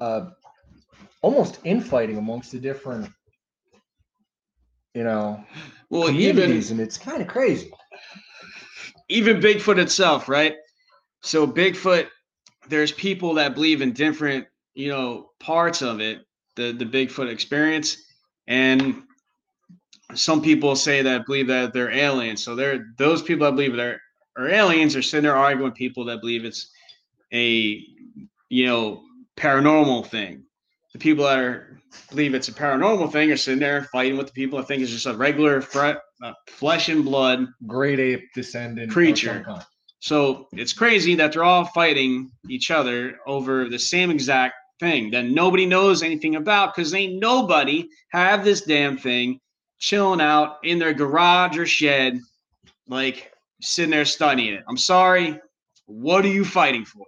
uh, 0.00 0.30
almost 1.22 1.58
infighting 1.64 2.18
amongst 2.18 2.52
the 2.52 2.58
different, 2.58 3.10
you 4.94 5.02
know, 5.02 5.44
Well, 5.90 6.10
even 6.10 6.52
and 6.52 6.80
it's 6.80 6.96
kind 6.96 7.20
of 7.20 7.28
crazy. 7.28 7.72
Even 9.12 9.40
Bigfoot 9.40 9.78
itself, 9.78 10.28
right? 10.28 10.56
So 11.22 11.46
Bigfoot, 11.46 12.08
there's 12.68 12.92
people 12.92 13.34
that 13.34 13.54
believe 13.54 13.82
in 13.82 13.92
different, 13.92 14.46
you 14.74 14.88
know, 14.88 15.30
parts 15.38 15.82
of 15.82 16.00
it, 16.00 16.26
the 16.56 16.72
the 16.72 16.84
Bigfoot 16.84 17.30
experience, 17.30 17.96
and 18.46 19.02
some 20.14 20.42
people 20.42 20.76
say 20.76 21.02
that 21.02 21.26
believe 21.26 21.46
that 21.48 21.72
they're 21.72 21.90
aliens. 21.90 22.42
So 22.42 22.54
they're 22.54 22.86
those 22.98 23.22
people 23.22 23.46
that 23.46 23.56
believe 23.56 23.76
they're 23.76 24.00
are 24.36 24.48
aliens 24.48 24.96
are 24.96 25.02
sitting 25.02 25.24
there 25.24 25.36
arguing 25.36 25.70
with 25.70 25.74
people 25.74 26.04
that 26.06 26.20
believe 26.20 26.44
it's 26.44 26.70
a 27.32 27.82
you 28.48 28.66
know 28.66 29.02
paranormal 29.36 30.06
thing. 30.06 30.44
The 30.92 30.98
people 30.98 31.24
that 31.24 31.38
are 31.38 31.80
believe 32.10 32.34
it's 32.34 32.48
a 32.48 32.52
paranormal 32.52 33.12
thing 33.12 33.30
are 33.30 33.36
sitting 33.36 33.60
there 33.60 33.84
fighting 33.84 34.16
with 34.16 34.26
the 34.26 34.32
people 34.32 34.58
that 34.58 34.68
think 34.68 34.82
it's 34.82 34.90
just 34.90 35.06
a 35.06 35.14
regular 35.14 35.62
uh, 35.74 35.94
Uh, 36.22 36.32
flesh 36.46 36.88
and 36.88 37.04
blood 37.04 37.46
Great 37.66 37.98
ape 37.98 38.32
descendant 38.32 38.92
Creature. 38.92 39.44
so 39.98 40.46
it's 40.52 40.72
crazy 40.72 41.16
that 41.16 41.32
they're 41.32 41.42
all 41.42 41.64
fighting 41.64 42.30
each 42.48 42.70
other 42.70 43.18
over 43.26 43.68
the 43.68 43.78
same 43.78 44.08
exact 44.10 44.54
thing 44.78 45.10
that 45.10 45.24
nobody 45.24 45.66
knows 45.66 46.02
anything 46.02 46.36
about 46.36 46.74
because 46.74 46.94
ain't 46.94 47.20
nobody 47.20 47.88
have 48.10 48.44
this 48.44 48.60
damn 48.60 48.96
thing 48.96 49.40
chilling 49.78 50.20
out 50.20 50.58
in 50.62 50.78
their 50.78 50.94
garage 50.94 51.58
or 51.58 51.66
shed, 51.66 52.18
like 52.86 53.32
sitting 53.60 53.90
there 53.90 54.04
studying 54.04 54.54
it. 54.54 54.64
I'm 54.68 54.76
sorry. 54.76 55.40
What 55.86 56.24
are 56.24 56.28
you 56.28 56.44
fighting 56.44 56.84
for? 56.84 57.04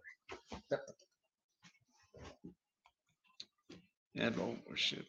Yeah, 4.15 4.31
oh 4.41 4.57
shit. 4.75 5.05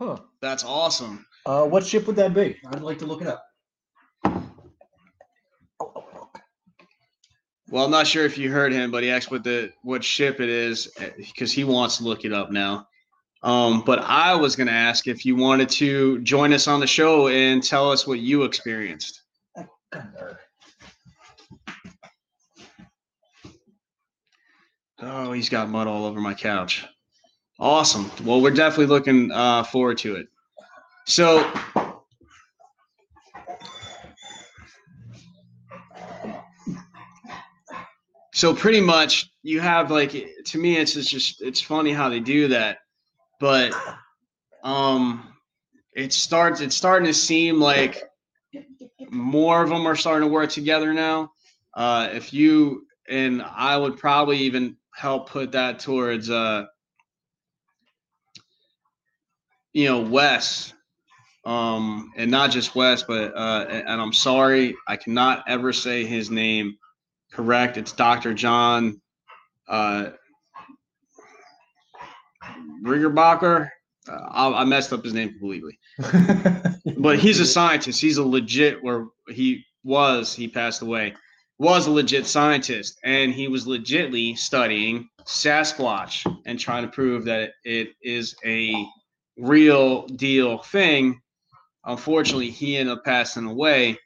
Huh. 0.00 0.16
That's 0.40 0.64
awesome. 0.64 1.26
Uh, 1.44 1.64
what 1.66 1.84
ship 1.84 2.06
would 2.06 2.16
that 2.16 2.32
be? 2.32 2.56
I'd 2.68 2.80
like 2.80 2.98
to 3.00 3.06
look 3.06 3.20
it 3.20 3.28
up. 3.28 3.44
Well, 7.68 7.84
I'm 7.84 7.90
not 7.90 8.06
sure 8.06 8.24
if 8.24 8.38
you 8.38 8.50
heard 8.50 8.72
him, 8.72 8.90
but 8.90 9.02
he 9.02 9.10
asked 9.10 9.30
what 9.30 9.44
the 9.44 9.72
what 9.82 10.02
ship 10.02 10.40
it 10.40 10.48
is 10.48 10.90
because 11.18 11.52
he 11.52 11.64
wants 11.64 11.98
to 11.98 12.04
look 12.04 12.24
it 12.24 12.32
up 12.32 12.50
now. 12.50 12.88
Um, 13.42 13.82
but 13.86 14.00
I 14.00 14.34
was 14.34 14.56
going 14.56 14.66
to 14.66 14.72
ask 14.72 15.06
if 15.06 15.24
you 15.24 15.36
wanted 15.36 15.68
to 15.70 16.20
join 16.22 16.52
us 16.52 16.66
on 16.66 16.80
the 16.80 16.86
show 16.86 17.28
and 17.28 17.62
tell 17.62 17.92
us 17.92 18.06
what 18.06 18.18
you 18.18 18.44
experienced. 18.44 19.22
Oh, 25.02 25.32
he's 25.32 25.48
got 25.48 25.70
mud 25.70 25.86
all 25.86 26.04
over 26.06 26.20
my 26.20 26.34
couch. 26.34 26.86
Awesome. 27.60 28.10
Well, 28.24 28.40
we're 28.40 28.52
definitely 28.52 28.86
looking 28.86 29.30
uh, 29.30 29.64
forward 29.64 29.98
to 29.98 30.16
it. 30.16 30.28
So, 31.06 31.50
so 38.32 38.54
pretty 38.54 38.80
much 38.80 39.30
you 39.42 39.60
have 39.60 39.90
like 39.90 40.12
to 40.46 40.58
me 40.58 40.76
it's 40.78 40.94
just 40.94 41.42
it's 41.42 41.60
funny 41.60 41.92
how 41.92 42.08
they 42.08 42.20
do 42.20 42.48
that 42.48 42.78
but 43.38 43.74
um 44.62 45.34
it 45.94 46.12
starts 46.12 46.60
it's 46.60 46.76
starting 46.76 47.06
to 47.06 47.12
seem 47.12 47.60
like 47.60 48.02
more 49.10 49.62
of 49.62 49.68
them 49.68 49.86
are 49.86 49.96
starting 49.96 50.28
to 50.28 50.32
work 50.32 50.48
together 50.48 50.94
now 50.94 51.30
uh 51.74 52.08
if 52.12 52.32
you 52.32 52.86
and 53.08 53.42
i 53.42 53.76
would 53.76 53.98
probably 53.98 54.38
even 54.38 54.76
help 54.94 55.28
put 55.28 55.52
that 55.52 55.78
towards 55.78 56.30
uh 56.30 56.64
you 59.72 59.86
know 59.86 60.00
wes 60.00 60.74
um 61.44 62.12
and 62.16 62.30
not 62.30 62.50
just 62.50 62.74
wes 62.74 63.02
but 63.02 63.34
uh 63.34 63.66
and 63.68 64.00
i'm 64.00 64.12
sorry 64.12 64.74
i 64.88 64.96
cannot 64.96 65.42
ever 65.48 65.72
say 65.72 66.04
his 66.04 66.30
name 66.30 66.76
correct. 67.30 67.76
It's 67.76 67.92
Dr. 67.92 68.34
John 68.34 69.00
uh, 69.68 70.10
Riggerbacher. 72.84 73.68
Uh, 74.08 74.12
I, 74.12 74.62
I, 74.62 74.64
messed 74.64 74.92
up 74.92 75.04
his 75.04 75.12
name 75.12 75.28
completely, 75.28 75.78
but 76.98 77.18
he's 77.18 77.38
a 77.38 77.46
scientist. 77.46 78.00
He's 78.00 78.16
a 78.16 78.24
legit, 78.24 78.82
where 78.82 79.06
he 79.28 79.62
was, 79.84 80.34
he 80.34 80.48
passed 80.48 80.80
away, 80.80 81.14
was 81.58 81.86
a 81.86 81.90
legit 81.90 82.26
scientist, 82.26 82.98
and 83.04 83.32
he 83.32 83.46
was 83.46 83.66
legitly 83.66 84.36
studying 84.38 85.06
Sasquatch 85.24 86.24
and 86.46 86.58
trying 86.58 86.82
to 86.82 86.90
prove 86.90 87.26
that 87.26 87.50
it 87.64 87.90
is 88.02 88.34
a 88.44 88.86
real 89.40 90.06
deal 90.06 90.58
thing. 90.58 91.20
Unfortunately, 91.84 92.50
he 92.50 92.76
ended 92.76 92.98
up 92.98 93.04
passing 93.04 93.46
away. 93.46 93.98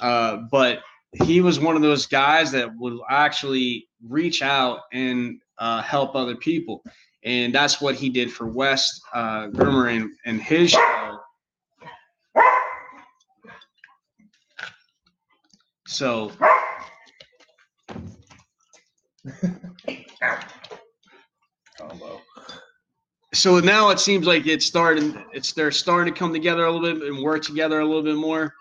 Uh, 0.00 0.38
but 0.50 0.80
he 1.12 1.40
was 1.40 1.60
one 1.60 1.76
of 1.76 1.82
those 1.82 2.06
guys 2.06 2.50
that 2.52 2.76
would 2.76 2.98
actually 3.08 3.88
reach 4.02 4.42
out 4.42 4.80
and 4.92 5.40
uh, 5.58 5.82
help 5.82 6.14
other 6.16 6.36
people. 6.36 6.82
And 7.24 7.54
that's 7.54 7.80
what 7.80 7.94
he 7.94 8.10
did 8.10 8.32
for 8.32 8.46
Wes 8.46 9.00
uh, 9.14 9.46
Germer 9.48 9.94
and, 9.96 10.10
and 10.26 10.42
his 10.42 10.72
show. 10.72 11.18
So, 15.86 16.32
so 23.34 23.58
now 23.60 23.90
it 23.90 24.00
seems 24.00 24.26
like 24.26 24.46
it's 24.46 24.64
starting. 24.64 25.22
It's 25.32 25.52
they're 25.52 25.70
starting 25.70 26.12
to 26.12 26.18
come 26.18 26.32
together 26.32 26.64
a 26.64 26.72
little 26.72 26.98
bit 26.98 27.08
and 27.08 27.22
work 27.22 27.42
together 27.42 27.80
a 27.80 27.84
little 27.84 28.02
bit 28.02 28.16
more. 28.16 28.54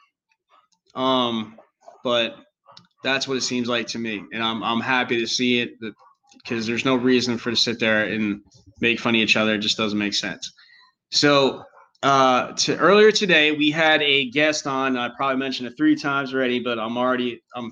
Um, 0.95 1.57
but 2.03 2.35
that's 3.03 3.27
what 3.27 3.37
it 3.37 3.41
seems 3.41 3.67
like 3.67 3.87
to 3.87 3.99
me, 3.99 4.23
and 4.33 4.43
I'm 4.43 4.63
I'm 4.63 4.81
happy 4.81 5.19
to 5.19 5.27
see 5.27 5.59
it 5.61 5.75
because 6.37 6.65
there's 6.67 6.85
no 6.85 6.95
reason 6.95 7.37
for 7.37 7.51
to 7.51 7.55
sit 7.55 7.79
there 7.79 8.05
and 8.05 8.41
make 8.81 8.99
fun 8.99 9.15
of 9.15 9.21
each 9.21 9.37
other. 9.37 9.55
It 9.55 9.59
just 9.59 9.77
doesn't 9.77 9.97
make 9.97 10.13
sense. 10.13 10.51
So 11.11 11.63
uh, 12.01 12.51
to 12.53 12.77
earlier 12.77 13.11
today, 13.11 13.51
we 13.51 13.71
had 13.71 14.01
a 14.01 14.29
guest 14.31 14.67
on. 14.67 14.97
I 14.97 15.09
probably 15.15 15.37
mentioned 15.37 15.69
it 15.69 15.77
three 15.77 15.95
times 15.95 16.33
already, 16.33 16.59
but 16.59 16.79
I'm 16.79 16.97
already 16.97 17.41
I'm 17.55 17.71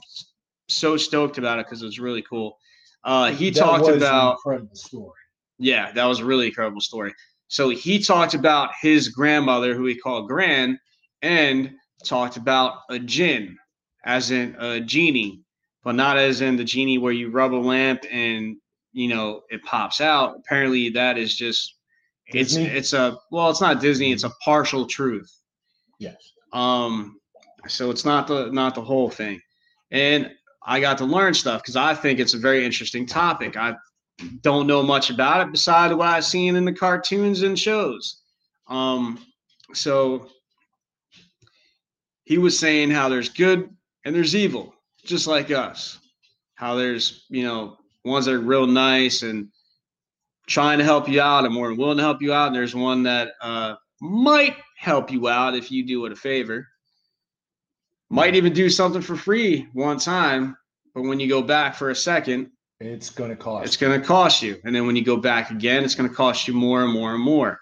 so 0.70 0.98
stoked 0.98 1.38
about 1.38 1.60
it 1.60 1.66
because 1.66 1.82
it 1.82 1.86
was 1.86 2.00
really 2.00 2.22
cool. 2.22 2.58
Uh, 3.04 3.32
he 3.32 3.50
that 3.50 3.60
talked 3.60 3.90
about 3.90 4.38
incredible 4.46 4.76
story. 4.76 5.21
Yeah, 5.62 5.92
that 5.92 6.06
was 6.06 6.20
a 6.20 6.26
really 6.26 6.48
incredible 6.48 6.82
story. 6.82 7.14
So 7.48 7.70
he 7.70 8.00
talked 8.00 8.34
about 8.34 8.72
his 8.82 9.10
grandmother, 9.10 9.76
who 9.76 9.86
he 9.86 9.96
called 9.96 10.28
Gran, 10.28 10.80
and 11.22 11.72
talked 12.04 12.36
about 12.36 12.80
a 12.90 12.98
jinn 12.98 13.58
as 14.04 14.32
in 14.32 14.56
a 14.58 14.80
genie, 14.80 15.44
but 15.84 15.94
not 15.94 16.18
as 16.18 16.42
in 16.42 16.56
the 16.56 16.64
genie 16.64 16.98
where 16.98 17.14
you 17.14 17.30
rub 17.30 17.54
a 17.54 17.56
lamp 17.56 18.04
and 18.12 18.58
you 18.92 19.08
know 19.08 19.42
it 19.50 19.64
pops 19.64 20.02
out. 20.02 20.36
Apparently, 20.38 20.90
that 20.90 21.20
is 21.20 21.36
just 21.36 21.76
Disney? 22.32 22.64
it's 22.64 22.76
it's 22.76 22.94
a 22.94 23.18
well, 23.32 23.52
it's 23.52 23.62
not 23.62 23.80
Disney. 23.80 24.12
It's 24.12 24.24
a 24.24 24.32
partial 24.44 24.88
truth. 24.88 25.32
Yes. 26.00 26.16
Um. 26.54 27.20
So 27.68 27.92
it's 27.92 28.04
not 28.04 28.26
the 28.26 28.50
not 28.52 28.74
the 28.74 28.82
whole 28.82 29.12
thing, 29.12 29.40
and 29.92 30.32
I 30.66 30.80
got 30.80 30.98
to 31.00 31.06
learn 31.06 31.36
stuff 31.36 31.62
because 31.62 31.76
I 31.76 31.94
think 31.94 32.20
it's 32.20 32.34
a 32.34 32.40
very 32.40 32.66
interesting 32.66 33.06
topic. 33.06 33.56
I 33.56 33.76
don't 34.42 34.68
know 34.68 34.84
much 34.84 35.10
about 35.10 35.46
it 35.46 35.52
besides 35.52 35.94
what 35.94 36.08
I've 36.08 36.26
seen 36.26 36.56
in 36.56 36.66
the 36.66 36.74
cartoons 36.74 37.42
and 37.42 37.58
shows. 37.58 38.22
Um. 38.68 39.20
So 39.74 40.30
he 42.24 42.38
was 42.38 42.58
saying 42.58 42.92
how 42.92 43.10
there's 43.10 43.30
good 43.30 43.70
and 44.06 44.16
there's 44.16 44.36
evil, 44.36 44.74
just 45.04 45.28
like 45.28 45.52
us. 45.52 46.00
How 46.56 46.76
there's, 46.76 47.26
you 47.30 47.44
know, 47.44 47.78
ones 48.06 48.26
that 48.26 48.36
are 48.36 48.40
real 48.40 48.68
nice 48.68 49.24
and 49.24 49.48
trying 50.48 50.78
to 50.80 50.84
help 50.84 51.08
you 51.08 51.22
out 51.22 51.46
and 51.46 51.54
more 51.54 51.74
willing 51.74 51.98
to 51.98 52.04
help 52.04 52.22
you 52.22 52.34
out. 52.34 52.48
And 52.48 52.56
there's 52.56 52.76
one 52.76 53.04
that 53.04 53.34
uh, 53.42 53.76
might 54.02 54.58
help 54.78 55.12
you 55.12 55.28
out 55.28 55.56
if 55.56 55.72
you 55.72 55.86
do 55.86 56.06
it 56.06 56.12
a 56.12 56.16
favor. 56.16 56.68
Might 58.10 58.36
even 58.36 58.54
do 58.54 58.70
something 58.70 59.02
for 59.02 59.16
free 59.16 59.68
one 59.74 59.98
time, 59.98 60.58
but 60.94 61.04
when 61.04 61.20
you 61.20 61.30
go 61.30 61.42
back 61.42 61.76
for 61.76 61.90
a 61.90 61.96
second, 61.96 62.50
it's 62.82 63.10
going 63.10 63.30
to 63.30 63.36
cost. 63.36 63.66
It's 63.66 63.78
going 63.78 64.00
to 64.00 64.06
cost 64.06 64.42
you, 64.42 64.58
and 64.64 64.76
then 64.76 64.86
when 64.88 64.96
you 64.96 65.04
go 65.04 65.18
back 65.18 65.52
again, 65.52 65.84
it's 65.84 65.96
going 65.96 66.10
to 66.10 66.16
cost 66.16 66.48
you 66.48 66.54
more 66.54 66.84
and 66.84 66.92
more 66.92 67.14
and 67.14 67.24
more 67.24 67.60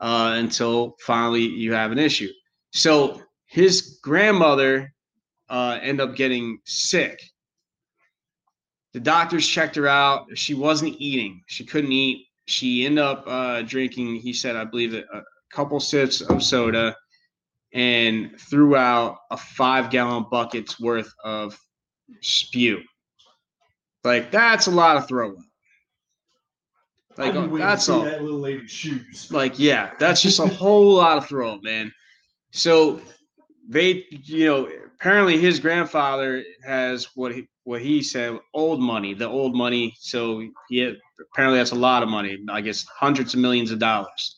uh, 0.00 0.34
until 0.36 0.96
finally 1.00 1.42
you 1.42 1.72
have 1.72 1.92
an 1.92 1.98
issue. 1.98 2.28
So 2.72 3.22
his 3.46 3.98
grandmother 4.02 4.92
uh, 5.48 5.78
end 5.82 6.00
up 6.00 6.16
getting 6.16 6.58
sick. 6.64 7.20
The 8.92 9.00
doctors 9.00 9.46
checked 9.46 9.76
her 9.76 9.86
out. 9.86 10.26
She 10.36 10.54
wasn't 10.54 10.96
eating. 10.98 11.42
She 11.46 11.64
couldn't 11.64 11.92
eat. 11.92 12.26
She 12.46 12.86
ended 12.86 13.04
up 13.04 13.24
uh, 13.26 13.62
drinking, 13.62 14.16
he 14.16 14.32
said, 14.32 14.56
I 14.56 14.64
believe, 14.64 14.94
a 14.94 15.22
couple 15.52 15.78
sips 15.80 16.20
of 16.20 16.42
soda 16.42 16.96
and 17.72 18.38
threw 18.40 18.76
out 18.76 19.18
a 19.30 19.36
five 19.36 19.90
gallon 19.90 20.26
bucket's 20.30 20.80
worth 20.80 21.12
of 21.24 21.58
spew. 22.22 22.80
Like, 24.06 24.30
that's 24.30 24.68
a 24.68 24.70
lot 24.70 24.96
of 24.96 25.08
throw 25.08 25.32
up. 25.32 25.38
Like, 27.18 27.34
that's 27.58 27.88
all. 27.88 28.02
That 28.02 28.22
little 28.22 28.38
lady's 28.38 28.70
shoes. 28.70 29.32
Like, 29.32 29.58
yeah, 29.58 29.90
that's 29.98 30.22
just 30.22 30.38
a 30.38 30.46
whole 30.46 30.94
lot 30.94 31.18
of 31.18 31.26
throw 31.26 31.54
up, 31.54 31.64
man. 31.64 31.92
So 32.52 33.00
they, 33.68 34.04
you 34.10 34.46
know, 34.46 34.68
apparently 34.94 35.38
his 35.38 35.58
grandfather 35.58 36.44
has 36.64 37.08
what 37.16 37.34
he 37.34 37.48
what 37.64 37.82
he 37.82 38.00
said 38.00 38.38
old 38.54 38.80
money, 38.80 39.12
the 39.12 39.26
old 39.26 39.56
money. 39.56 39.92
So 39.98 40.46
he 40.68 40.96
apparently 41.32 41.58
that's 41.58 41.72
a 41.72 41.74
lot 41.74 42.04
of 42.04 42.08
money. 42.08 42.38
I 42.48 42.60
guess 42.60 42.84
hundreds 42.84 43.34
of 43.34 43.40
millions 43.40 43.72
of 43.72 43.80
dollars. 43.80 44.36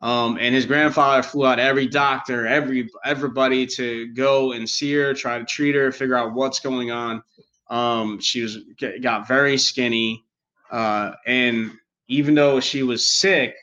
Um, 0.00 0.38
and 0.40 0.54
his 0.54 0.64
grandfather 0.64 1.22
flew 1.22 1.44
out 1.44 1.58
every 1.58 1.86
doctor, 1.86 2.46
every 2.46 2.88
everybody 3.04 3.66
to 3.66 4.06
go 4.14 4.52
and 4.52 4.68
see 4.68 4.94
her, 4.94 5.12
try 5.12 5.38
to 5.38 5.44
treat 5.44 5.74
her, 5.74 5.92
figure 5.92 6.16
out 6.16 6.32
what's 6.32 6.60
going 6.60 6.90
on. 6.90 7.22
Um, 7.68 8.20
she 8.20 8.42
was 8.42 8.58
got 9.02 9.26
very 9.26 9.58
skinny, 9.58 10.24
uh, 10.70 11.12
and 11.26 11.72
even 12.08 12.34
though 12.34 12.60
she 12.60 12.82
was 12.82 13.04
sick, 13.04 13.54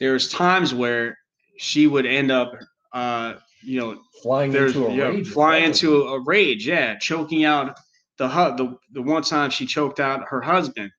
there 0.00 0.12
was 0.12 0.30
times 0.30 0.72
where 0.72 1.18
she 1.58 1.86
would 1.86 2.06
end 2.06 2.30
up, 2.30 2.52
uh, 2.92 3.34
you 3.62 3.78
know, 3.80 4.00
flying 4.22 4.54
into 4.54 4.86
a 4.86 4.94
yeah, 4.94 5.08
rage. 5.08 5.28
Fly 5.28 5.56
into 5.58 6.04
a 6.04 6.20
rage, 6.24 6.66
yeah, 6.66 6.96
choking 6.98 7.44
out 7.44 7.78
the 8.16 8.28
the 8.28 8.76
the 8.92 9.02
one 9.02 9.22
time 9.22 9.50
she 9.50 9.66
choked 9.66 10.00
out 10.00 10.24
her 10.28 10.40
husband. 10.40 10.90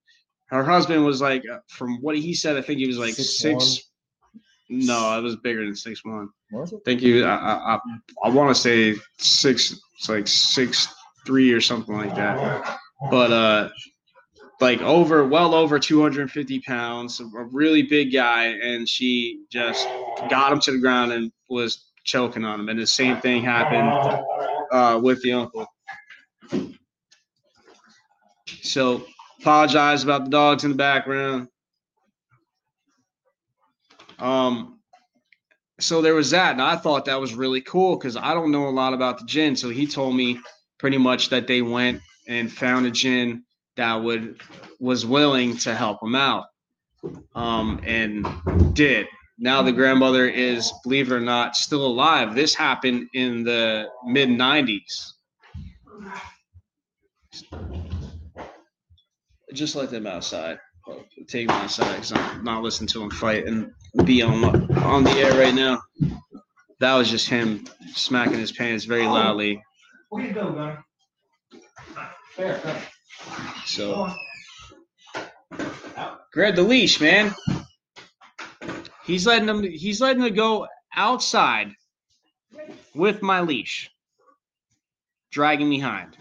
her 0.47 0.63
husband 0.63 1.05
was 1.05 1.21
like, 1.21 1.43
uh, 1.51 1.59
from 1.67 1.97
what 2.01 2.15
he 2.17 2.33
said, 2.33 2.57
I 2.57 2.61
think 2.61 2.79
he 2.79 2.87
was 2.87 2.97
like 2.97 3.13
Six 3.13 3.39
six. 3.39 3.91
no, 4.69 5.17
it 5.17 5.21
was 5.21 5.35
bigger 5.37 5.65
than 5.65 5.75
six 5.75 6.03
one. 6.05 6.29
Was 6.51 6.73
it? 6.73 6.81
Think 6.85 7.01
he, 7.01 7.23
I, 7.23 7.35
I, 7.35 7.75
I, 7.75 7.79
I 8.25 8.29
want 8.29 8.55
to 8.55 8.61
say 8.61 8.95
six, 9.17 9.79
it's 9.97 10.09
like 10.09 10.27
six 10.27 10.87
three 11.29 11.51
or 11.51 11.61
something 11.61 11.95
like 11.95 12.15
that. 12.15 12.79
But 13.11 13.31
uh, 13.31 13.69
like 14.59 14.81
over, 14.81 15.23
well 15.27 15.53
over 15.53 15.77
250 15.77 16.59
pounds, 16.61 17.19
a 17.19 17.25
really 17.51 17.83
big 17.83 18.11
guy, 18.11 18.45
and 18.45 18.89
she 18.89 19.43
just 19.51 19.87
got 20.27 20.51
him 20.51 20.59
to 20.61 20.71
the 20.71 20.79
ground 20.79 21.11
and 21.11 21.31
was 21.47 21.85
choking 22.03 22.43
on 22.43 22.59
him. 22.59 22.69
And 22.69 22.79
the 22.79 22.87
same 22.87 23.21
thing 23.21 23.43
happened 23.43 24.25
uh, 24.71 24.99
with 24.99 25.21
the 25.21 25.33
uncle. 25.33 25.67
So 28.63 29.05
apologize 29.39 30.03
about 30.03 30.23
the 30.23 30.31
dogs 30.31 30.63
in 30.63 30.71
the 30.71 30.77
background. 30.77 31.47
Um, 34.17 34.79
so 35.79 36.01
there 36.01 36.15
was 36.15 36.31
that, 36.31 36.53
and 36.53 36.61
I 36.61 36.75
thought 36.75 37.05
that 37.05 37.21
was 37.21 37.35
really 37.35 37.61
cool 37.61 37.97
because 37.97 38.17
I 38.17 38.33
don't 38.33 38.51
know 38.51 38.67
a 38.67 38.71
lot 38.71 38.95
about 38.95 39.19
the 39.19 39.25
jinn. 39.25 39.55
So 39.55 39.69
he 39.69 39.85
told 39.85 40.15
me 40.15 40.39
pretty 40.79 40.97
much 40.97 41.29
that 41.29 41.45
they 41.45 41.61
went 41.61 42.01
and 42.27 42.51
found 42.51 42.85
a 42.85 42.91
jinn 42.91 43.43
that 43.75 43.95
would 43.95 44.41
was 44.79 45.05
willing 45.05 45.57
to 45.57 45.75
help 45.75 46.01
him 46.01 46.15
out, 46.15 46.45
um, 47.35 47.81
and 47.83 48.25
did. 48.73 49.07
Now 49.37 49.61
the 49.61 49.71
grandmother 49.71 50.27
is, 50.27 50.73
believe 50.83 51.11
it 51.11 51.15
or 51.15 51.19
not, 51.19 51.55
still 51.55 51.85
alive. 51.85 52.35
This 52.35 52.53
happened 52.55 53.07
in 53.13 53.43
the 53.43 53.87
mid 54.05 54.29
'90s. 54.29 55.13
Just 59.53 59.75
let 59.75 59.89
them 59.91 60.07
outside. 60.07 60.59
Take 61.27 61.47
them 61.47 61.57
outside 61.57 61.93
because 61.93 62.11
I'm 62.13 62.43
not 62.43 62.63
listening 62.63 62.87
to 62.89 62.99
them 62.99 63.11
fight 63.11 63.45
and 63.45 63.71
be 64.03 64.21
on 64.21 64.43
on 64.77 65.03
the 65.03 65.11
air 65.11 65.37
right 65.39 65.53
now. 65.53 65.81
That 66.79 66.95
was 66.95 67.09
just 67.09 67.29
him 67.29 67.65
smacking 67.93 68.39
his 68.39 68.51
pants 68.51 68.85
very 68.85 69.05
loudly. 69.05 69.61
Where 70.09 70.25
you 70.25 70.33
go, 70.33 70.51
Gunner? 70.51 70.83
There, 72.35 72.59
there. 72.63 72.81
So 73.65 74.11
grab 76.33 76.55
the 76.55 76.63
leash, 76.63 76.99
man. 76.99 77.35
He's 79.05 79.27
letting 79.27 79.45
them. 79.45 79.63
He's 79.63 80.01
letting 80.01 80.23
them 80.23 80.33
go 80.33 80.67
outside 80.95 81.71
with 82.95 83.21
my 83.21 83.41
leash, 83.41 83.91
dragging 85.31 85.69
me 85.69 85.77
behind. 85.77 86.17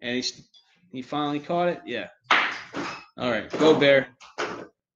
And 0.00 0.16
he's 0.16 0.40
he 0.92 1.02
finally 1.02 1.40
caught 1.40 1.68
it. 1.68 1.82
Yeah. 1.84 2.08
All 3.16 3.30
right, 3.30 3.50
go 3.58 3.78
bear. 3.78 4.08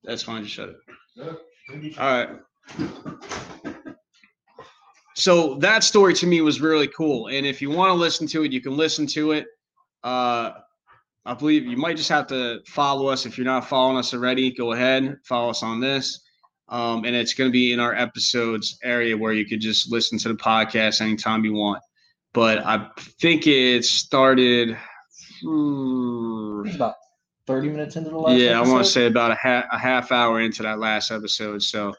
That's 0.05 0.22
fine. 0.22 0.45
Just 0.45 0.55
shut 0.55 0.70
it. 0.70 1.99
All 1.99 2.07
right. 2.07 2.28
So 5.19 5.57
that 5.57 5.83
story 5.83 6.14
to 6.14 6.29
me 6.29 6.41
was 6.43 6.61
really 6.61 6.87
cool, 6.87 7.27
and 7.27 7.45
if 7.45 7.61
you 7.61 7.71
want 7.71 7.91
to 7.91 7.95
listen 7.95 8.25
to 8.29 8.45
it, 8.45 8.53
you 8.53 8.61
can 8.61 8.77
listen 8.77 9.05
to 9.09 9.33
it. 9.33 9.47
Uh, 10.05 10.53
I 11.27 11.35
believe 11.35 11.66
you 11.66 11.77
might 11.77 11.97
just 11.97 12.09
have 12.09 12.29
to 12.29 12.61
follow 12.69 13.09
us 13.09 13.27
if 13.27 13.37
you're 13.37 13.45
not 13.45 13.69
following 13.69 13.97
us 13.97 14.14
already. 14.14 14.53
Go 14.53 14.75
ahead, 14.75 15.16
follow 15.25 15.51
us 15.51 15.64
on 15.64 15.81
this, 15.81 16.21
um, 16.69 17.05
and 17.05 17.16
it's 17.16 17.35
going 17.35 17.51
to 17.51 17.53
be 17.53 17.73
in 17.73 17.81
our 17.81 17.97
episodes 17.97 18.79
area 18.85 19.16
where 19.16 19.33
you 19.33 19.45
could 19.45 19.61
just 19.61 19.91
listen 19.91 20.19
to 20.19 20.29
the 20.29 20.37
podcast 20.37 21.01
anytime 21.01 21.45
you 21.45 21.53
want. 21.53 21.83
But 22.33 22.64
I 22.64 22.89
think 23.21 23.49
it 23.49 23.85
started. 23.85 24.79
hmm, 25.43 26.62
about 26.77 26.95
30 27.49 27.71
minutes 27.71 27.97
into 27.97 28.11
the 28.11 28.19
last 28.19 28.39
yeah, 28.39 28.57
I 28.57 28.62
want 28.62 28.85
to 28.85 28.91
say 28.91 29.07
about 29.07 29.33
a, 29.33 29.35
ha- 29.35 29.66
a 29.73 29.79
half 29.79 30.12
hour 30.12 30.41
into 30.41 30.62
that 30.62 30.79
last 30.79 31.11
episode. 31.11 31.61
So, 31.62 31.93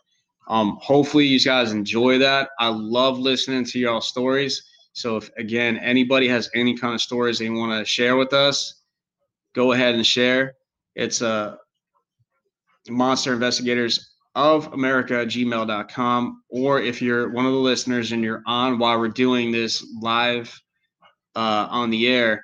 um, 0.50 0.78
hopefully 0.82 1.26
you 1.26 1.40
guys 1.40 1.72
enjoy 1.72 2.18
that. 2.18 2.50
I 2.60 2.70
love 2.70 3.20
listening 3.20 3.66
to 3.66 3.80
y'all 3.80 4.02
stories. 4.02 4.64
So, 4.94 5.18
if 5.18 5.30
again 5.38 5.78
anybody 5.78 6.28
has 6.28 6.50
any 6.56 6.76
kind 6.76 6.94
of 6.94 7.02
stories 7.02 7.40
they 7.40 7.50
want 7.50 7.72
to 7.80 7.86
share 7.86 8.18
with 8.18 8.34
us, 8.34 8.82
go 9.54 9.72
ahead 9.72 9.96
and 9.96 10.06
share. 10.06 10.56
It's 10.96 11.22
uh, 11.22 11.56
Monster 12.90 13.34
Investigators 13.34 14.16
of 14.36 14.74
America 14.74 15.14
gmail.com. 15.26 16.44
Or 16.50 16.82
if 16.82 17.02
you're 17.02 17.30
one 17.30 17.46
of 17.46 17.52
the 17.52 17.60
listeners 17.60 18.12
and 18.12 18.24
you're 18.24 18.44
on 18.46 18.80
while 18.80 19.00
we're 19.00 19.10
doing 19.10 19.52
this 19.52 19.86
live 20.02 20.60
uh, 21.36 21.68
on 21.70 21.90
the 21.90 22.08
air, 22.08 22.44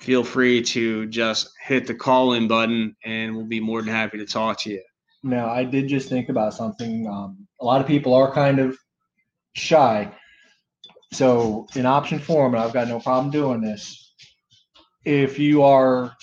feel 0.00 0.24
free 0.24 0.62
to 0.62 1.06
just 1.06 1.50
hit 1.64 1.86
the 1.86 1.94
call 1.94 2.32
in 2.34 2.48
button 2.48 2.96
and 3.04 3.36
we'll 3.36 3.46
be 3.46 3.60
more 3.60 3.82
than 3.82 3.92
happy 3.92 4.16
to 4.18 4.26
talk 4.26 4.60
to 4.60 4.70
you. 4.70 4.82
Now, 5.22 5.50
I 5.50 5.64
did 5.64 5.88
just 5.88 6.08
think 6.08 6.28
about 6.28 6.54
something. 6.54 7.06
Um, 7.08 7.46
a 7.60 7.64
lot 7.64 7.80
of 7.80 7.86
people 7.86 8.14
are 8.14 8.32
kind 8.32 8.58
of 8.58 8.78
shy. 9.54 10.12
So, 11.12 11.66
in 11.74 11.86
option 11.86 12.18
form, 12.18 12.54
and 12.54 12.62
I've 12.62 12.72
got 12.72 12.88
no 12.88 13.00
problem 13.00 13.30
doing 13.30 13.60
this, 13.60 14.14
if 15.04 15.38
you 15.38 15.62
are 15.62 16.16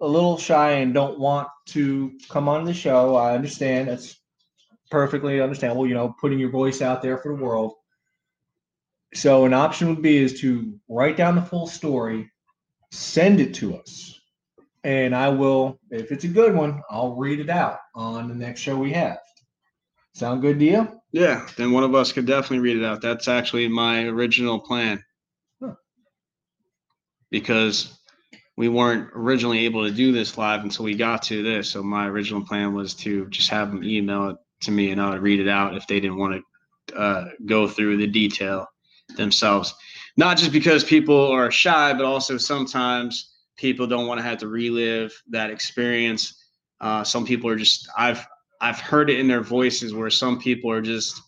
a 0.00 0.06
little 0.06 0.36
shy 0.36 0.72
and 0.72 0.92
don't 0.92 1.18
want 1.18 1.48
to 1.66 2.12
come 2.28 2.48
on 2.48 2.64
the 2.64 2.74
show, 2.74 3.14
I 3.14 3.34
understand. 3.34 3.88
That's 3.88 4.20
perfectly 4.90 5.40
understandable, 5.40 5.86
you 5.86 5.94
know, 5.94 6.14
putting 6.20 6.38
your 6.38 6.50
voice 6.50 6.82
out 6.82 7.02
there 7.02 7.18
for 7.18 7.34
the 7.34 7.42
world. 7.42 7.74
So, 9.14 9.44
an 9.46 9.54
option 9.54 9.88
would 9.88 10.02
be 10.02 10.18
is 10.18 10.40
to 10.40 10.78
write 10.88 11.16
down 11.16 11.36
the 11.36 11.42
full 11.42 11.66
story, 11.66 12.30
send 12.90 13.40
it 13.40 13.54
to 13.54 13.76
us, 13.76 14.20
and 14.84 15.14
I 15.14 15.28
will, 15.28 15.78
if 15.90 16.10
it's 16.10 16.24
a 16.24 16.28
good 16.28 16.54
one, 16.54 16.82
I'll 16.90 17.14
read 17.14 17.40
it 17.40 17.50
out 17.50 17.78
on 17.94 18.28
the 18.28 18.34
next 18.34 18.60
show 18.60 18.76
we 18.76 18.92
have. 18.92 19.18
Sound 20.14 20.42
good 20.42 20.58
to 20.58 20.64
you? 20.64 21.00
Yeah, 21.12 21.46
then 21.56 21.72
one 21.72 21.84
of 21.84 21.94
us 21.94 22.12
could 22.12 22.26
definitely 22.26 22.58
read 22.58 22.76
it 22.76 22.84
out. 22.84 23.00
That's 23.00 23.28
actually 23.28 23.68
my 23.68 24.04
original 24.04 24.60
plan. 24.60 25.02
Huh. 25.62 25.74
Because 27.30 27.98
we 28.56 28.68
weren't 28.68 29.10
originally 29.14 29.64
able 29.64 29.84
to 29.84 29.90
do 29.90 30.12
this 30.12 30.36
live 30.36 30.62
until 30.62 30.84
we 30.84 30.94
got 30.94 31.22
to 31.24 31.42
this. 31.42 31.70
So 31.70 31.82
my 31.82 32.06
original 32.06 32.44
plan 32.44 32.74
was 32.74 32.94
to 32.94 33.26
just 33.28 33.48
have 33.50 33.70
them 33.70 33.84
email 33.84 34.30
it 34.30 34.36
to 34.62 34.70
me 34.70 34.90
and 34.90 35.00
I 35.00 35.10
would 35.10 35.22
read 35.22 35.40
it 35.40 35.48
out 35.48 35.76
if 35.76 35.86
they 35.86 36.00
didn't 36.00 36.18
want 36.18 36.42
to 36.88 36.96
uh, 36.96 37.28
go 37.46 37.66
through 37.66 37.96
the 37.96 38.06
detail 38.06 38.66
themselves. 39.16 39.74
Not 40.16 40.36
just 40.36 40.52
because 40.52 40.84
people 40.84 41.28
are 41.30 41.50
shy, 41.50 41.94
but 41.94 42.04
also 42.04 42.36
sometimes 42.36 43.31
people 43.56 43.86
don't 43.86 44.06
want 44.06 44.18
to 44.18 44.24
have 44.24 44.38
to 44.38 44.48
relive 44.48 45.12
that 45.30 45.50
experience. 45.50 46.44
Uh, 46.80 47.04
some 47.04 47.24
people 47.24 47.48
are 47.48 47.56
just 47.56 47.88
I've 47.96 48.26
I've 48.60 48.78
heard 48.78 49.10
it 49.10 49.18
in 49.18 49.28
their 49.28 49.42
voices 49.42 49.94
where 49.94 50.10
some 50.10 50.38
people 50.38 50.70
are 50.70 50.80
just 50.80 51.20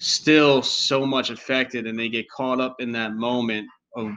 still 0.00 0.62
so 0.62 1.06
much 1.06 1.30
affected 1.30 1.86
and 1.86 1.98
they 1.98 2.08
get 2.08 2.28
caught 2.28 2.60
up 2.60 2.76
in 2.80 2.92
that 2.92 3.14
moment 3.14 3.68
of 3.96 4.12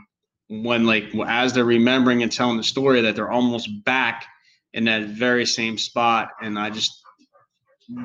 when 0.49 0.85
like 0.85 1.13
as 1.25 1.53
they're 1.53 1.65
remembering 1.65 2.23
and 2.23 2.31
telling 2.31 2.57
the 2.57 2.63
story 2.63 3.01
that 3.01 3.15
they're 3.15 3.31
almost 3.31 3.69
back 3.83 4.25
in 4.73 4.85
that 4.85 5.09
very 5.09 5.45
same 5.45 5.77
spot 5.77 6.29
and 6.41 6.57
I 6.57 6.69
just 6.69 7.01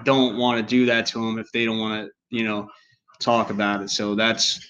don't 0.04 0.36
want 0.36 0.58
to 0.58 0.62
do 0.62 0.86
that 0.86 1.06
to 1.06 1.18
them 1.18 1.38
if 1.38 1.50
they 1.52 1.64
don't 1.64 1.78
want 1.78 2.06
to 2.06 2.36
you 2.36 2.44
know 2.44 2.68
talk 3.20 3.50
about 3.50 3.82
it 3.82 3.90
so 3.90 4.14
that's 4.14 4.60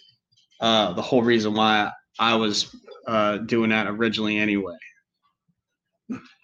uh, 0.60 0.92
the 0.92 1.02
whole 1.02 1.22
reason 1.22 1.54
why 1.54 1.90
I 2.18 2.34
was 2.34 2.74
uh, 3.07 3.38
doing 3.38 3.70
that 3.70 3.86
originally 3.86 4.38
anyway 4.38 4.76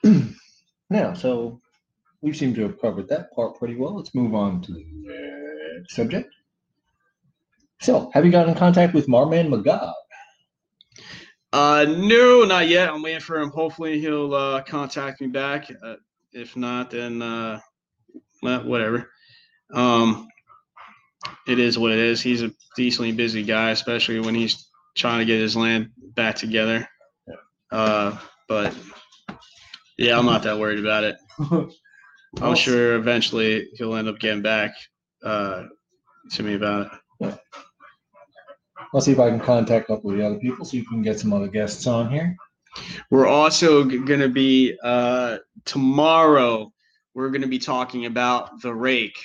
Now, 0.90 1.12
so 1.12 1.60
we 2.22 2.32
seem 2.32 2.54
to 2.54 2.62
have 2.62 2.80
covered 2.80 3.08
that 3.08 3.32
part 3.32 3.58
pretty 3.58 3.76
well. 3.76 3.94
Let's 3.94 4.14
move 4.14 4.34
on 4.34 4.62
to 4.62 4.72
the 4.72 4.84
next 5.76 5.94
subject. 5.94 6.34
So, 7.80 8.10
have 8.14 8.24
you 8.24 8.32
gotten 8.32 8.52
in 8.52 8.58
contact 8.58 8.94
with 8.94 9.06
Marman 9.06 9.50
McGobb? 9.50 9.92
Uh, 11.52 11.86
no, 11.88 12.44
not 12.44 12.68
yet. 12.68 12.90
I'm 12.90 13.02
waiting 13.02 13.20
for 13.20 13.38
him. 13.38 13.50
Hopefully, 13.50 14.00
he'll 14.00 14.34
uh, 14.34 14.62
contact 14.62 15.20
me 15.20 15.28
back. 15.28 15.70
Uh, 15.82 15.96
if 16.32 16.56
not, 16.56 16.90
then 16.90 17.22
uh, 17.22 17.60
whatever. 18.40 19.10
Um, 19.72 20.28
it 21.46 21.58
is 21.58 21.78
what 21.78 21.92
it 21.92 21.98
is. 21.98 22.20
He's 22.20 22.42
a 22.42 22.52
decently 22.76 23.12
busy 23.12 23.42
guy, 23.42 23.70
especially 23.70 24.20
when 24.20 24.34
he's 24.34 24.67
trying 24.96 25.20
to 25.20 25.24
get 25.24 25.40
his 25.40 25.56
land 25.56 25.90
back 26.14 26.34
together. 26.34 26.88
Uh, 27.70 28.16
but 28.48 28.74
yeah, 29.98 30.18
I'm 30.18 30.26
not 30.26 30.42
that 30.44 30.58
worried 30.58 30.78
about 30.78 31.04
it. 31.04 31.16
I'm 32.42 32.54
sure 32.54 32.94
eventually 32.96 33.68
he'll 33.74 33.94
end 33.94 34.08
up 34.08 34.18
getting 34.18 34.42
back 34.42 34.74
uh, 35.24 35.64
to 36.32 36.42
me 36.42 36.54
about 36.54 36.92
it. 37.20 37.38
I'll 38.94 39.00
see 39.00 39.12
if 39.12 39.18
I 39.18 39.28
can 39.30 39.40
contact 39.40 39.90
a 39.90 39.94
couple 39.94 40.10
of 40.10 40.16
the 40.16 40.26
other 40.26 40.38
people 40.38 40.64
so 40.64 40.76
you 40.76 40.84
can 40.84 41.02
get 41.02 41.18
some 41.18 41.32
other 41.32 41.48
guests 41.48 41.86
on 41.86 42.10
here. 42.10 42.36
We're 43.10 43.26
also 43.26 43.84
going 43.84 44.20
to 44.20 44.28
be 44.28 44.76
uh, 44.82 45.38
tomorrow. 45.64 46.72
We're 47.14 47.30
going 47.30 47.42
to 47.42 47.48
be 47.48 47.58
talking 47.58 48.06
about 48.06 48.60
the 48.62 48.72
rake, 48.72 49.18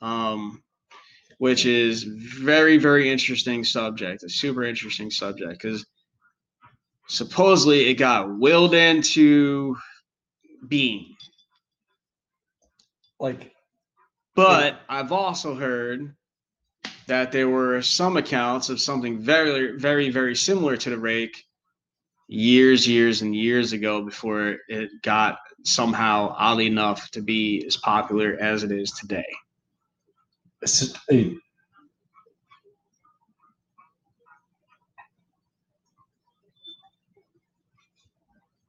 um, 0.00 0.62
which 1.38 1.66
is 1.66 2.04
very 2.04 2.76
very 2.76 3.10
interesting 3.10 3.64
subject. 3.64 4.22
A 4.22 4.28
super 4.28 4.64
interesting 4.64 5.10
subject 5.10 5.60
because 5.60 5.84
supposedly 7.08 7.88
it 7.88 7.94
got 7.94 8.38
willed 8.38 8.74
into 8.74 9.76
being. 10.68 11.14
Like, 13.20 13.52
But 14.34 14.80
I've 14.88 15.12
also 15.12 15.54
heard 15.54 16.14
that 17.06 17.32
there 17.32 17.48
were 17.48 17.80
some 17.82 18.16
accounts 18.16 18.70
of 18.70 18.80
something 18.80 19.20
very, 19.20 19.76
very, 19.78 20.10
very 20.10 20.34
similar 20.34 20.76
to 20.76 20.90
the 20.90 20.98
rake 20.98 21.44
years, 22.28 22.88
years, 22.88 23.22
and 23.22 23.34
years 23.34 23.72
ago 23.72 24.02
before 24.02 24.56
it 24.68 24.90
got 25.02 25.38
somehow 25.64 26.34
oddly 26.36 26.66
enough 26.66 27.10
to 27.10 27.22
be 27.22 27.64
as 27.66 27.76
popular 27.76 28.36
as 28.40 28.62
it 28.62 28.72
is 28.72 28.90
today. 28.92 29.24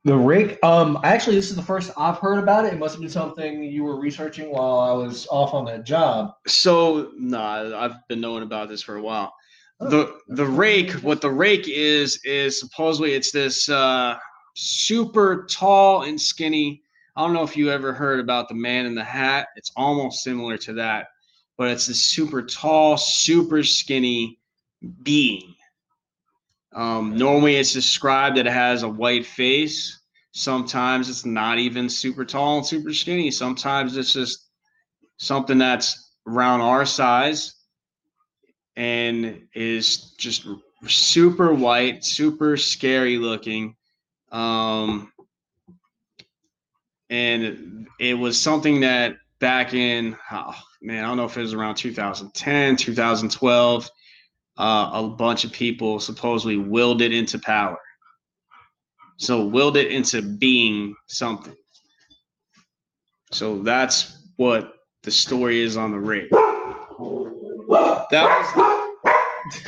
The 0.05 0.15
rake. 0.15 0.59
Um, 0.63 0.99
actually, 1.03 1.35
this 1.35 1.49
is 1.49 1.55
the 1.55 1.63
first 1.63 1.91
I've 1.97 2.19
heard 2.19 2.37
about 2.37 2.65
it. 2.65 2.73
It 2.73 2.79
must 2.79 2.93
have 2.93 3.01
been 3.01 3.09
something 3.09 3.63
you 3.63 3.83
were 3.83 3.99
researching 3.99 4.51
while 4.51 4.79
I 4.79 4.91
was 4.91 5.27
off 5.31 5.53
on 5.53 5.65
that 5.65 5.83
job. 5.83 6.35
So 6.47 7.11
nah, 7.17 7.75
I've 7.77 8.07
been 8.07 8.21
knowing 8.21 8.43
about 8.43 8.69
this 8.69 8.83
for 8.83 8.95
a 8.95 9.01
while. 9.01 9.33
Oh, 9.79 9.89
The 9.89 10.19
the 10.29 10.45
rake, 10.45 10.91
what 11.01 11.21
the 11.21 11.31
rake 11.31 11.67
is, 11.67 12.19
is 12.23 12.59
supposedly 12.59 13.13
it's 13.13 13.31
this 13.31 13.67
uh, 13.67 14.15
super 14.55 15.47
tall 15.49 16.03
and 16.03 16.21
skinny. 16.21 16.83
I 17.17 17.21
don't 17.21 17.33
know 17.33 17.43
if 17.43 17.57
you 17.57 17.71
ever 17.71 17.91
heard 17.91 18.19
about 18.19 18.47
the 18.47 18.55
man 18.55 18.85
in 18.85 18.93
the 18.93 19.03
hat. 19.03 19.47
It's 19.55 19.71
almost 19.75 20.23
similar 20.23 20.57
to 20.59 20.73
that, 20.73 21.07
but 21.57 21.69
it's 21.69 21.87
this 21.87 22.03
super 22.03 22.41
tall, 22.41 22.97
super 22.97 23.63
skinny 23.63 24.39
being. 25.03 25.55
Um, 26.73 27.17
normally, 27.17 27.55
it's 27.55 27.73
described 27.73 28.37
that 28.37 28.47
it 28.47 28.53
has 28.53 28.83
a 28.83 28.89
white 28.89 29.25
face. 29.25 29.99
Sometimes 30.31 31.09
it's 31.09 31.25
not 31.25 31.57
even 31.57 31.87
super 31.87 32.25
tall 32.25 32.57
and 32.57 32.65
super 32.65 32.93
skinny. 32.93 33.31
Sometimes 33.31 33.95
it's 33.95 34.11
just 34.11 34.49
something 35.17 35.57
that's 35.57 36.11
around 36.27 36.59
our 36.59 36.85
size 36.85 37.55
and 38.75 39.47
is 39.53 40.11
just 40.17 40.45
super 40.85 41.53
white, 41.53 42.03
super 42.03 42.57
scary 42.57 43.17
looking. 43.17 43.75
Um, 44.31 45.13
and 47.09 47.87
it 47.99 48.15
was 48.15 48.41
something 48.41 48.81
that 48.81 49.15
back 49.39 49.73
in, 49.73 50.15
oh, 50.31 50.55
man, 50.81 51.03
I 51.03 51.07
don't 51.07 51.17
know 51.17 51.25
if 51.25 51.37
it 51.37 51.41
was 51.41 51.53
around 51.53 51.75
2010, 51.75 52.75
2012, 52.75 53.89
uh, 54.57 54.89
a 54.93 55.07
bunch 55.09 55.43
of 55.43 55.51
people 55.51 55.99
supposedly 55.99 56.57
willed 56.57 57.01
it 57.01 57.13
into 57.13 57.39
power. 57.39 57.77
So 59.17 59.45
willed 59.45 59.77
it 59.77 59.91
into 59.91 60.21
being 60.21 60.95
something. 61.07 61.55
So 63.31 63.61
that's 63.61 64.17
what 64.37 64.73
the 65.03 65.11
story 65.11 65.61
is 65.61 65.77
on 65.77 65.91
the 65.91 65.99
rig. 65.99 66.29
That 68.11 68.29
was 68.55 68.75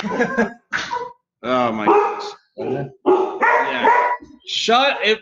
oh 1.42 1.72
my 1.72 1.86
gosh. 1.86 2.24
Yeah. 2.56 2.88
Shut 4.46 4.98
it. 5.06 5.20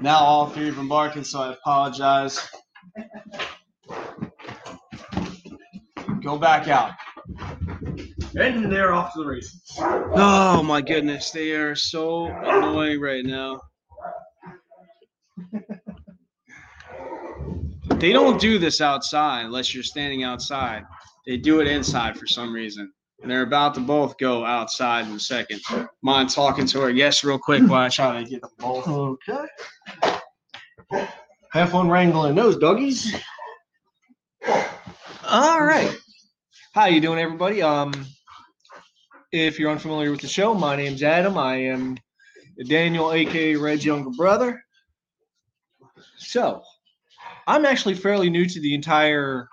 Now 0.00 0.18
all 0.18 0.48
three 0.50 0.68
of 0.68 0.76
them 0.76 0.88
barking, 0.88 1.24
so 1.24 1.40
I 1.40 1.52
apologize. 1.52 2.48
Go 6.22 6.38
back 6.38 6.68
out. 6.68 6.92
and 8.34 8.70
they're 8.70 8.92
off 8.92 9.14
to 9.14 9.20
the 9.22 9.26
races. 9.26 9.62
Oh 9.78 10.62
my 10.62 10.80
goodness, 10.80 11.30
they 11.30 11.52
are 11.52 11.74
so 11.74 12.26
annoying 12.26 13.00
right 13.00 13.24
now. 13.24 13.60
They 17.96 18.12
don't 18.12 18.38
do 18.38 18.58
this 18.58 18.82
outside 18.82 19.46
unless 19.46 19.74
you're 19.74 19.82
standing 19.82 20.22
outside. 20.22 20.82
They 21.26 21.38
do 21.38 21.60
it 21.60 21.66
inside 21.66 22.18
for 22.18 22.26
some 22.26 22.52
reason. 22.52 22.92
And 23.22 23.30
they're 23.30 23.42
about 23.42 23.74
to 23.74 23.80
both 23.80 24.18
go 24.18 24.44
outside 24.44 25.06
in 25.06 25.12
a 25.12 25.20
second. 25.20 25.60
Mind 26.02 26.30
talking 26.30 26.66
to 26.66 26.80
her? 26.82 26.90
Yes, 26.90 27.24
real 27.24 27.38
quick 27.38 27.62
while 27.62 27.86
I 27.86 27.88
try 27.88 28.22
to 28.22 28.28
get 28.28 28.42
them 28.42 28.50
both. 28.58 28.86
Okay. 28.86 29.46
Have 31.52 31.70
fun 31.70 31.88
wrangling 31.88 32.34
those 32.34 32.58
doggies. 32.58 33.16
All 35.26 35.64
right. 35.64 35.96
How 36.74 36.86
you 36.86 37.00
doing, 37.00 37.18
everybody? 37.18 37.62
Um, 37.62 37.92
if 39.32 39.58
you're 39.58 39.70
unfamiliar 39.70 40.10
with 40.10 40.20
the 40.20 40.28
show, 40.28 40.54
my 40.54 40.76
name's 40.76 41.02
Adam. 41.02 41.38
I 41.38 41.56
am 41.56 41.96
Daniel, 42.68 43.12
aka 43.12 43.56
Red's 43.56 43.84
younger 43.84 44.10
brother. 44.10 44.62
So, 46.18 46.62
I'm 47.46 47.64
actually 47.64 47.94
fairly 47.94 48.30
new 48.30 48.46
to 48.46 48.60
the 48.60 48.74
entire 48.74 49.48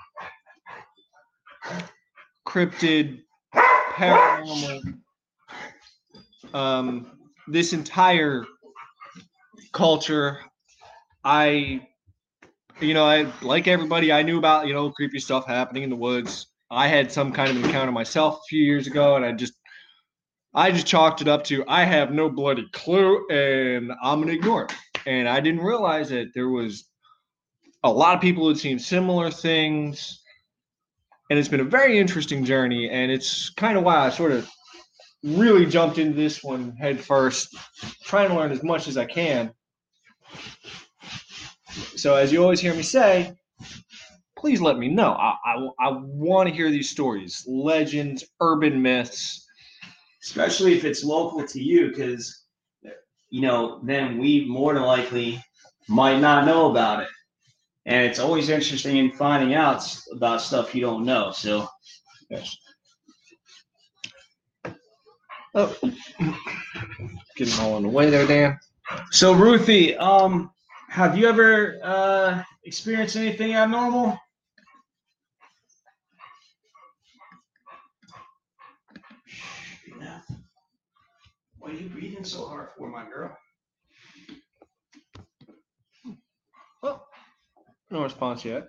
cryptid 2.48 3.23
paranormal. 4.12 5.00
Um, 6.54 7.12
this 7.48 7.74
entire 7.74 8.46
culture 9.72 10.40
I, 11.24 11.88
you 12.82 12.94
know, 12.94 13.06
I 13.06 13.32
like 13.42 13.68
everybody. 13.68 14.12
I 14.12 14.24
knew 14.24 14.38
about 14.38 14.68
you 14.68 14.74
know 14.74 14.92
creepy 14.92 15.20
stuff 15.20 15.48
happening 15.48 15.84
in 15.84 15.90
the 15.90 15.96
woods. 15.96 16.48
I 16.70 16.88
had 16.88 17.12
some 17.12 17.32
kind 17.32 17.50
of 17.50 17.64
encounter 17.64 17.92
myself 17.92 18.40
a 18.40 18.48
few 18.50 18.64
years 18.64 18.88
ago, 18.88 19.16
and 19.16 19.24
I 19.24 19.32
just, 19.32 19.54
I 20.54 20.72
just 20.72 20.88
chalked 20.88 21.22
it 21.22 21.28
up 21.28 21.44
to 21.46 21.64
I 21.68 21.84
have 21.86 22.12
no 22.12 22.30
bloody 22.30 22.68
clue, 22.74 23.26
and 23.30 23.92
I'm 24.04 24.22
gonna 24.22 24.34
ignore 24.34 24.66
it. 24.66 24.74
And 25.06 25.30
I 25.30 25.40
didn't 25.40 25.62
realize 25.62 26.10
that 26.10 26.34
there 26.34 26.50
was 26.50 26.86
a 27.84 27.92
lot 27.92 28.16
of 28.16 28.22
people 28.22 28.46
who'd 28.46 28.60
seen 28.60 28.80
similar 28.80 29.30
things, 29.32 30.22
and 31.30 31.40
it's 31.40 31.50
been 31.50 31.62
a 31.62 31.66
very 31.66 32.00
interesting 32.00 32.46
journey. 32.46 32.90
And 32.90 33.12
it's 33.12 33.50
kind 33.52 33.78
of 33.78 33.84
why 33.84 33.98
I 33.98 34.10
sort 34.10 34.32
of 34.32 34.50
really 35.24 35.66
jumped 35.66 35.98
into 35.98 36.16
this 36.16 36.44
one 36.44 36.76
head 36.76 37.00
first, 37.00 37.56
trying 38.04 38.30
to 38.30 38.36
learn 38.36 38.52
as 38.52 38.64
much 38.64 38.88
as 38.88 38.98
I 38.98 39.06
can. 39.06 39.54
So, 41.96 42.16
as 42.16 42.32
you 42.32 42.44
always 42.44 42.60
hear 42.60 42.74
me 42.76 42.84
say, 42.84 43.34
please 44.38 44.62
let 44.62 44.78
me 44.78 44.90
know. 44.90 45.14
I, 45.14 45.36
I, 45.46 45.70
I 45.80 45.92
want 46.02 46.50
to 46.50 46.56
hear 46.56 46.70
these 46.70 46.90
stories, 46.90 47.44
legends, 47.48 48.26
urban 48.42 48.82
myths. 48.82 49.48
especially 50.24 50.76
if 50.78 50.86
it's 50.86 51.04
local 51.04 51.46
to 51.48 51.62
you, 51.62 51.90
because 51.90 52.44
you 53.30 53.42
know 53.42 53.80
then 53.84 54.18
we 54.18 54.46
more 54.46 54.74
than 54.74 54.84
likely 54.84 55.44
might 55.88 56.20
not 56.20 56.46
know 56.46 56.72
about 56.72 57.04
it, 57.04 57.10
and 57.86 58.06
it's 58.06 58.20
always 58.20 58.50
interesting 58.50 58.98
in 58.98 59.12
finding 59.12 59.56
out 59.56 59.84
about 60.12 60.42
stuff 60.42 60.74
you 60.74 60.82
don't 60.82 61.06
know. 61.06 61.32
So 61.32 61.68
Oh, 65.56 65.76
getting 67.36 67.60
all 67.60 67.78
in 67.78 67.84
the 67.84 67.90
way 67.90 68.10
there, 68.10 68.26
Dan. 68.26 68.58
So 69.12 69.34
Ruthie, 69.34 69.96
um, 69.98 70.52
have 70.90 71.16
you 71.18 71.28
ever 71.28 71.80
uh 71.84 72.44
experienced 72.66 73.16
anything 73.16 73.54
abnormal? 73.54 74.18
Yeah. 80.00 80.22
Why 81.60 81.70
are 81.70 81.74
you 81.74 81.90
breathing 81.90 82.24
so 82.24 82.48
hard 82.48 82.70
for, 82.76 82.90
my 82.90 83.06
girl? 83.06 83.38
No 87.94 88.02
response 88.04 88.44
yet. 88.44 88.68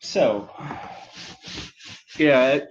So, 0.00 0.48
yeah, 2.18 2.48
it- 2.54 2.68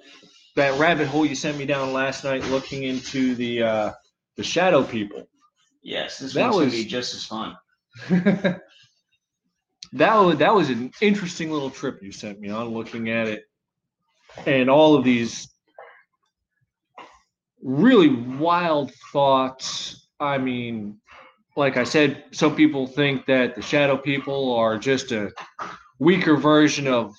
that 0.55 0.79
rabbit 0.79 1.07
hole 1.07 1.25
you 1.25 1.35
sent 1.35 1.57
me 1.57 1.65
down 1.65 1.91
last 1.93 2.23
night, 2.23 2.43
looking 2.45 2.83
into 2.83 3.35
the 3.35 3.61
uh, 3.61 3.91
the 4.37 4.43
shadow 4.43 4.83
people. 4.83 5.29
yes, 5.83 6.17
this 6.17 6.33
That 6.33 6.51
was- 6.53 6.71
be 6.73 6.85
just 6.85 7.13
as 7.13 7.25
fun. 7.25 7.55
that 8.09 8.61
was 9.93 10.37
that 10.39 10.55
was 10.55 10.69
an 10.69 10.91
interesting 11.01 11.51
little 11.51 11.69
trip 11.69 12.01
you 12.01 12.11
sent 12.11 12.39
me 12.39 12.49
on 12.49 12.69
looking 12.69 13.09
at 13.09 13.27
it 13.27 13.43
and 14.45 14.69
all 14.69 14.95
of 14.95 15.03
these 15.05 15.47
really 17.61 18.09
wild 18.09 18.91
thoughts 19.13 20.09
i 20.19 20.37
mean 20.37 20.99
like 21.55 21.77
i 21.77 21.83
said 21.83 22.23
some 22.31 22.55
people 22.55 22.87
think 22.87 23.25
that 23.25 23.55
the 23.55 23.61
shadow 23.61 23.97
people 23.97 24.53
are 24.53 24.77
just 24.77 25.11
a 25.11 25.31
weaker 25.99 26.35
version 26.35 26.87
of 26.87 27.13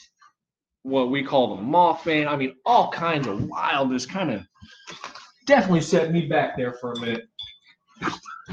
what 0.83 1.11
we 1.11 1.23
call 1.23 1.57
the 1.57 1.63
mothman 1.63 2.27
i 2.27 2.37
mean 2.37 2.55
all 2.65 2.91
kinds 2.91 3.27
of 3.27 3.43
wildness 3.45 4.07
kind 4.07 4.31
of 4.31 4.43
definitely 5.47 5.81
set 5.81 6.13
me 6.13 6.27
back 6.27 6.57
there 6.57 6.75
for 6.75 6.93
a 6.93 7.01
minute 7.01 7.25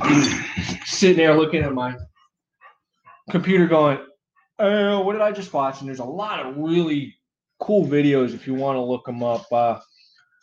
sitting 0.85 1.17
there 1.17 1.35
looking 1.35 1.63
at 1.63 1.73
my 1.73 1.95
computer 3.29 3.67
going, 3.67 3.99
oh, 4.59 5.01
what 5.01 5.13
did 5.13 5.21
I 5.21 5.31
just 5.31 5.53
watch? 5.53 5.79
And 5.79 5.87
there's 5.87 5.99
a 5.99 6.05
lot 6.05 6.45
of 6.45 6.57
really 6.57 7.15
cool 7.59 7.85
videos 7.85 8.33
if 8.33 8.47
you 8.47 8.53
want 8.53 8.77
to 8.77 8.81
look 8.81 9.05
them 9.05 9.23
up. 9.23 9.45
Uh, 9.51 9.79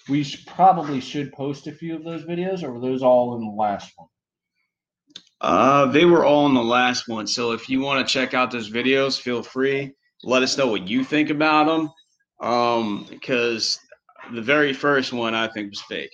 we 0.09 0.27
probably 0.47 1.01
should 1.01 1.33
post 1.33 1.67
a 1.67 1.73
few 1.73 1.95
of 1.95 2.05
those 2.05 2.25
videos, 2.25 2.63
or 2.63 2.73
were 2.73 2.81
those 2.81 3.03
all 3.03 3.37
in 3.37 3.43
the 3.43 3.51
last 3.51 3.93
one? 3.97 4.09
Uh, 5.41 5.87
they 5.87 6.05
were 6.05 6.25
all 6.25 6.47
in 6.47 6.55
the 6.55 6.63
last 6.63 7.09
one. 7.09 7.27
So 7.27 7.53
if 7.53 7.69
you 7.69 7.81
want 7.81 8.07
to 8.07 8.13
check 8.13 8.35
out 8.35 8.51
those 8.51 8.71
videos, 8.71 9.19
feel 9.21 9.43
free. 9.43 9.93
Let 10.23 10.43
us 10.43 10.59
know 10.59 10.67
what 10.67 10.87
you 10.87 11.03
think 11.03 11.31
about 11.31 11.67
them. 11.67 11.91
Um, 12.47 13.07
because 13.09 13.79
the 14.35 14.43
very 14.43 14.73
first 14.73 15.13
one 15.13 15.35
I 15.35 15.49
think 15.49 15.71
was 15.71 15.81
fake. 15.83 16.11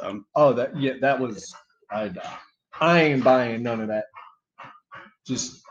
Um, 0.00 0.24
Oh, 0.34 0.52
that 0.52 0.76
yeah, 0.80 0.94
that 1.00 1.18
was 1.18 1.54
I. 1.90 2.10
I 2.80 3.02
ain't 3.02 3.22
buying 3.24 3.62
none 3.62 3.80
of 3.80 3.88
that. 3.88 4.06
Just 5.26 5.62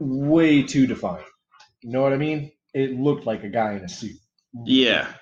way 0.00 0.62
too 0.62 0.86
defined. 0.86 1.24
You 1.82 1.90
know 1.90 2.02
what 2.02 2.12
I 2.12 2.16
mean? 2.16 2.50
It 2.74 2.98
looked 2.98 3.26
like 3.26 3.44
a 3.44 3.48
guy 3.48 3.74
in 3.74 3.84
a 3.84 3.88
suit. 3.88 4.16
yeah, 4.64 5.12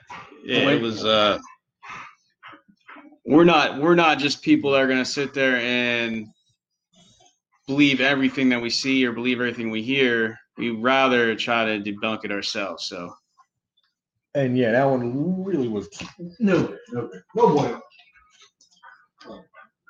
yeah, 0.44 0.70
it 0.70 0.80
was. 0.82 1.04
Uh, 1.04 1.38
we're 3.24 3.44
not 3.44 3.80
we're 3.80 3.94
not 3.94 4.18
just 4.18 4.42
people 4.42 4.72
that 4.72 4.80
are 4.80 4.88
gonna 4.88 5.04
sit 5.04 5.34
there 5.34 5.56
and 5.56 6.26
believe 7.72 8.02
everything 8.02 8.50
that 8.50 8.60
we 8.60 8.68
see 8.68 9.04
or 9.06 9.12
believe 9.12 9.40
everything 9.40 9.70
we 9.70 9.82
hear. 9.82 10.38
We 10.58 10.70
rather 10.70 11.34
try 11.34 11.64
to 11.64 11.80
debunk 11.82 12.24
it 12.24 12.30
ourselves. 12.30 12.84
So 12.84 13.14
And 14.34 14.58
yeah, 14.58 14.72
that 14.72 14.84
one 14.84 15.42
really 15.42 15.68
was 15.68 15.88
no, 16.38 16.76
no, 16.90 17.10
no 17.34 17.48
boy. 17.56 17.78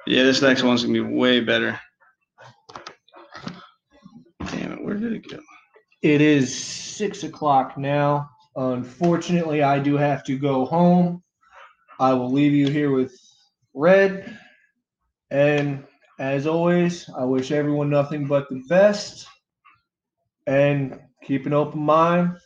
yeah, 0.07 0.23
this 0.23 0.41
next 0.43 0.63
one's 0.63 0.83
gonna 0.85 0.93
be 0.95 1.01
way 1.01 1.41
better. 1.41 1.79
Damn 4.47 4.73
it, 4.73 4.85
where 4.85 4.95
did 4.95 5.13
it 5.13 5.29
go? 5.29 5.39
It 6.03 6.21
is 6.21 6.55
six 6.55 7.25
o'clock 7.25 7.77
now. 7.77 8.31
Unfortunately, 8.55 9.63
I 9.65 9.81
do 9.81 9.97
have 9.97 10.23
to 10.25 10.39
go 10.39 10.65
home. 10.67 11.23
I 11.99 12.13
will 12.15 12.31
leave 12.31 12.53
you 12.53 12.69
here 12.69 12.93
with 12.93 13.13
Red. 13.75 14.39
And 15.31 15.85
as 16.19 16.47
always, 16.47 17.09
I 17.17 17.25
wish 17.25 17.51
everyone 17.51 17.91
nothing 17.91 18.27
but 18.27 18.49
the 18.49 18.63
best. 18.69 19.27
And 20.47 21.01
keep 21.25 21.47
an 21.47 21.53
open 21.53 21.81
mind, 21.81 22.37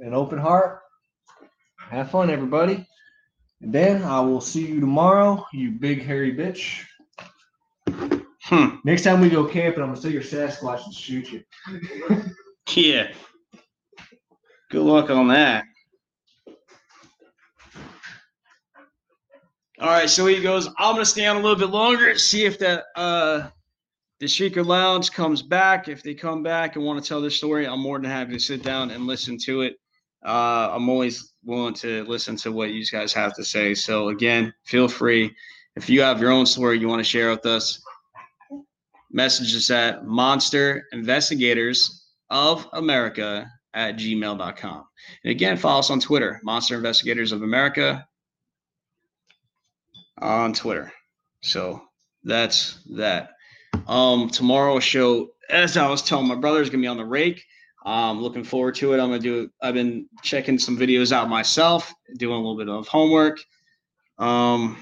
an 0.00 0.14
open 0.14 0.38
heart. 0.38 0.80
Have 1.78 2.10
fun, 2.10 2.30
everybody. 2.30 2.86
And 3.62 3.72
then 3.72 4.02
I 4.02 4.20
will 4.20 4.40
see 4.40 4.66
you 4.66 4.80
tomorrow, 4.80 5.44
you 5.52 5.70
big 5.70 6.02
hairy 6.02 6.34
bitch. 6.34 6.84
Hmm. 8.42 8.76
Next 8.84 9.02
time 9.02 9.20
we 9.20 9.28
go 9.28 9.44
camping, 9.44 9.82
I'm 9.82 9.88
gonna 9.88 10.00
steal 10.00 10.12
your 10.12 10.22
Sasquatch 10.22 10.84
and 10.84 10.94
shoot 10.94 11.32
you. 11.32 11.42
Yeah. 12.74 13.12
Good 14.70 14.82
luck 14.82 15.08
on 15.08 15.28
that. 15.28 15.64
All 19.78 19.88
right, 19.88 20.08
so 20.08 20.26
he 20.26 20.40
goes. 20.40 20.68
I'm 20.78 20.94
gonna 20.94 21.04
stay 21.04 21.26
on 21.26 21.36
a 21.36 21.40
little 21.40 21.58
bit 21.58 21.68
longer, 21.68 22.16
see 22.16 22.44
if 22.44 22.58
that 22.60 22.84
uh 22.96 23.48
the 24.20 24.28
Secret 24.28 24.64
Lounge 24.64 25.12
comes 25.12 25.42
back. 25.42 25.88
If 25.88 26.02
they 26.02 26.14
come 26.14 26.42
back 26.42 26.76
and 26.76 26.84
want 26.84 27.02
to 27.02 27.06
tell 27.06 27.20
their 27.20 27.30
story, 27.30 27.66
I'm 27.66 27.80
more 27.80 27.98
than 27.98 28.10
happy 28.10 28.32
to 28.32 28.38
sit 28.38 28.62
down 28.62 28.90
and 28.90 29.06
listen 29.06 29.36
to 29.44 29.62
it. 29.62 29.76
Uh, 30.24 30.70
I'm 30.72 30.88
always 30.88 31.34
willing 31.44 31.74
to 31.74 32.04
listen 32.04 32.36
to 32.36 32.52
what 32.52 32.70
you 32.70 32.84
guys 32.86 33.12
have 33.12 33.34
to 33.36 33.44
say. 33.44 33.74
So 33.74 34.08
again, 34.08 34.54
feel 34.64 34.88
free. 34.88 35.34
If 35.76 35.90
you 35.90 36.00
have 36.00 36.20
your 36.20 36.30
own 36.30 36.46
story 36.46 36.78
you 36.78 36.88
want 36.88 37.00
to 37.00 37.04
share 37.04 37.28
with 37.28 37.44
us, 37.44 37.82
message 39.10 39.54
us 39.54 39.70
at 39.70 40.06
Monster 40.06 40.86
Investigators 40.92 42.06
of 42.30 42.66
America 42.72 43.46
at 43.74 43.96
gmail.com. 43.96 44.84
And 45.24 45.30
again, 45.30 45.58
follow 45.58 45.80
us 45.80 45.90
on 45.90 46.00
Twitter, 46.00 46.40
Monster 46.42 46.76
Investigators 46.76 47.32
of 47.32 47.42
America 47.42 48.08
on 50.18 50.52
Twitter. 50.52 50.92
So 51.42 51.82
that's 52.24 52.80
that. 52.96 53.30
Um, 53.86 54.30
tomorrow's 54.30 54.84
show, 54.84 55.28
as 55.50 55.76
I 55.76 55.88
was 55.88 56.02
telling 56.02 56.26
my 56.26 56.34
brother, 56.34 56.60
is 56.60 56.70
gonna 56.70 56.82
be 56.82 56.88
on 56.88 56.96
the 56.96 57.04
rake. 57.04 57.44
Um, 57.84 58.20
looking 58.20 58.42
forward 58.44 58.74
to 58.76 58.92
it. 58.94 59.00
I'm 59.00 59.10
gonna 59.10 59.18
do. 59.20 59.48
I've 59.62 59.74
been 59.74 60.08
checking 60.22 60.58
some 60.58 60.76
videos 60.76 61.12
out 61.12 61.28
myself, 61.28 61.92
doing 62.18 62.34
a 62.34 62.38
little 62.38 62.56
bit 62.56 62.68
of 62.68 62.88
homework. 62.88 63.38
Um, 64.18 64.76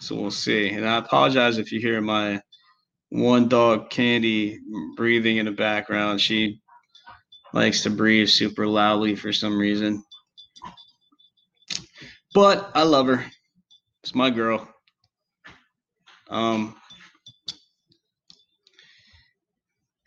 so 0.00 0.14
we'll 0.14 0.30
see. 0.30 0.70
And 0.70 0.86
I 0.86 0.98
apologize 0.98 1.58
if 1.58 1.72
you 1.72 1.80
hear 1.80 2.00
my 2.00 2.40
one 3.08 3.48
dog, 3.48 3.90
Candy, 3.90 4.60
breathing 4.96 5.38
in 5.38 5.46
the 5.46 5.52
background. 5.52 6.20
She 6.20 6.60
likes 7.52 7.82
to 7.82 7.90
breathe 7.90 8.28
super 8.28 8.66
loudly 8.66 9.16
for 9.16 9.32
some 9.32 9.58
reason. 9.58 10.04
But 12.34 12.70
I 12.74 12.82
love 12.82 13.06
her. 13.06 13.24
It's 14.04 14.14
my 14.14 14.28
girl. 14.28 14.68
Um, 16.28 16.76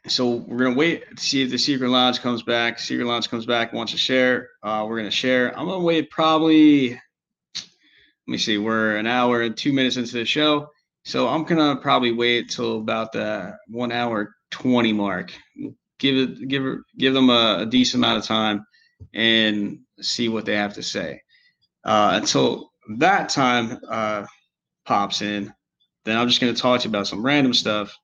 so 0.05 0.35
we're 0.35 0.65
gonna 0.65 0.75
wait 0.75 1.17
to 1.17 1.23
see 1.23 1.41
if 1.41 1.49
the 1.49 1.57
Secret 1.57 1.89
Lounge 1.89 2.21
comes 2.21 2.43
back. 2.43 2.77
Secret 2.77 3.05
Lounge 3.05 3.27
comes 3.27 3.47
back, 3.47 3.73
wants 3.73 3.93
to 3.93 3.97
share. 3.97 4.49
Uh, 4.61 4.85
we're 4.87 4.97
gonna 4.97 5.09
share. 5.09 5.49
I'm 5.57 5.65
gonna 5.65 5.83
wait 5.83 6.11
probably. 6.11 6.91
Let 6.91 6.99
me 8.27 8.37
see. 8.37 8.59
We're 8.59 8.97
an 8.97 9.07
hour 9.07 9.41
and 9.41 9.57
two 9.57 9.73
minutes 9.73 9.97
into 9.97 10.13
the 10.13 10.25
show, 10.25 10.69
so 11.03 11.27
I'm 11.27 11.43
gonna 11.45 11.77
probably 11.77 12.11
wait 12.11 12.51
till 12.51 12.77
about 12.77 13.13
the 13.13 13.57
one 13.67 13.91
hour 13.91 14.35
twenty 14.51 14.93
mark. 14.93 15.33
Give 15.97 16.17
it, 16.17 16.47
give 16.47 16.63
give 16.99 17.15
them 17.15 17.31
a, 17.31 17.61
a 17.61 17.65
decent 17.65 18.03
amount 18.03 18.19
of 18.19 18.25
time, 18.25 18.63
and 19.15 19.79
see 19.99 20.29
what 20.29 20.45
they 20.45 20.55
have 20.55 20.75
to 20.75 20.83
say. 20.83 21.23
Uh, 21.83 22.11
until 22.13 22.69
that 22.97 23.29
time 23.29 23.79
uh, 23.89 24.25
pops 24.85 25.21
in, 25.21 25.53
then 26.05 26.17
I'm 26.17 26.27
just 26.27 26.39
gonna 26.39 26.53
talk 26.53 26.81
to 26.81 26.87
you 26.87 26.91
about 26.91 27.07
some 27.07 27.25
random 27.25 27.53
stuff. 27.53 27.95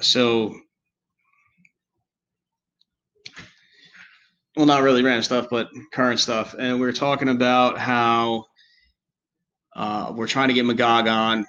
So 0.00 0.54
well 4.56 4.66
not 4.66 4.82
really 4.82 5.02
random 5.02 5.22
stuff 5.22 5.46
but 5.50 5.68
current 5.92 6.20
stuff. 6.20 6.54
And 6.58 6.80
we 6.80 6.86
are 6.86 6.92
talking 6.92 7.28
about 7.28 7.78
how 7.78 8.44
uh, 9.76 10.12
we're 10.14 10.26
trying 10.26 10.48
to 10.48 10.54
get 10.54 10.64
magog 10.64 11.06
on. 11.06 11.46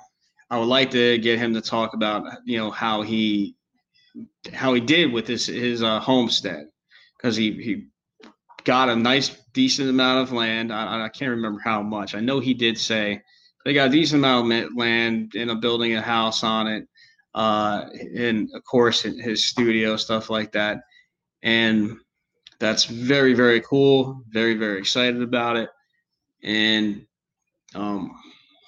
I 0.52 0.58
would 0.58 0.68
like 0.68 0.92
to 0.92 1.18
get 1.18 1.40
him 1.40 1.54
to 1.54 1.62
talk 1.62 1.94
about 1.94 2.24
you 2.46 2.58
know 2.58 2.72
how 2.72 3.02
he 3.02 3.56
how 4.54 4.74
he 4.74 4.82
did 4.82 5.12
with 5.12 5.28
his 5.28 5.48
his 5.48 5.84
uh, 5.84 6.00
homestead. 6.00 6.68
Because 7.18 7.36
he 7.36 7.52
he 7.54 7.88
got 8.64 8.90
a 8.90 8.96
nice 8.96 9.36
decent 9.54 9.90
amount 9.90 10.20
of 10.20 10.32
land. 10.34 10.72
I, 10.72 11.06
I 11.06 11.10
can't 11.10 11.32
remember 11.32 11.60
how 11.64 11.82
much. 11.82 12.16
I 12.16 12.20
know 12.20 12.40
he 12.40 12.54
did 12.54 12.78
say 12.78 13.22
they 13.66 13.74
got 13.74 13.90
a 13.90 13.92
decent 13.92 14.20
amount 14.20 14.52
of 14.52 14.76
land 14.76 15.34
and 15.36 15.52
a 15.52 15.56
building 15.56 15.96
a 15.96 16.02
house 16.02 16.44
on 16.44 16.68
it 16.68 16.88
uh, 17.36 17.86
and 18.16 18.50
of 18.54 18.64
course 18.64 19.02
his 19.02 19.46
studio 19.46 19.96
stuff 19.96 20.30
like 20.30 20.52
that. 20.54 20.82
And 21.44 21.98
that's 22.60 22.86
very 22.86 23.34
very 23.34 23.62
cool. 23.62 24.24
Very 24.30 24.56
very 24.56 24.80
excited 24.80 25.22
about 25.22 25.56
it. 25.58 25.70
And 26.44 27.06
um, 27.76 28.16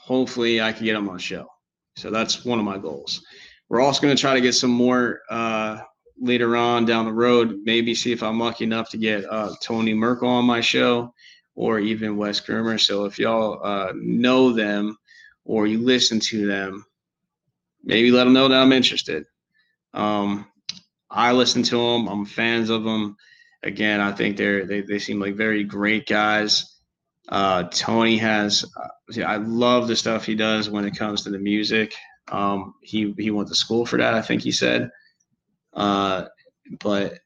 hopefully 0.03 0.61
i 0.61 0.71
can 0.71 0.85
get 0.85 0.95
him 0.95 1.09
on 1.09 1.17
show. 1.17 1.47
So 1.95 2.11
that's 2.11 2.45
one 2.45 2.59
of 2.59 2.65
my 2.65 2.77
goals. 2.77 3.23
We're 3.69 3.81
also 3.81 4.01
going 4.01 4.15
to 4.15 4.21
try 4.21 4.33
to 4.33 4.41
get 4.41 4.53
some 4.53 4.71
more 4.71 5.21
uh, 5.29 5.79
later 6.21 6.55
on 6.55 6.85
down 6.85 7.05
the 7.05 7.11
road 7.11 7.59
maybe 7.63 7.93
see 7.93 8.11
if 8.11 8.23
i'm 8.23 8.39
lucky 8.39 8.63
enough 8.63 8.89
to 8.89 8.97
get 8.97 9.25
uh, 9.25 9.53
tony 9.61 9.93
merkel 9.93 10.29
on 10.29 10.45
my 10.45 10.61
show 10.61 11.13
or 11.55 11.79
even 11.79 12.15
wes 12.15 12.39
Germer. 12.39 12.79
so 12.79 13.05
if 13.05 13.19
y'all 13.19 13.59
uh, 13.63 13.91
know 13.95 14.53
them 14.53 14.97
or 15.43 15.67
you 15.67 15.79
listen 15.79 16.19
to 16.19 16.45
them 16.47 16.85
maybe 17.83 18.11
let 18.11 18.25
them 18.25 18.33
know 18.33 18.47
that 18.47 18.61
I'm 18.61 18.71
interested. 18.71 19.25
Um, 19.93 20.47
I 21.09 21.31
listen 21.31 21.63
to 21.63 21.77
them. 21.77 22.07
I'm 22.07 22.25
fans 22.25 22.69
of 22.69 22.83
them. 22.83 23.17
Again, 23.63 23.99
I 23.99 24.11
think 24.11 24.37
they're 24.37 24.65
they, 24.65 24.81
they 24.81 24.99
seem 24.99 25.19
like 25.19 25.35
very 25.35 25.63
great 25.63 26.07
guys. 26.07 26.79
Uh, 27.29 27.63
Tony 27.71 28.17
has, 28.17 28.65
uh, 28.75 29.23
I 29.23 29.37
love 29.37 29.87
the 29.87 29.95
stuff 29.95 30.25
he 30.25 30.35
does 30.35 30.69
when 30.69 30.85
it 30.85 30.97
comes 30.97 31.23
to 31.23 31.29
the 31.29 31.37
music. 31.37 31.93
Um, 32.31 32.73
he 32.81 33.13
he 33.17 33.29
went 33.31 33.49
to 33.49 33.55
school 33.55 33.85
for 33.85 33.97
that, 33.97 34.13
I 34.13 34.21
think 34.21 34.41
he 34.41 34.51
said. 34.51 34.89
Uh, 35.73 36.25
but 36.79 37.19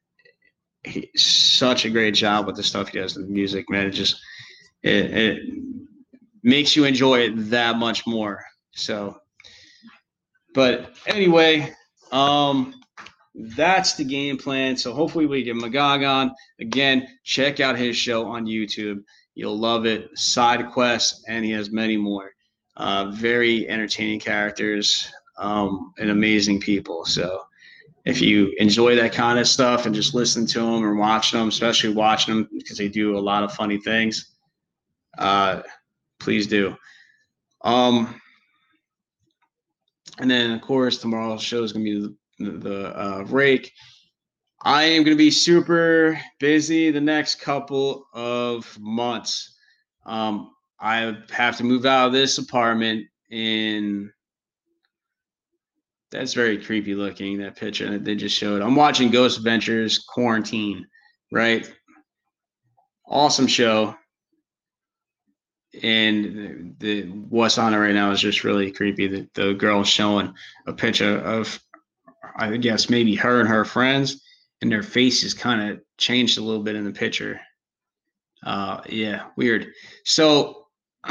he, 0.83 1.09
such 1.15 1.85
a 1.85 1.89
great 1.89 2.13
job 2.13 2.45
with 2.45 2.55
the 2.55 2.63
stuff 2.63 2.89
he 2.89 2.99
does 2.99 3.15
the 3.15 3.21
music, 3.21 3.69
man. 3.69 3.87
It 3.87 3.91
just 3.91 4.19
it, 4.83 5.11
it 5.11 5.41
makes 6.43 6.75
you 6.75 6.85
enjoy 6.85 7.21
it 7.21 7.49
that 7.49 7.77
much 7.77 8.05
more. 8.05 8.43
So 8.71 9.19
but 10.55 10.95
anyway, 11.05 11.73
um, 12.13 12.73
that's 13.35 13.95
the 13.95 14.05
game 14.05 14.37
plan. 14.37 14.77
So 14.77 14.93
hopefully 14.93 15.25
we 15.25 15.43
get 15.43 15.57
Magog 15.57 16.01
on 16.03 16.31
again. 16.61 17.05
Check 17.25 17.59
out 17.59 17.77
his 17.77 17.97
show 17.97 18.25
on 18.25 18.45
YouTube. 18.45 19.03
You'll 19.35 19.59
love 19.59 19.85
it. 19.85 20.17
Side 20.17 20.71
quests, 20.71 21.23
and 21.27 21.43
he 21.43 21.51
has 21.51 21.71
many 21.71 21.97
more. 21.97 22.31
Uh, 22.77 23.11
very 23.11 23.67
entertaining 23.67 24.19
characters 24.19 25.11
um, 25.37 25.93
and 25.99 26.09
amazing 26.09 26.61
people. 26.61 27.03
So 27.05 27.41
if 28.05 28.21
you 28.21 28.53
enjoy 28.57 28.95
that 28.95 29.13
kind 29.13 29.39
of 29.39 29.47
stuff 29.47 29.85
and 29.85 29.95
just 29.95 30.13
listen 30.13 30.45
to 30.45 30.59
them 30.59 30.83
or 30.83 30.95
watch 30.95 31.31
them, 31.31 31.47
especially 31.47 31.91
watching 31.91 32.35
them 32.35 32.49
because 32.53 32.77
they 32.77 32.87
do 32.87 33.17
a 33.17 33.19
lot 33.19 33.43
of 33.43 33.51
funny 33.53 33.79
things, 33.79 34.35
uh, 35.17 35.61
please 36.19 36.45
do. 36.45 36.75
Um, 37.63 38.21
and 40.19 40.29
then 40.29 40.51
of 40.51 40.61
course 40.61 40.99
tomorrow's 40.99 41.41
show 41.41 41.63
is 41.63 41.73
gonna 41.73 41.83
be 41.83 42.15
the, 42.37 42.51
the 42.51 42.99
uh, 42.99 43.23
rake. 43.27 43.73
I 44.63 44.83
am 44.83 45.03
gonna 45.03 45.15
be 45.15 45.31
super 45.31 46.19
busy 46.39 46.91
the 46.91 47.01
next 47.01 47.41
couple 47.41 48.07
of 48.13 48.77
months. 48.79 49.55
Um, 50.05 50.51
I 50.79 51.17
have 51.31 51.57
to 51.57 51.63
move 51.63 51.85
out 51.87 52.07
of 52.07 52.13
this 52.13 52.37
apartment 52.37 53.07
in. 53.31 54.11
That's 56.15 56.33
very 56.33 56.57
creepy 56.63 56.95
looking. 56.95 57.37
That 57.39 57.55
picture 57.55 57.89
that 57.91 58.03
they 58.03 58.15
just 58.15 58.37
showed. 58.37 58.61
I'm 58.61 58.75
watching 58.75 59.11
Ghost 59.11 59.37
Adventures 59.37 59.99
Quarantine, 59.99 60.87
right? 61.31 61.71
Awesome 63.07 63.47
show 63.47 63.95
and 65.83 66.25
the, 66.25 66.73
the 66.79 67.01
what's 67.29 67.57
on 67.57 67.73
it 67.73 67.77
right 67.77 67.93
now 67.93 68.11
is 68.11 68.21
just 68.21 68.43
really 68.43 68.71
creepy. 68.71 69.07
The, 69.07 69.27
the 69.33 69.53
girl 69.53 69.83
showing 69.83 70.33
a 70.67 70.73
picture 70.73 71.17
of, 71.19 71.59
I 72.37 72.57
guess 72.57 72.89
maybe 72.89 73.15
her 73.15 73.39
and 73.39 73.49
her 73.49 73.65
friends, 73.65 74.23
and 74.61 74.71
their 74.71 74.83
faces 74.83 75.33
kind 75.33 75.69
of 75.69 75.81
changed 75.97 76.37
a 76.37 76.41
little 76.41 76.63
bit 76.63 76.75
in 76.75 76.85
the 76.85 76.91
picture. 76.91 77.39
Uh, 78.43 78.81
yeah, 78.89 79.27
weird. 79.35 79.71
So, 80.05 80.67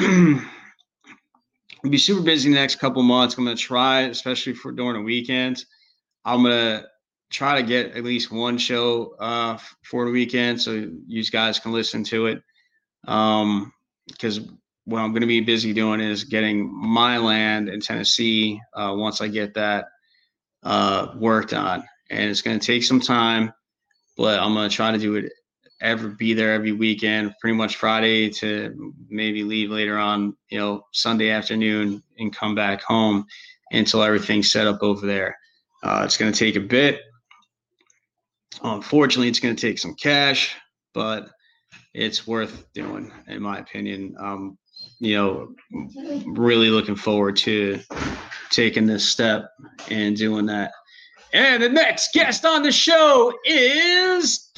I'll 1.85 1.91
be 1.91 1.99
super 1.99 2.23
busy 2.23 2.49
the 2.49 2.55
next 2.55 2.77
couple 2.77 3.03
months. 3.03 3.37
I'm 3.37 3.45
gonna 3.45 3.57
try, 3.57 4.03
especially 4.03 4.55
for 4.55 4.73
during 4.73 4.95
the 4.95 5.03
weekends. 5.03 5.67
I'm 6.25 6.43
gonna 6.43 6.87
try 7.31 7.61
to 7.61 7.67
get 7.67 7.97
at 7.97 8.05
least 8.05 8.31
one 8.31 8.57
show 8.57 9.17
uh, 9.19 9.59
for 9.83 10.07
the 10.07 10.11
weekend, 10.11 10.63
so 10.63 10.89
you 11.07 11.25
guys 11.25 11.59
can 11.59 11.73
listen 11.73 12.05
to 12.05 12.27
it. 12.27 12.43
Um, 13.07 13.73
because 14.09 14.41
what 14.85 15.01
I'm 15.01 15.13
going 15.13 15.23
to 15.23 15.27
be 15.27 15.41
busy 15.41 15.73
doing 15.73 16.01
is 16.01 16.25
getting 16.25 16.71
my 16.73 17.17
land 17.19 17.69
in 17.69 17.81
Tennessee 17.81 18.61
uh, 18.75 18.95
once 18.97 19.21
I 19.21 19.29
get 19.29 19.55
that 19.55 19.87
uh, 20.63 21.15
worked 21.17 21.53
on, 21.55 21.85
and 22.11 22.31
it's 22.31 22.43
going 22.43 22.59
to 22.59 22.67
take 22.67 22.85
some 22.85 23.01
time, 23.01 23.53
but 24.17 24.39
I'm 24.41 24.55
going 24.55 24.69
to 24.69 24.75
try 24.75 24.93
to 24.93 24.99
do 24.99 25.17
it. 25.17 25.33
Ever 25.81 26.09
be 26.09 26.35
there 26.35 26.55
every 26.55 26.73
weekend, 26.73 27.35
pretty 27.41 27.57
much 27.57 27.77
Friday 27.77 28.31
to 28.31 28.95
maybe 29.09 29.43
leave 29.43 29.71
later 29.71 29.99
on, 29.99 30.37
you 30.49 30.59
know, 30.59 30.87
Sunday 30.93 31.31
afternoon 31.31 32.03
and 32.19 32.35
come 32.35 32.55
back 32.55 32.83
home 32.83 33.27
until 33.71 34.03
everything's 34.03 34.51
set 34.51 34.67
up 34.67 34.83
over 34.83 35.07
there. 35.07 35.37
Uh, 35.83 36.03
it's 36.05 36.17
going 36.17 36.33
to 36.33 36.39
take 36.39 36.57
a 36.57 36.61
bit. 36.61 37.01
Unfortunately, 38.63 39.29
it's 39.29 39.41
going 39.41 39.55
to 39.55 39.61
take 39.61 39.79
some 39.79 39.95
cash, 39.95 40.55
but 40.95 41.29
it's 41.93 42.27
worth 42.27 42.73
doing, 42.73 43.13
in 43.27 43.43
my 43.43 43.59
opinion. 43.59 44.15
Um, 44.19 44.57
you 45.01 45.17
know, 45.17 45.55
really 46.27 46.71
looking 46.71 46.97
forward 46.97 47.37
to 47.37 47.81
taking 48.51 48.87
this 48.87 49.07
step 49.07 49.51
and 49.91 50.17
doing 50.17 50.47
that. 50.47 50.73
And 51.33 51.63
the 51.63 51.69
next 51.69 52.13
guest 52.13 52.45
on 52.45 52.63
the 52.63 52.73
show 52.73 53.33
is 53.45 54.51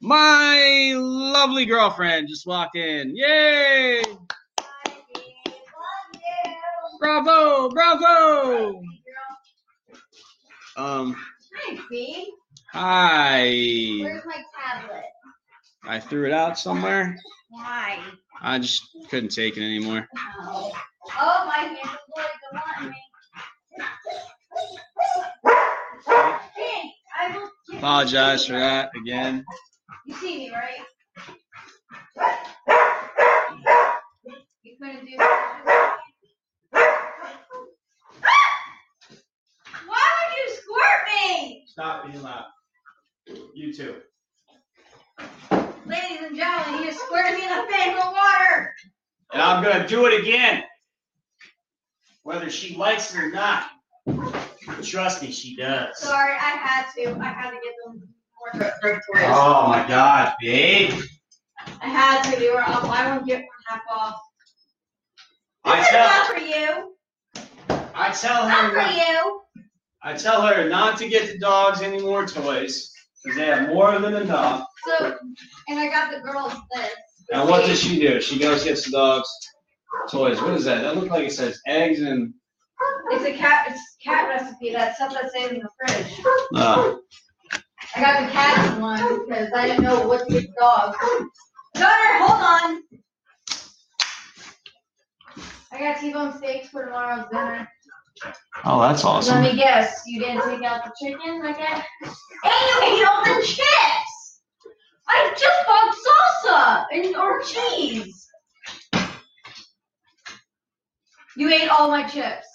my 0.00 0.92
lovely 0.96 1.66
girlfriend. 1.66 2.28
Just 2.28 2.46
walked 2.46 2.76
in. 2.76 3.14
Yay! 3.14 4.02
Bravo! 6.98 7.70
Bravo! 7.70 8.82
Um, 10.76 11.16
Hi, 11.54 12.24
hi. 12.72 13.42
Where's 14.00 14.24
my 14.24 14.42
tablet? 14.58 15.04
I 15.84 15.98
threw 15.98 16.26
it 16.26 16.32
out 16.32 16.58
somewhere. 16.58 17.18
Why? 17.50 17.98
I 18.40 18.58
just 18.58 18.88
couldn't 19.08 19.30
take 19.30 19.56
it 19.56 19.62
anymore. 19.62 20.06
Oh, 20.42 20.72
my 21.46 21.58
hands 21.58 21.80
are 22.16 22.22
to 22.22 22.28
want 22.54 22.90
me. 27.70 27.76
Apologize 27.78 28.46
for 28.46 28.58
that 28.58 28.90
again. 28.96 29.44
You 30.10 30.16
see 30.16 30.38
me, 30.38 30.50
right? 30.50 30.80
You 34.64 34.76
couldn't 34.82 35.06
do 35.06 35.16
that. 35.16 35.96
Why 39.86 40.08
would 40.18 40.36
you 40.36 40.48
squirt 40.56 41.00
me? 41.14 41.62
Stop 41.68 42.06
being 42.06 42.20
loud. 42.24 42.46
You 43.54 43.72
too. 43.72 44.00
Ladies 45.86 46.22
and 46.24 46.36
gentlemen, 46.36 46.80
you 46.80 46.86
just 46.86 47.04
squirted 47.04 47.38
me 47.38 47.44
in 47.44 47.50
the 47.50 47.70
face 47.70 47.94
with 47.94 48.04
water. 48.04 48.74
And 49.32 49.40
I'm 49.40 49.62
gonna 49.62 49.86
do 49.86 50.06
it 50.06 50.20
again. 50.20 50.64
Whether 52.24 52.50
she 52.50 52.74
likes 52.74 53.14
it 53.14 53.20
or 53.20 53.30
not. 53.30 53.68
Trust 54.82 55.22
me, 55.22 55.30
she 55.30 55.54
does. 55.54 56.00
Sorry, 56.00 56.32
I 56.32 56.36
had 56.36 56.86
to. 56.96 57.16
I 57.20 57.28
had 57.28 57.50
to 57.50 57.56
get 57.62 57.74
them 57.86 58.09
Oh 58.54 59.66
my 59.68 59.84
god, 59.88 60.34
babe. 60.40 60.92
I 61.80 61.88
had 61.88 62.22
to. 62.30 62.38
They 62.38 62.50
were 62.50 62.60
up. 62.60 62.84
I 62.84 63.10
won't 63.10 63.26
get 63.26 63.38
one 63.40 63.46
half 63.68 63.82
off. 63.90 64.16
This 65.64 65.74
I 65.74 65.80
is 65.80 65.88
tell 65.88 66.08
not 66.08 66.26
for 66.26 66.38
you. 66.38 66.96
I 67.94 68.10
tell 68.12 68.48
Not 68.48 68.64
her 68.64 68.70
for 68.70 68.76
not, 68.76 68.94
you. 68.94 69.40
I 70.02 70.14
tell 70.14 70.42
her 70.46 70.68
not 70.68 70.98
to 70.98 71.08
get 71.08 71.30
the 71.30 71.38
dogs 71.38 71.82
any 71.82 72.00
more 72.00 72.26
toys. 72.26 72.92
Because 73.22 73.36
they 73.36 73.46
have 73.46 73.68
more 73.68 73.98
than 73.98 74.14
enough. 74.14 74.66
So, 74.86 75.18
and 75.68 75.78
I 75.78 75.88
got 75.88 76.10
the 76.10 76.20
girls 76.20 76.54
this. 76.74 76.90
And 77.30 77.46
what 77.48 77.66
does 77.66 77.78
she 77.82 78.00
do? 78.00 78.18
She 78.22 78.38
goes 78.38 78.64
gets 78.64 78.86
the 78.86 78.92
dogs 78.92 79.28
toys. 80.10 80.40
What 80.40 80.54
is 80.54 80.64
that? 80.64 80.80
That 80.80 80.96
looks 80.96 81.10
like 81.10 81.26
it 81.26 81.32
says 81.32 81.60
eggs 81.66 82.00
and 82.00 82.32
It's 83.10 83.24
a 83.26 83.34
cat. 83.36 83.66
It's 83.68 83.96
cat 84.02 84.28
recipe. 84.28 84.72
That 84.72 84.96
stuff 84.96 85.12
that's 85.12 85.34
in 85.34 85.60
the 85.60 85.68
fridge. 85.78 86.20
uh, 86.54 86.94
I 87.94 88.00
got 88.00 88.26
the 88.26 88.32
cat 88.32 88.80
one 88.80 89.26
because 89.26 89.48
I 89.54 89.66
didn't 89.66 89.84
know 89.84 90.06
what 90.06 90.26
to 90.26 90.32
get 90.32 90.42
the 90.42 90.54
dog. 90.58 90.94
Gunner, 91.74 92.18
hold 92.18 92.40
on. 92.40 92.82
I 95.72 95.78
got 95.78 96.00
T-bone 96.00 96.36
steaks 96.36 96.68
for 96.68 96.84
tomorrow's 96.84 97.26
dinner. 97.30 97.68
Oh, 98.64 98.80
that's 98.80 99.04
awesome. 99.04 99.42
Let 99.42 99.52
me 99.52 99.58
guess, 99.58 100.02
you 100.06 100.20
didn't 100.20 100.42
take 100.42 100.62
out 100.62 100.84
the 100.84 100.92
chicken, 101.00 101.42
I 101.42 101.52
guess? 101.52 101.86
And 102.02 102.52
you 102.68 103.00
ate 103.00 103.06
all 103.06 103.24
the 103.24 103.42
chips! 103.44 104.42
I 105.08 105.34
just 105.36 105.66
bought 105.66 105.94
salsa 106.04 106.86
and 106.92 107.16
or 107.16 107.42
cheese. 107.42 108.28
You 111.36 111.48
ate 111.52 111.68
all 111.68 111.88
my 111.88 112.02
chips. 112.06 112.46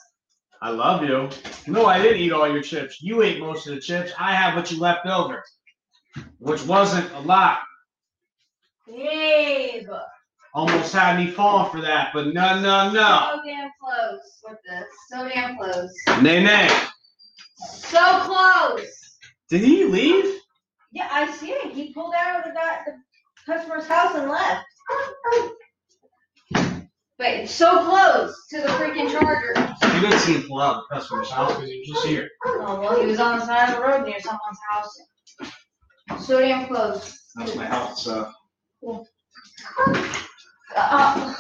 I 0.66 0.72
love 0.72 1.04
you. 1.04 1.30
No, 1.68 1.86
I 1.86 2.02
didn't 2.02 2.22
eat 2.22 2.32
all 2.32 2.52
your 2.52 2.64
chips. 2.64 3.00
You 3.00 3.22
ate 3.22 3.40
most 3.40 3.68
of 3.68 3.76
the 3.76 3.80
chips. 3.80 4.12
I 4.18 4.34
have 4.34 4.56
what 4.56 4.72
you 4.72 4.80
left 4.80 5.06
over. 5.06 5.44
Which 6.40 6.66
wasn't 6.66 7.12
a 7.12 7.20
lot. 7.20 7.60
Babe. 8.88 9.88
Almost 10.56 10.92
had 10.92 11.20
me 11.20 11.30
fall 11.30 11.66
for 11.70 11.82
that, 11.82 12.10
but 12.16 12.34
no, 12.34 12.60
no, 12.60 12.90
no. 12.90 13.34
So 13.36 13.42
damn 13.46 13.70
close 13.80 14.42
with 14.50 14.58
this. 14.68 14.86
So 15.12 15.30
damn 15.30 15.56
close. 15.56 15.94
Nay, 16.24 16.44
nay. 16.44 16.68
So 17.58 18.22
close. 18.22 19.20
Did 19.52 19.62
he 19.62 19.84
leave? 19.84 20.40
Yeah, 20.92 21.10
I 21.12 21.32
see 21.32 21.52
it. 21.52 21.74
He 21.74 21.94
pulled 21.94 22.16
out 22.18 22.40
of 22.40 22.46
the, 22.52 22.60
guy, 22.60 22.80
the 22.88 22.94
customer's 23.46 23.86
house 23.86 24.16
and 24.16 24.32
left. 24.32 24.66
But 27.18 27.28
it's 27.28 27.52
so 27.52 27.86
close 27.86 28.36
to 28.50 28.62
the 28.62 28.68
freaking 28.68 29.10
charger. 29.10 29.54
You 29.96 30.02
didn't 30.02 30.20
see 30.20 30.34
him 30.34 30.44
pull 30.48 30.60
out 30.60 30.78
of 30.78 30.84
the 30.90 30.96
customer's 30.96 31.30
house 31.30 31.54
because 31.54 31.70
he 31.70 31.80
was 31.80 31.88
just 31.88 32.08
here. 32.08 32.30
Oh, 32.46 32.80
well, 32.82 33.00
he 33.00 33.06
was 33.06 33.20
on 33.20 33.40
the 33.40 33.46
side 33.46 33.70
of 33.70 33.76
the 33.78 33.82
road 33.82 34.06
near 34.06 34.20
someone's 34.20 34.60
house. 34.70 36.26
So 36.26 36.40
damn 36.40 36.68
close. 36.68 37.18
That's 37.36 37.56
my 37.56 37.66
health 37.66 37.98
stuff. 37.98 38.34
Uh, 40.76 41.34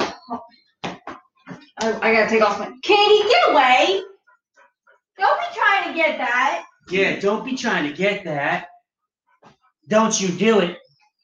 I, 1.77 1.99
I 2.01 2.13
gotta 2.13 2.29
take 2.29 2.41
off 2.41 2.57
my. 2.57 2.71
Katie, 2.81 3.29
get 3.29 3.51
away! 3.51 4.01
Don't 5.17 5.39
be 5.39 5.45
trying 5.53 5.89
to 5.89 5.93
get 5.93 6.17
that. 6.17 6.63
Yeah, 6.89 7.19
don't 7.19 7.43
be 7.43 7.55
trying 7.57 7.89
to 7.89 7.95
get 7.95 8.23
that. 8.23 8.67
Don't 9.89 10.19
you 10.19 10.29
do 10.29 10.59
it. 10.59 10.77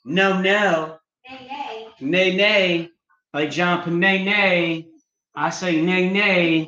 No, 0.03 0.41
no. 0.41 0.97
Hey, 1.23 1.47
hey. 1.47 1.87
Nay, 2.01 2.35
nay. 2.35 2.89
Like 3.33 3.51
John 3.51 3.99
nay, 3.99 4.23
nay. 4.23 4.87
I 5.35 5.49
say 5.49 5.81
nay, 5.81 6.09
nay. 6.09 6.67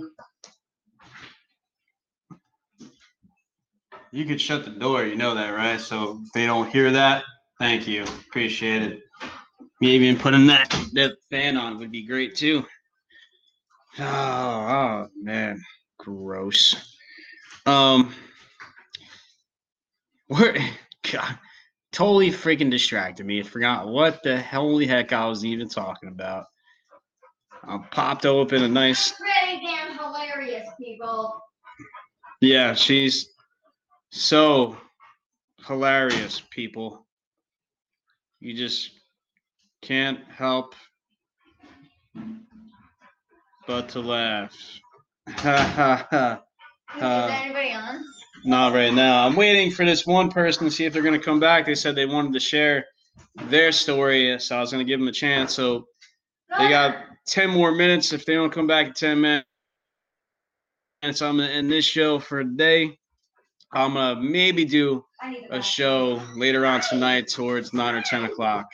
You 4.12 4.26
could 4.26 4.40
shut 4.40 4.64
the 4.64 4.72
door, 4.72 5.04
you 5.04 5.16
know 5.16 5.36
that, 5.36 5.50
right? 5.50 5.82
So 5.82 6.22
if 6.24 6.32
they 6.34 6.46
don't 6.46 6.70
hear 6.70 6.92
that, 6.92 7.24
thank 7.60 7.88
you. 7.88 8.04
Appreciate 8.04 8.84
it. 8.84 9.02
Maybe 9.82 10.06
even 10.06 10.22
putting 10.22 10.48
that 10.48 10.70
that 10.94 11.16
fan 11.30 11.58
on 11.58 11.80
would 11.80 11.92
be 11.92 12.06
great 12.06 12.36
too. 12.36 12.66
Oh, 14.00 14.06
oh 14.06 15.08
man. 15.22 15.62
Gross. 15.98 16.98
Um 17.66 18.14
where 20.28 20.56
God 21.12 21.38
totally 21.92 22.32
freaking 22.32 22.72
distracted 22.72 23.26
me. 23.26 23.42
I 23.42 23.44
forgot 23.44 23.88
what 23.88 24.24
the 24.24 24.42
holy 24.42 24.88
heck 24.88 25.12
I 25.12 25.26
was 25.28 25.44
even 25.44 25.68
talking 25.68 26.10
about. 26.10 26.46
I 27.66 27.78
popped 27.92 28.26
open 28.26 28.64
a 28.64 28.68
nice 28.68 29.14
Pretty 29.14 29.66
damn 29.66 29.98
hilarious, 29.98 30.68
people. 30.80 31.42
Yeah, 32.42 32.74
she's 32.74 33.30
so 34.12 34.78
hilarious, 35.66 36.42
people. 36.52 37.06
You 38.42 38.54
just 38.54 38.92
can't 39.82 40.20
help 40.30 40.76
but 43.66 43.90
to 43.90 44.02
laugh. 44.02 44.54
Ha 45.30 45.58
ha 45.58 46.08
ha. 46.12 46.42
Is 46.98 47.02
Uh, 47.02 47.40
anybody 47.44 47.72
on? 47.72 48.04
Not 48.44 48.74
right 48.74 48.94
now. 48.94 49.26
I'm 49.26 49.36
waiting 49.38 49.72
for 49.72 49.86
this 49.86 50.06
one 50.06 50.30
person 50.30 50.66
to 50.66 50.72
see 50.72 50.84
if 50.84 50.92
they're 50.92 51.02
going 51.02 51.18
to 51.18 51.26
come 51.26 51.40
back. 51.40 51.66
They 51.66 51.76
said 51.76 51.96
they 51.96 52.06
wanted 52.06 52.34
to 52.34 52.42
share 52.42 52.86
their 53.46 53.72
story, 53.72 54.38
so 54.40 54.58
I 54.58 54.60
was 54.60 54.72
going 54.74 54.86
to 54.86 54.90
give 54.90 55.00
them 55.00 55.08
a 55.08 55.14
chance. 55.14 55.54
So 55.54 55.88
they 56.58 56.70
got 56.70 56.98
10 57.28 57.50
more 57.50 57.72
minutes. 57.72 58.14
If 58.14 58.26
they 58.26 58.34
don't 58.34 58.52
come 58.52 58.68
back 58.68 58.88
in 58.88 58.94
10 58.94 59.22
minutes, 59.22 59.48
And 61.02 61.16
so 61.16 61.28
I'm 61.28 61.38
going 61.38 61.50
to 61.50 61.56
end 61.56 61.72
this 61.72 61.86
show 61.86 62.20
for 62.20 62.44
today. 62.44 62.98
I'm 63.74 63.94
going 63.94 64.16
to 64.16 64.22
maybe 64.22 64.66
do 64.66 65.04
a 65.50 65.62
show 65.62 66.22
later 66.36 66.66
on 66.66 66.82
tonight 66.82 67.28
towards 67.28 67.74
9 67.74 67.96
or 67.96 68.02
10 68.02 68.26
o'clock. 68.26 68.68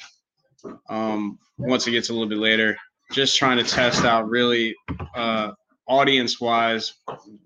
Um, 0.90 1.40
once 1.58 1.88
it 1.88 1.92
gets 1.92 2.10
a 2.10 2.14
little 2.14 2.28
bit 2.28 2.38
later, 2.38 2.78
just 3.12 3.38
trying 3.38 3.58
to 3.58 3.64
test 3.64 4.04
out 4.04 4.30
really 4.30 4.76
uh, 5.16 5.52
audience 5.88 6.40
wise 6.40 6.94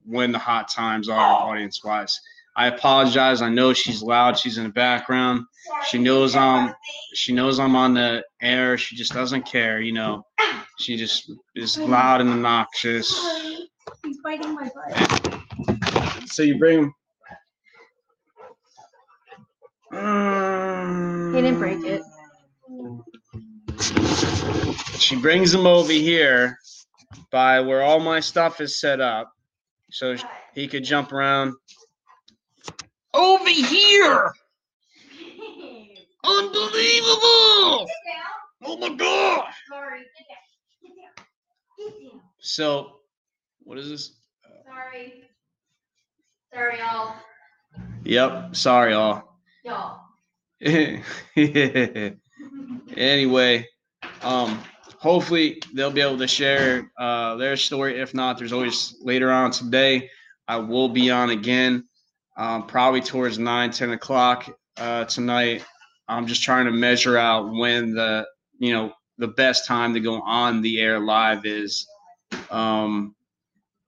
when 0.06 0.32
the 0.32 0.40
hot 0.40 0.70
times 0.70 1.10
are 1.10 1.20
audience 1.20 1.84
wise. 1.84 2.20
I 2.56 2.68
apologize. 2.68 3.42
I 3.42 3.50
know 3.50 3.74
she's 3.74 4.04
loud. 4.04 4.38
She's 4.38 4.58
in 4.58 4.64
the 4.64 4.70
background. 4.70 5.46
She 5.88 5.98
knows 5.98 6.35
I'm 6.35 6.73
she 7.14 7.34
knows 7.34 7.60
I'm 7.60 7.76
on 7.76 7.94
the 7.94 8.23
air. 8.41 8.77
She 8.77 8.95
just 8.95 9.14
doesn't 9.14 9.44
care, 9.44 9.81
you 9.81 9.94
know. 9.94 10.26
She 10.80 10.98
just 10.98 11.31
is 11.56 11.77
loud 11.77 12.22
and 12.22 12.30
obnoxious. 12.30 13.14
He's 14.03 14.18
biting 14.23 14.56
my 14.56 14.69
butt. 14.73 16.30
So 16.30 16.44
you 16.44 16.57
bring 16.57 16.80
him. 16.80 16.94
He 19.91 21.41
didn't 21.41 21.60
break 21.60 21.80
it. 21.84 22.02
She 24.98 25.15
brings 25.15 25.53
him 25.53 25.68
over 25.68 25.91
here 25.91 26.57
by 27.31 27.60
where 27.60 27.84
all 27.84 27.99
my 27.99 28.19
stuff 28.19 28.60
is 28.61 28.80
set 28.80 28.99
up, 28.99 29.31
so 29.91 30.15
he 30.56 30.68
could 30.68 30.84
jump 30.84 31.11
around. 31.11 31.53
Over 33.14 33.49
here! 33.49 34.34
Unbelievable! 36.24 37.88
Oh 38.66 38.78
my 38.80 38.90
god! 38.95 39.45
Sorry, 39.70 40.00
get 40.00 40.28
down. 40.30 40.38
Get 40.82 40.95
down. 40.95 41.26
Get 41.78 42.12
down. 42.12 42.22
So, 42.40 43.00
what 43.64 43.78
is 43.78 43.90
this? 43.90 44.14
Sorry. 44.66 45.24
Sorry, 46.54 46.78
y'all. 46.80 47.16
Yep. 48.04 48.56
Sorry, 48.56 48.94
all. 48.94 49.40
Y'all. 49.66 50.00
anyway, 52.95 53.68
um, 54.22 54.60
hopefully 54.98 55.62
they'll 55.74 55.91
be 55.91 56.02
able 56.02 56.18
to 56.18 56.28
share 56.28 56.90
uh, 56.98 57.36
their 57.36 57.58
story. 57.58 58.00
If 58.00 58.14
not, 58.14 58.38
there's 58.38 58.54
always 58.54 58.95
later 59.02 59.32
on 59.32 59.52
today. 59.52 60.10
I 60.48 60.58
will 60.58 60.90
be 60.90 61.12
on 61.12 61.32
again, 61.32 61.86
um, 62.38 62.68
probably 62.68 63.02
towards 63.02 63.40
9, 63.40 63.72
10 63.72 63.91
o'clock 63.91 64.50
uh, 64.78 65.06
tonight. 65.06 65.66
I'm 66.14 66.27
just 66.27 66.44
trying 66.44 66.65
to 66.65 66.72
measure 66.72 67.18
out 67.18 67.52
when 67.52 67.95
the 67.95 68.27
you 68.60 68.72
know 68.72 68.94
the 69.18 69.27
best 69.27 69.65
time 69.65 69.94
to 69.95 69.99
go 69.99 70.22
on 70.22 70.61
the 70.61 70.80
air 70.80 70.99
live 70.99 71.45
is, 71.45 71.88
um, 72.52 73.15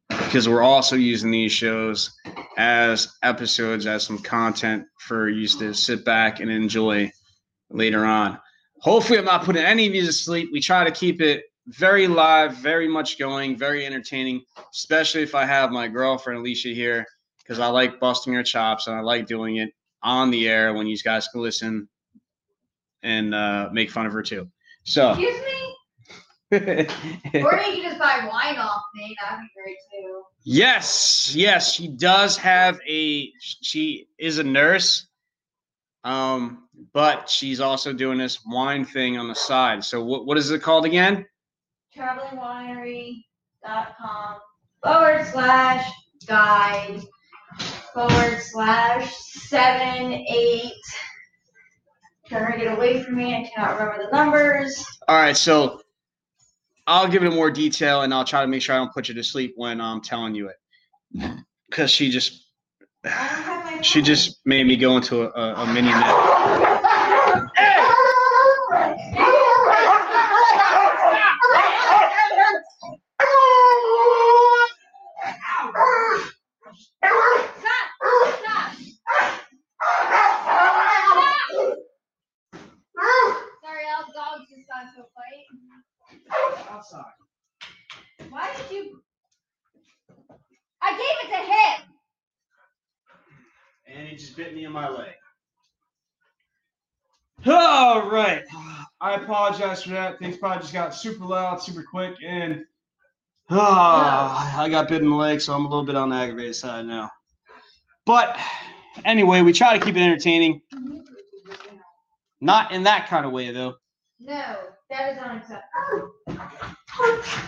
because 0.10 0.49
we're 0.49 0.64
also 0.64 0.95
using 0.95 1.30
these 1.30 1.52
shows 1.52 2.11
as 2.57 3.15
episodes 3.22 3.85
as 3.85 4.03
some 4.03 4.18
content 4.18 4.85
for 4.97 5.30
you 5.30 5.47
to 5.47 5.73
sit 5.73 6.03
back 6.03 6.39
and 6.39 6.49
enjoy 6.49 7.11
later 7.69 8.06
on. 8.06 8.39
Hopefully, 8.80 9.19
I'm 9.19 9.26
not 9.26 9.43
putting 9.43 9.64
any 9.64 9.85
of 9.88 9.93
you 9.93 10.06
to 10.06 10.14
sleep. 10.14 10.49
We 10.52 10.61
try 10.61 10.84
to 10.84 10.91
keep 10.91 11.22
it 11.22 11.43
very 11.68 12.07
live, 12.07 12.56
very 12.57 12.88
much 12.88 13.19
going, 13.19 13.56
very 13.56 13.85
entertaining, 13.85 14.43
especially 14.73 15.22
if 15.22 15.35
I 15.35 15.45
have 15.45 15.72
my 15.72 15.88
girlfriend 15.88 16.39
Alicia 16.39 16.69
here, 16.69 17.06
because 17.39 17.60
I 17.60 17.68
like 17.68 17.99
busting 17.99 18.34
her 18.34 18.43
chops 18.43 18.88
and 18.88 18.95
I 18.95 19.02
like 19.02 19.27
doing 19.27 19.57
it 19.57 19.72
on 20.02 20.31
the 20.31 20.47
air 20.47 20.73
when 20.73 20.88
you 20.88 20.97
guys 20.97 21.27
can 21.27 21.41
listen 21.41 21.88
and 23.06 23.34
uh, 23.34 23.69
make 23.72 23.90
fun 23.90 24.06
of 24.06 24.11
her 24.11 24.22
too. 24.22 24.49
So, 24.84 25.11
Excuse 25.18 25.40
me? 25.40 25.76
Or 26.52 26.57
you 26.57 27.73
can 27.73 27.82
just 27.84 27.99
buy 27.99 28.27
wine 28.32 28.57
off 28.57 28.82
me. 28.94 29.15
That'd 29.22 29.40
be 29.41 29.49
great 29.61 29.77
too. 29.91 30.22
Yes, 30.44 31.34
yes, 31.36 31.73
she 31.73 31.88
does 31.88 32.38
have 32.38 32.80
a. 32.88 33.32
She 33.40 34.07
is 34.18 34.38
a 34.40 34.44
nurse, 34.44 35.07
um, 36.03 36.68
but 36.94 37.30
she's 37.30 37.60
also 37.60 37.91
doing 37.94 38.18
this 38.18 38.40
wine 38.45 38.86
thing 38.86 39.18
on 39.18 39.27
the 39.27 39.36
side. 39.36 39.84
So 39.84 40.03
what 40.03 40.26
what 40.26 40.38
is 40.38 40.52
it 40.52 40.61
called 40.61 40.86
again? 40.86 41.26
travelingwinery.com 41.98 44.36
forward 44.84 45.26
slash 45.32 45.90
guide 46.27 47.02
forward 47.94 48.40
slash 48.41 49.15
seven 49.15 50.11
eight. 50.14 50.73
Trying 52.27 52.52
to 52.53 52.57
get 52.57 52.76
away 52.77 53.03
from 53.03 53.15
me. 53.15 53.35
I 53.35 53.43
cannot 53.53 53.80
remember 53.80 54.06
the 54.06 54.11
numbers. 54.15 54.84
All 55.07 55.15
right, 55.15 55.38
so 55.38 55.81
I'll 56.88 57.07
give 57.07 57.23
it 57.23 57.31
more 57.34 57.52
detail, 57.52 58.02
and 58.02 58.14
I'll 58.14 58.26
try 58.26 58.41
to 58.41 58.47
make 58.47 58.61
sure 58.61 58.76
I 58.76 58.80
don't 58.80 58.93
put 58.93 59.07
you 59.10 59.15
to 59.15 59.23
sleep 59.23 59.53
when 59.56 59.80
I'm 59.80 60.02
telling 60.02 60.34
you 60.35 60.49
it, 60.49 60.57
because 61.69 61.91
she 61.91 62.10
just 62.10 62.43
I 63.03 63.10
don't 63.10 63.43
have 63.43 63.65
my 63.65 63.81
she 63.81 64.02
just 64.02 64.39
made 64.45 64.65
me 64.65 64.76
go 64.76 64.95
into 64.97 65.23
a, 65.23 65.30
a, 65.30 65.53
a 65.64 65.73
mini 65.73 65.89
nap. 65.89 66.15
Stop! 77.60 77.89
Stop! 78.39 78.72
Sorry, 83.64 83.84
all 83.95 84.06
the 84.07 84.14
dogs 84.14 84.49
just 84.49 84.68
got 84.68 84.88
into 84.88 85.02
a 85.02 85.07
fight. 85.15 85.45
Outside. 86.69 87.03
Why 88.30 88.52
did 88.56 88.76
you? 88.76 89.02
I 90.81 90.91
gave 90.91 91.18
it 91.23 91.31
to 91.31 91.41
him. 91.52 91.81
and 93.88 94.07
he 94.07 94.15
just 94.15 94.35
bit 94.35 94.53
me 94.53 94.65
in 94.65 94.72
my 94.72 94.89
leg. 94.89 95.14
All 97.45 98.10
right. 98.10 98.43
I 99.02 99.18
apologize 99.66 99.84
for 99.84 99.90
that. 99.92 100.20
Things 100.20 100.38
probably 100.38 100.62
just 100.62 100.74
got 100.74 100.96
super 100.96 101.26
loud, 101.26 101.62
super 101.62 101.84
quick, 101.84 102.16
and 102.24 102.66
ah, 103.50 104.62
I 104.62 104.70
got 104.70 104.88
bit 104.88 105.02
in 105.02 105.10
the 105.10 105.16
leg, 105.16 105.42
so 105.42 105.54
I'm 105.54 105.66
a 105.66 105.70
little 105.70 105.86
bit 105.86 105.96
on 105.96 106.10
the 106.10 106.16
aggravated 106.16 106.56
side 106.56 106.86
now. 106.86 107.12
But 108.06 108.38
anyway, 109.04 109.42
we 109.42 109.54
try 109.54 109.78
to 109.78 109.84
keep 109.84 109.96
it 109.96 110.02
entertaining. 110.02 110.62
Not 112.42 112.72
in 112.72 112.84
that 112.84 113.08
kind 113.08 113.26
of 113.26 113.32
way, 113.32 113.52
though. 113.52 113.76
No, 114.20 114.58
that 114.90 115.14
is 115.14 115.18
unacceptable. 115.18 116.12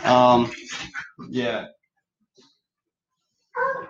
Um, 0.04 0.52
yeah. 1.30 1.68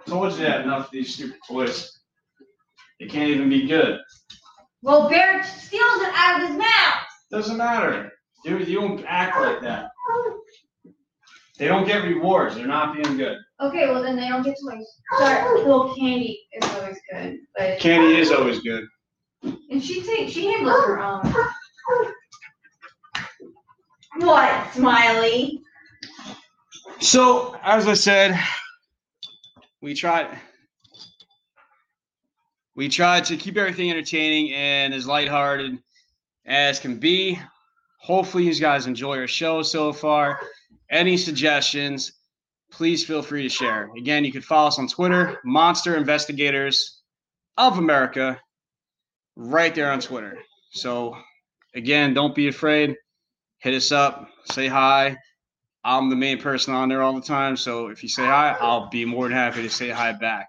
Told 0.06 0.34
you 0.34 0.40
that 0.40 0.62
enough 0.62 0.86
of 0.86 0.92
these 0.92 1.14
stupid 1.14 1.38
toys. 1.48 2.00
They 3.00 3.06
can't 3.06 3.30
even 3.30 3.50
be 3.50 3.68
good. 3.68 4.00
Well, 4.82 5.10
Bear 5.10 5.44
steals 5.44 6.02
it 6.02 6.14
out 6.14 6.42
of 6.42 6.50
his 6.50 6.58
mouth. 6.58 7.04
Doesn't 7.30 7.58
matter. 7.58 8.12
Dude, 8.48 8.66
you 8.66 8.80
don't 8.80 9.04
act 9.06 9.42
like 9.42 9.60
that. 9.60 9.90
They 11.58 11.68
don't 11.68 11.86
get 11.86 12.06
rewards. 12.06 12.56
They're 12.56 12.66
not 12.66 12.96
being 12.96 13.18
good. 13.18 13.38
Okay, 13.60 13.90
well 13.90 14.02
then 14.02 14.16
they 14.16 14.30
don't 14.30 14.42
get 14.42 14.56
toys. 14.64 14.86
Sorry, 15.18 15.58
little 15.66 15.94
candy 15.96 16.48
is 16.54 16.72
always 16.72 16.98
good, 17.12 17.40
but 17.58 17.80
Candy 17.80 18.16
is 18.16 18.32
always 18.32 18.62
good. 18.62 18.86
and 19.44 19.84
she 19.84 20.02
takes 20.02 20.32
she 20.32 20.46
handles 20.54 20.86
her 20.86 20.98
own. 21.02 21.34
What, 24.20 24.74
Smiley? 24.74 25.62
So, 27.02 27.60
as 27.62 27.86
I 27.86 27.96
said, 27.96 28.40
we 29.82 29.94
tried 29.94 30.40
we 32.76 32.88
tried 32.88 33.26
to 33.26 33.36
keep 33.36 33.58
everything 33.58 33.92
entertaining 33.92 34.54
and 34.54 34.94
as 34.94 35.06
lighthearted 35.06 35.80
as 36.46 36.80
can 36.80 36.98
be. 36.98 37.38
Hopefully, 38.08 38.46
you 38.46 38.56
guys 38.56 38.88
enjoy 38.88 39.18
our 39.18 39.28
show 39.28 39.62
so 39.62 39.92
far. 39.92 40.40
Any 40.90 41.18
suggestions, 41.18 42.14
please 42.72 43.04
feel 43.04 43.22
free 43.22 43.44
to 43.44 43.50
share. 43.50 43.90
Again, 43.98 44.24
you 44.24 44.32
can 44.32 44.42
follow 44.42 44.70
us 44.70 44.80
on 44.80 44.88
Twitter, 44.88 45.42
Monster 45.44 45.98
Investigators 45.98 47.02
of 47.58 47.78
America, 47.78 48.40
right 49.36 49.76
there 49.76 49.92
on 49.92 50.00
Twitter. 50.00 50.38
So 50.70 51.18
again, 51.76 52.14
don't 52.14 52.34
be 52.34 52.48
afraid. 52.48 52.96
Hit 53.60 53.74
us 53.74 53.92
up, 53.92 54.30
say 54.54 54.68
hi. 54.68 55.18
I'm 55.84 56.10
the 56.10 56.16
main 56.16 56.40
person 56.40 56.74
on 56.74 56.88
there 56.88 57.02
all 57.02 57.12
the 57.14 57.20
time, 57.20 57.58
so 57.58 57.88
if 57.88 58.04
you 58.04 58.08
say 58.08 58.24
hi, 58.24 58.56
I'll 58.58 58.88
be 58.90 59.04
more 59.04 59.28
than 59.28 59.36
happy 59.36 59.64
to 59.64 59.70
say 59.70 59.90
hi 59.90 60.14
back. 60.14 60.48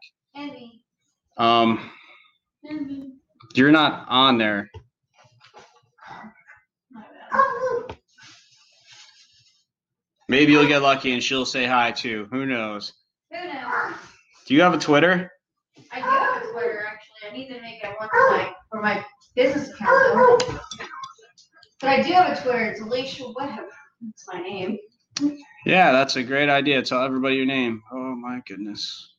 Um, 1.37 1.91
you're 3.57 3.73
not 3.73 4.07
on 4.09 4.39
there. 4.39 4.71
Maybe 10.29 10.53
you'll 10.53 10.69
get 10.69 10.83
lucky 10.83 11.13
and 11.13 11.23
she'll 11.23 11.47
say 11.47 11.65
hi 11.65 11.91
too. 11.91 12.29
Who 12.31 12.45
knows? 12.45 12.93
Who 13.31 13.45
knows? 13.45 13.95
Do 14.47 14.55
you 14.55 14.61
have 14.61 14.75
a 14.75 14.79
Twitter? 14.79 15.31
I 15.91 16.01
do 16.01 16.05
have 16.05 16.43
a 16.43 16.53
Twitter 16.53 16.87
actually. 16.87 17.31
I 17.31 17.37
need 17.37 17.49
to 17.49 17.61
make 17.63 17.83
it 17.83 17.95
one 17.99 18.09
for 18.11 18.31
my 18.31 18.53
for 18.71 18.83
my 18.83 19.05
business 19.35 19.71
account 19.71 20.41
though. 20.49 20.59
But 21.81 21.91
I 21.91 22.03
do 22.03 22.13
have 22.13 22.37
a 22.37 22.43
Twitter. 22.43 22.65
It's 22.67 22.81
Alicia 22.81 23.25
Webb. 23.35 23.61
That's 24.03 24.25
my 24.33 24.41
name. 24.41 24.79
Yeah, 25.65 25.93
that's 25.93 26.17
a 26.17 26.23
great 26.23 26.49
idea. 26.49 26.83
Tell 26.83 27.03
everybody 27.03 27.37
your 27.37 27.47
name. 27.47 27.83
Oh 27.93 28.15
my 28.15 28.41
goodness. 28.47 29.15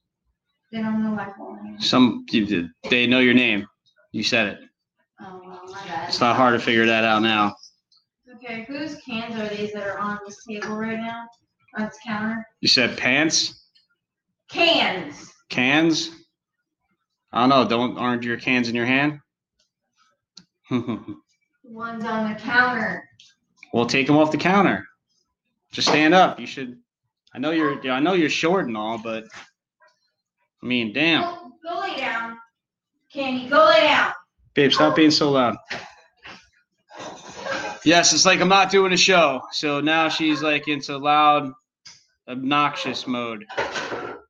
They 0.71 0.81
don't 0.81 1.03
know 1.03 1.11
my 1.11 1.31
full 1.37 1.57
name. 1.63 1.79
Some 1.79 2.25
they 2.89 3.07
know 3.07 3.19
your 3.19 3.33
name. 3.33 3.67
You 4.11 4.23
said 4.23 4.47
it. 4.47 4.59
Oh 5.21 5.41
well, 5.43 5.61
my 5.67 5.87
bad. 5.87 6.09
It's 6.09 6.19
not 6.19 6.35
hard 6.35 6.53
to 6.53 6.63
figure 6.63 6.85
that 6.85 7.03
out 7.03 7.21
now. 7.21 7.55
Okay, 8.43 8.63
whose 8.67 8.95
cans 9.01 9.35
are 9.35 9.53
these 9.53 9.73
that 9.73 9.85
are 9.85 9.99
on 9.99 10.19
this 10.25 10.43
table 10.45 10.75
right 10.75 10.97
now? 10.97 11.25
On 11.77 11.85
this 11.85 11.97
counter? 12.05 12.45
You 12.61 12.67
said 12.67 12.97
pants, 12.97 13.65
Cans. 14.49 15.31
cans. 15.49 16.11
I 17.31 17.41
don't 17.41 17.49
know. 17.49 17.67
Don't 17.67 17.97
aren't 17.97 18.23
your 18.23 18.37
cans 18.37 18.69
in 18.69 18.75
your 18.75 18.85
hand? 18.85 19.19
The 20.69 21.75
One's 21.75 22.03
on 22.05 22.33
the 22.33 22.39
counter. 22.39 23.07
well, 23.73 23.85
take 23.85 24.07
them 24.07 24.17
off 24.17 24.31
the 24.31 24.37
counter. 24.37 24.87
Just 25.71 25.87
stand 25.89 26.15
up. 26.15 26.39
You 26.39 26.47
should. 26.47 26.79
I 27.33 27.37
know 27.37 27.51
you're. 27.51 27.87
I 27.91 27.99
know 27.99 28.13
you're 28.13 28.29
short 28.29 28.65
and 28.67 28.75
all, 28.77 28.97
but 28.97 29.25
I 30.63 30.65
mean, 30.65 30.91
damn, 30.93 31.21
Go, 31.21 31.51
go 31.63 31.79
lay 31.81 31.95
down. 31.97 32.37
Candy, 33.13 33.47
go 33.49 33.65
lay 33.65 33.81
down. 33.81 34.13
babe, 34.55 34.71
stop 34.71 34.95
being 34.95 35.11
so 35.11 35.29
loud. 35.31 35.57
Yes, 37.83 38.13
it's 38.13 38.25
like 38.25 38.41
I'm 38.41 38.49
not 38.49 38.71
doing 38.71 38.93
a 38.93 38.97
show. 38.97 39.41
So 39.51 39.79
now 39.79 40.09
she's 40.09 40.41
like 40.41 40.67
into 40.67 40.97
loud, 40.97 41.53
obnoxious 42.27 43.07
mode. 43.07 43.45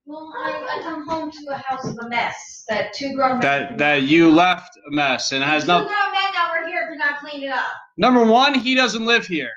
Well, 0.05 0.33
I, 0.37 0.79
I 0.79 0.81
come 0.83 1.07
home 1.07 1.31
to 1.31 1.45
a 1.51 1.57
house 1.57 1.85
of 1.87 1.97
a 2.01 2.09
mess 2.09 2.65
that 2.69 2.93
two 2.93 3.13
grown 3.13 3.33
men. 3.33 3.41
That 3.41 3.77
that 3.77 4.03
you 4.03 4.31
left 4.31 4.77
a 4.87 4.91
mess 4.91 5.31
and 5.31 5.43
it 5.43 5.47
has 5.47 5.63
two 5.63 5.67
no. 5.67 5.79
grown 5.79 5.89
men 5.89 6.31
that 6.33 6.51
were 6.51 6.67
here 6.67 6.87
could 6.89 6.97
not 6.97 7.19
clean 7.19 7.43
it 7.43 7.51
up. 7.51 7.65
Number 7.97 8.23
one, 8.25 8.55
he 8.55 8.75
doesn't 8.75 9.05
live 9.05 9.27
here. 9.27 9.51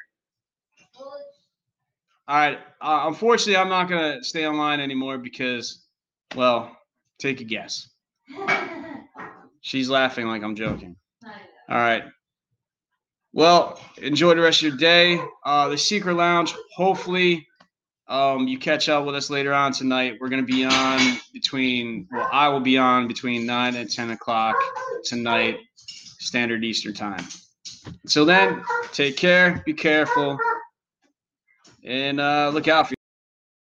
Well, 0.98 1.14
All 2.28 2.36
right. 2.36 2.59
Uh, 2.81 3.05
unfortunately, 3.06 3.56
I'm 3.56 3.69
not 3.69 3.89
gonna 3.89 4.23
stay 4.23 4.47
online 4.47 4.81
anymore 4.81 5.19
because, 5.19 5.85
well, 6.35 6.77
take 7.19 7.40
a 7.40 7.44
guess. 7.44 7.89
She's 9.60 9.89
laughing 9.89 10.27
like 10.27 10.43
I'm 10.43 10.56
joking. 10.56 10.97
All 11.24 11.77
right. 11.77 12.02
Well, 13.32 13.80
enjoy 13.96 14.34
the 14.34 14.42
rest 14.42 14.62
of 14.62 14.68
your 14.68 14.76
day. 14.76 15.20
Uh, 15.44 15.68
the 15.68 15.78
Secret 15.78 16.14
Lounge. 16.14 16.54
Hopefully, 16.76 17.46
um, 18.09 18.46
you 18.46 18.59
catch 18.59 18.90
up 18.90 19.06
with 19.06 19.14
us 19.14 19.30
later 19.30 19.54
on 19.54 19.72
tonight. 19.72 20.18
We're 20.20 20.28
gonna 20.28 20.42
be 20.42 20.64
on 20.64 21.18
between. 21.32 22.06
Well, 22.12 22.28
I 22.30 22.48
will 22.48 22.60
be 22.60 22.76
on 22.76 23.09
between 23.09 23.46
nine 23.46 23.76
and 23.76 23.90
ten 23.90 24.10
o'clock 24.10 24.56
tonight, 25.04 25.60
Standard 25.76 26.62
Eastern 26.62 26.92
Time. 26.92 27.24
Until 28.04 28.26
then, 28.26 28.62
take 28.92 29.16
care. 29.16 29.62
Be 29.64 29.72
careful. 29.72 30.36
And 31.84 32.20
uh, 32.20 32.50
look 32.52 32.68
out 32.68 32.88
for 32.88 32.94